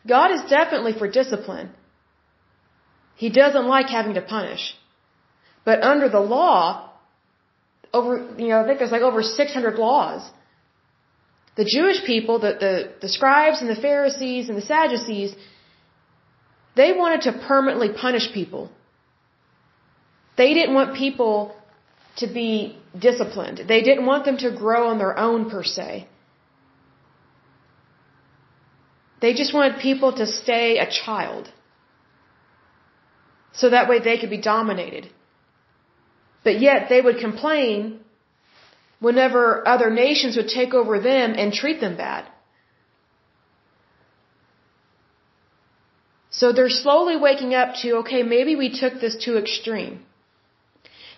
God 0.09 0.32
is 0.36 0.42
definitely 0.48 0.94
for 1.00 1.09
discipline. 1.20 1.70
He 3.16 3.28
doesn't 3.30 3.66
like 3.66 3.88
having 3.88 4.14
to 4.14 4.22
punish. 4.22 4.64
But 5.64 5.82
under 5.82 6.09
the 6.09 6.20
law, 6.20 6.90
over, 7.92 8.12
you 8.38 8.48
know, 8.48 8.61
I 8.61 8.66
think 8.66 8.78
there's 8.78 8.96
like 8.98 9.02
over 9.02 9.22
600 9.22 9.76
laws. 9.76 10.22
The 11.56 11.64
Jewish 11.64 12.04
people, 12.04 12.38
the, 12.38 12.52
the, 12.64 12.74
the 13.02 13.09
scribes 13.09 13.61
and 13.61 13.68
the 13.68 13.80
Pharisees 13.88 14.48
and 14.48 14.56
the 14.56 14.66
Sadducees, 14.74 15.34
they 16.76 16.92
wanted 16.92 17.22
to 17.22 17.32
permanently 17.46 17.90
punish 17.92 18.32
people. 18.32 18.70
They 20.36 20.54
didn't 20.54 20.74
want 20.74 20.96
people 20.96 21.56
to 22.18 22.26
be 22.28 22.78
disciplined. 22.96 23.59
They 23.66 23.82
didn't 23.82 24.06
want 24.06 24.24
them 24.24 24.38
to 24.38 24.50
grow 24.62 24.88
on 24.90 24.98
their 24.98 25.18
own 25.18 25.50
per 25.50 25.64
se. 25.64 26.06
They 29.20 29.34
just 29.34 29.52
wanted 29.52 29.80
people 29.80 30.12
to 30.20 30.26
stay 30.26 30.78
a 30.78 30.88
child. 30.90 31.50
So 33.52 33.70
that 33.70 33.88
way 33.88 33.98
they 33.98 34.18
could 34.18 34.30
be 34.30 34.44
dominated. 34.54 35.08
But 36.44 36.60
yet 36.60 36.88
they 36.88 37.00
would 37.00 37.18
complain 37.18 38.00
whenever 39.00 39.66
other 39.66 39.90
nations 39.90 40.36
would 40.36 40.48
take 40.48 40.74
over 40.74 40.98
them 41.00 41.34
and 41.36 41.52
treat 41.52 41.80
them 41.80 41.96
bad. 41.96 42.26
So 46.30 46.52
they're 46.52 46.76
slowly 46.84 47.16
waking 47.16 47.54
up 47.54 47.74
to, 47.82 47.96
okay, 48.02 48.22
maybe 48.22 48.54
we 48.54 48.68
took 48.80 49.00
this 49.00 49.16
too 49.16 49.36
extreme. 49.38 49.94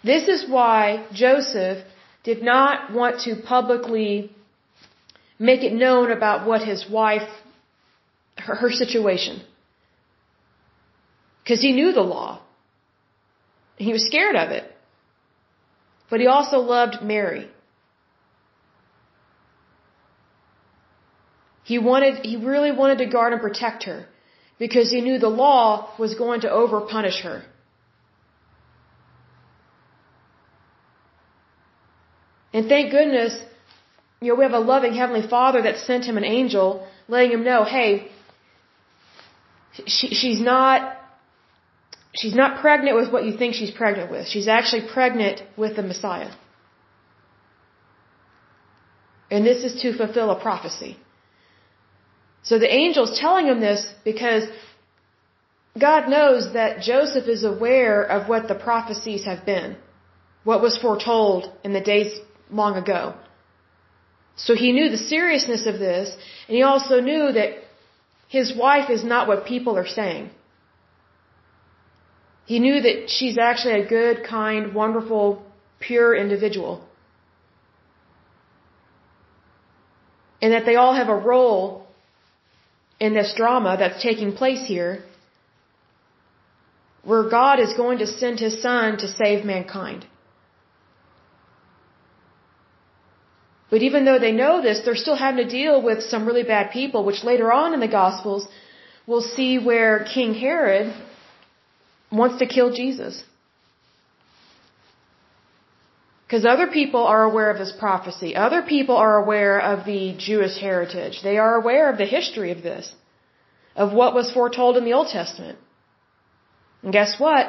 This 0.03 0.29
is 0.29 0.49
why 0.49 1.07
Joseph 1.13 1.85
did 2.25 2.43
not 2.43 2.93
want 2.93 3.21
to 3.27 3.37
publicly 3.37 4.31
make 5.39 5.63
it 5.63 5.75
known 5.75 6.11
about 6.11 6.47
what 6.47 6.63
his 6.63 6.89
wife 6.89 7.29
her, 8.47 8.55
her 8.55 8.71
situation. 8.71 9.41
Because 11.43 11.61
he 11.61 11.73
knew 11.73 11.93
the 11.93 12.03
law. 12.17 12.41
He 13.77 13.93
was 13.93 14.05
scared 14.07 14.37
of 14.37 14.51
it. 14.51 14.65
But 16.11 16.21
he 16.21 16.27
also 16.27 16.59
loved 16.59 17.03
Mary. 17.03 17.49
He 21.65 21.79
wanted, 21.79 22.25
he 22.27 22.37
really 22.37 22.73
wanted 22.73 22.99
to 22.99 23.07
guard 23.07 23.33
and 23.33 23.41
protect 23.41 23.85
her 23.85 24.07
because 24.59 24.91
he 24.91 25.01
knew 25.01 25.19
the 25.19 25.29
law 25.29 25.95
was 25.99 26.15
going 26.15 26.41
to 26.41 26.49
overpunish 26.49 27.21
her. 27.23 27.43
And 32.53 32.69
thank 32.69 32.91
goodness, 32.91 33.39
you 34.21 34.29
know, 34.29 34.35
we 34.35 34.45
have 34.45 34.53
a 34.53 34.59
loving 34.59 34.95
Heavenly 34.95 35.27
Father 35.29 35.63
that 35.63 35.79
sent 35.79 36.05
him 36.05 36.17
an 36.17 36.25
angel 36.25 36.87
letting 37.09 37.33
him 37.33 37.45
know, 37.45 37.65
hey, 37.65 38.11
she, 39.87 40.09
she's 40.09 40.41
not 40.41 40.97
she's 42.15 42.35
not 42.35 42.61
pregnant 42.61 42.97
with 42.97 43.13
what 43.13 43.25
you 43.25 43.37
think 43.37 43.55
she's 43.55 43.71
pregnant 43.71 44.11
with. 44.11 44.27
She's 44.27 44.49
actually 44.49 44.89
pregnant 44.93 45.43
with 45.57 45.77
the 45.77 45.83
Messiah. 45.83 46.33
And 49.31 49.47
this 49.47 49.63
is 49.63 49.81
to 49.83 49.97
fulfill 49.97 50.31
a 50.31 50.41
prophecy. 50.41 50.97
So 52.43 52.59
the 52.59 52.73
angel's 52.73 53.19
telling 53.19 53.47
him 53.47 53.61
this 53.61 53.87
because 54.05 54.45
God 55.79 56.09
knows 56.09 56.53
that 56.55 56.81
Joseph 56.81 57.29
is 57.29 57.45
aware 57.45 58.03
of 58.03 58.29
what 58.29 58.49
the 58.49 58.57
prophecies 58.57 59.25
have 59.25 59.47
been, 59.47 59.77
what 60.43 60.61
was 60.61 60.77
foretold 60.77 61.53
in 61.63 61.73
the 61.73 61.81
days 61.81 62.19
long 62.51 62.75
ago. 62.77 63.15
So 64.35 64.55
he 64.55 64.73
knew 64.73 64.89
the 64.89 65.05
seriousness 65.15 65.67
of 65.67 65.79
this, 65.79 66.11
and 66.49 66.57
he 66.57 66.63
also 66.63 67.01
knew 67.01 67.31
that 67.33 67.51
his 68.39 68.49
wife 68.57 68.89
is 68.97 69.03
not 69.13 69.27
what 69.27 69.45
people 69.45 69.77
are 69.77 69.91
saying. 69.99 70.31
He 72.47 72.61
knew 72.65 72.81
that 72.87 73.11
she's 73.15 73.37
actually 73.37 73.77
a 73.81 73.87
good, 73.87 74.23
kind, 74.25 74.73
wonderful, 74.73 75.43
pure 75.81 76.15
individual. 76.15 76.75
And 80.41 80.53
that 80.53 80.65
they 80.65 80.77
all 80.77 80.95
have 80.95 81.09
a 81.09 81.21
role 81.33 81.87
in 83.01 83.15
this 83.15 83.35
drama 83.37 83.77
that's 83.81 84.01
taking 84.01 84.33
place 84.33 84.65
here 84.75 85.03
where 87.03 87.29
God 87.29 87.59
is 87.59 87.75
going 87.77 87.99
to 87.99 88.07
send 88.07 88.39
his 88.39 88.63
son 88.63 88.99
to 88.99 89.09
save 89.09 89.45
mankind. 89.45 90.07
But 93.71 93.83
even 93.83 94.05
though 94.05 94.19
they 94.19 94.33
know 94.33 94.61
this, 94.61 94.81
they're 94.85 95.05
still 95.07 95.17
having 95.17 95.45
to 95.45 95.51
deal 95.51 95.81
with 95.81 96.03
some 96.03 96.27
really 96.27 96.43
bad 96.43 96.73
people, 96.73 97.05
which 97.05 97.23
later 97.23 97.53
on 97.53 97.73
in 97.73 97.81
the 97.81 97.95
Gospels, 98.03 98.47
we'll 99.07 99.29
see 99.37 99.59
where 99.59 100.05
King 100.13 100.35
Herod 100.35 100.93
wants 102.11 102.39
to 102.41 102.47
kill 102.47 102.73
Jesus. 102.73 103.23
Because 106.27 106.45
other 106.45 106.69
people 106.69 107.05
are 107.05 107.25
aware 107.25 107.51
of 107.51 107.59
this 107.59 107.73
prophecy. 107.77 108.37
Other 108.37 108.63
people 108.63 108.97
are 108.97 109.17
aware 109.23 109.61
of 109.61 109.85
the 109.85 110.15
Jewish 110.17 110.59
heritage. 110.59 111.23
They 111.23 111.39
are 111.39 111.55
aware 111.55 111.91
of 111.91 111.99
the 111.99 112.07
history 112.07 112.53
of 112.53 112.63
this, 112.63 112.95
of 113.75 113.93
what 113.93 114.15
was 114.15 114.31
foretold 114.31 114.77
in 114.77 114.85
the 114.85 114.93
Old 114.93 115.09
Testament. 115.09 115.59
And 116.83 116.93
guess 116.93 117.19
what? 117.19 117.47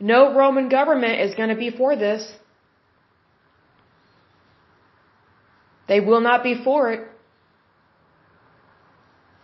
No 0.00 0.34
Roman 0.34 0.68
government 0.68 1.20
is 1.20 1.34
going 1.36 1.50
to 1.50 1.56
be 1.56 1.70
for 1.70 1.94
this. 1.94 2.32
They 5.86 6.00
will 6.00 6.20
not 6.20 6.42
be 6.42 6.62
for 6.64 6.92
it. 6.92 7.08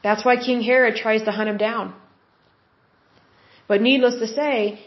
That's 0.03 0.25
why 0.25 0.37
King 0.37 0.63
Herod 0.63 0.97
tries 0.97 1.23
to 1.25 1.31
hunt 1.31 1.49
him 1.49 1.59
down. 1.59 1.95
But 3.69 3.83
needless 3.83 4.17
to 4.21 4.27
say, 4.27 4.81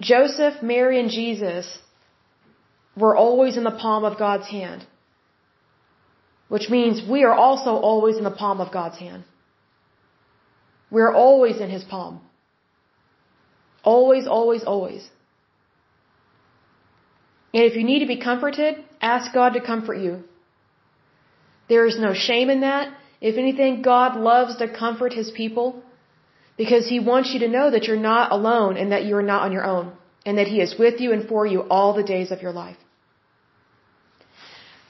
Joseph, 0.00 0.62
Mary, 0.62 1.00
and 1.00 1.10
Jesus 1.10 1.78
were 2.96 3.16
always 3.16 3.56
in 3.56 3.64
the 3.64 3.70
palm 3.70 4.04
of 4.04 4.18
God's 4.18 4.48
hand. 4.48 4.84
Which 6.48 6.68
means 6.68 7.08
we 7.08 7.24
are 7.24 7.32
also 7.32 7.70
always 7.70 8.16
in 8.16 8.24
the 8.24 8.30
palm 8.30 8.60
of 8.60 8.72
God's 8.72 8.98
hand. 8.98 9.24
We're 10.90 11.14
always 11.14 11.60
in 11.60 11.70
His 11.70 11.84
palm. 11.84 12.20
Always, 13.82 14.26
always, 14.26 14.64
always. 14.64 15.08
And 17.54 17.62
if 17.62 17.76
you 17.76 17.84
need 17.84 18.00
to 18.00 18.06
be 18.14 18.20
comforted, 18.20 18.84
ask 19.00 19.32
God 19.32 19.50
to 19.54 19.60
comfort 19.72 19.98
you. 20.06 20.14
There 21.68 21.86
is 21.86 21.98
no 21.98 22.12
shame 22.12 22.50
in 22.50 22.60
that. 22.60 22.92
If 23.20 23.36
anything, 23.42 23.80
God 23.80 24.16
loves 24.30 24.56
to 24.56 24.66
comfort 24.68 25.12
His 25.12 25.30
people 25.30 25.82
because 26.56 26.88
He 26.88 26.98
wants 26.98 27.32
you 27.32 27.38
to 27.40 27.48
know 27.56 27.70
that 27.70 27.84
you're 27.84 28.06
not 28.12 28.32
alone 28.32 28.76
and 28.76 28.90
that 28.92 29.04
you 29.04 29.14
are 29.16 29.28
not 29.34 29.42
on 29.42 29.52
your 29.52 29.64
own 29.64 29.92
and 30.26 30.38
that 30.38 30.48
He 30.48 30.60
is 30.60 30.74
with 30.78 31.00
you 31.00 31.12
and 31.12 31.28
for 31.28 31.46
you 31.46 31.60
all 31.76 31.94
the 31.94 32.02
days 32.02 32.32
of 32.32 32.42
your 32.42 32.52
life. 32.52 32.76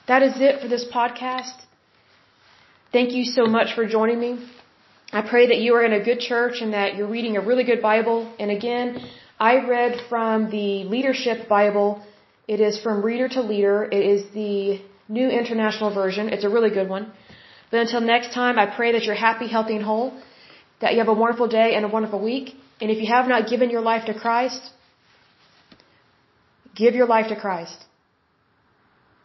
That 0.07 0.23
is 0.23 0.33
it 0.47 0.61
for 0.61 0.67
this 0.67 0.85
podcast. 0.97 1.57
Thank 2.91 3.13
you 3.13 3.25
so 3.25 3.45
much 3.45 3.75
for 3.75 3.85
joining 3.87 4.19
me. 4.19 4.31
I 5.13 5.21
pray 5.21 5.47
that 5.47 5.59
you 5.59 5.75
are 5.75 5.83
in 5.83 5.93
a 5.93 6.03
good 6.03 6.19
church 6.19 6.61
and 6.61 6.73
that 6.73 6.95
you're 6.95 7.13
reading 7.15 7.37
a 7.37 7.41
really 7.41 7.63
good 7.63 7.81
Bible. 7.81 8.19
And 8.39 8.49
again, 8.49 9.07
I 9.39 9.53
read 9.75 10.01
from 10.09 10.49
the 10.49 10.83
Leadership 10.95 11.47
Bible. 11.47 12.01
It 12.47 12.59
is 12.59 12.79
from 12.79 13.03
Reader 13.03 13.29
to 13.29 13.41
Leader. 13.41 13.83
It 13.91 14.05
is 14.13 14.21
the 14.33 14.81
New 15.07 15.27
International 15.29 15.93
Version. 15.93 16.29
It's 16.29 16.43
a 16.43 16.49
really 16.49 16.69
good 16.69 16.89
one. 16.89 17.11
But 17.71 17.79
until 17.81 18.01
next 18.01 18.33
time, 18.33 18.59
I 18.59 18.67
pray 18.67 18.91
that 18.93 19.03
you're 19.03 19.15
happy, 19.15 19.47
healthy, 19.47 19.75
and 19.75 19.83
whole, 19.83 20.13
that 20.81 20.93
you 20.93 20.99
have 20.99 21.07
a 21.07 21.13
wonderful 21.13 21.47
day 21.47 21.73
and 21.75 21.83
a 21.85 21.87
wonderful 21.87 22.21
week. 22.21 22.55
And 22.79 22.91
if 22.91 22.99
you 23.01 23.07
have 23.07 23.27
not 23.27 23.49
given 23.49 23.69
your 23.69 23.81
life 23.81 24.05
to 24.05 24.13
Christ, 24.13 24.69
give 26.75 26.93
your 26.93 27.07
life 27.07 27.29
to 27.29 27.35
Christ. 27.35 27.85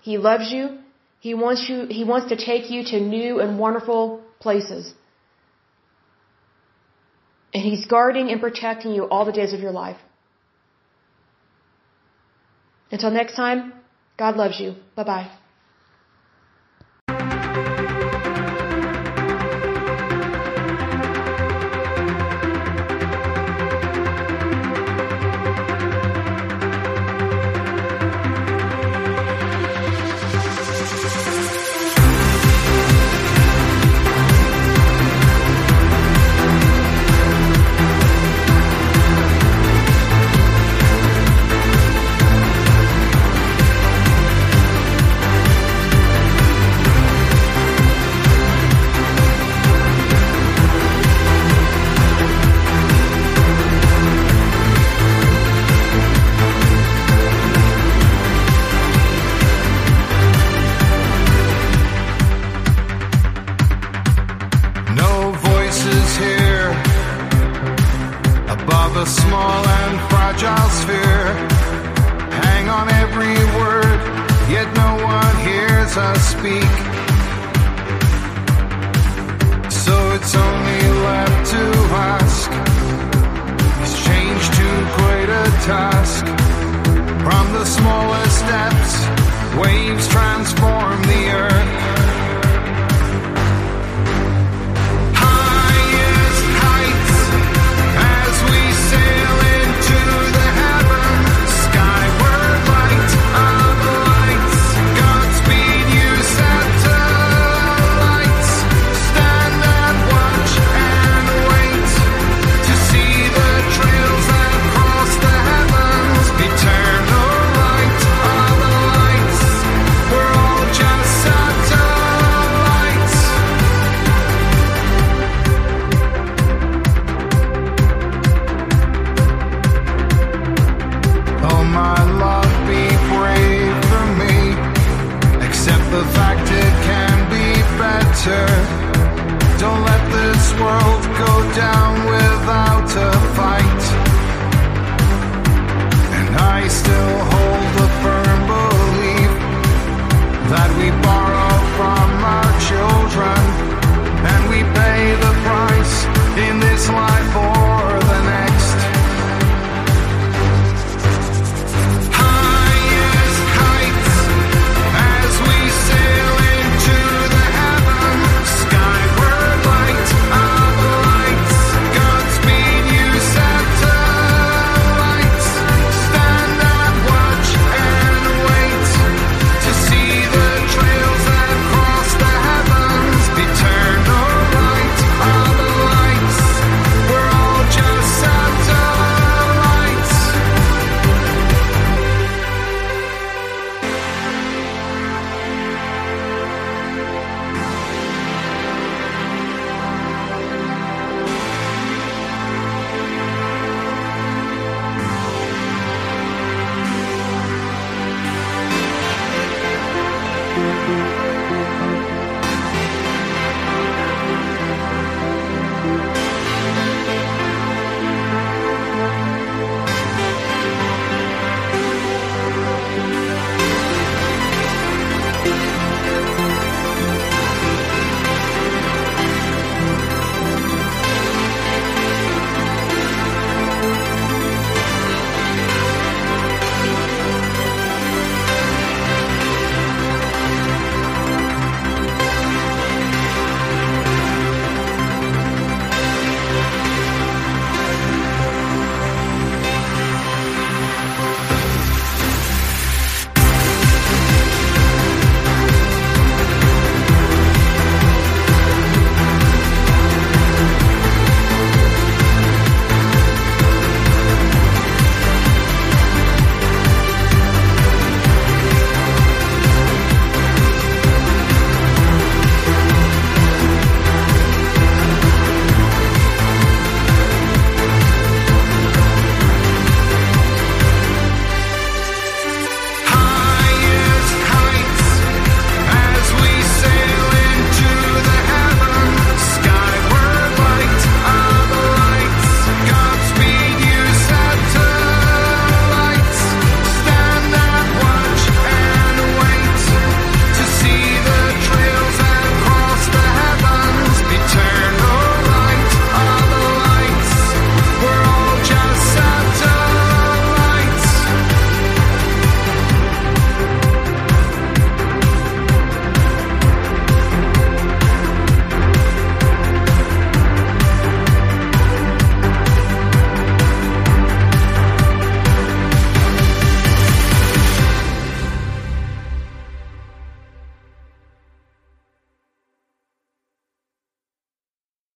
He 0.01 0.17
loves 0.17 0.51
you. 0.51 0.79
He 1.21 1.35
wants 1.35 1.69
you, 1.69 1.87
he 1.87 2.05
wants 2.05 2.29
to 2.31 2.37
take 2.37 2.71
you 2.71 2.83
to 2.85 2.99
new 2.99 3.41
and 3.41 3.59
wonderful 3.59 4.23
places. 4.39 4.95
And 7.53 7.63
he's 7.63 7.85
guarding 7.85 8.31
and 8.31 8.41
protecting 8.41 8.93
you 8.93 9.05
all 9.05 9.27
the 9.27 9.33
days 9.41 9.53
of 9.53 9.61
your 9.61 9.73
life. 9.73 9.99
Until 12.91 13.11
next 13.11 13.35
time, 13.35 13.73
God 14.17 14.37
loves 14.37 14.61
you. 14.61 14.75
Bye 14.95 15.05
bye. 15.05 15.31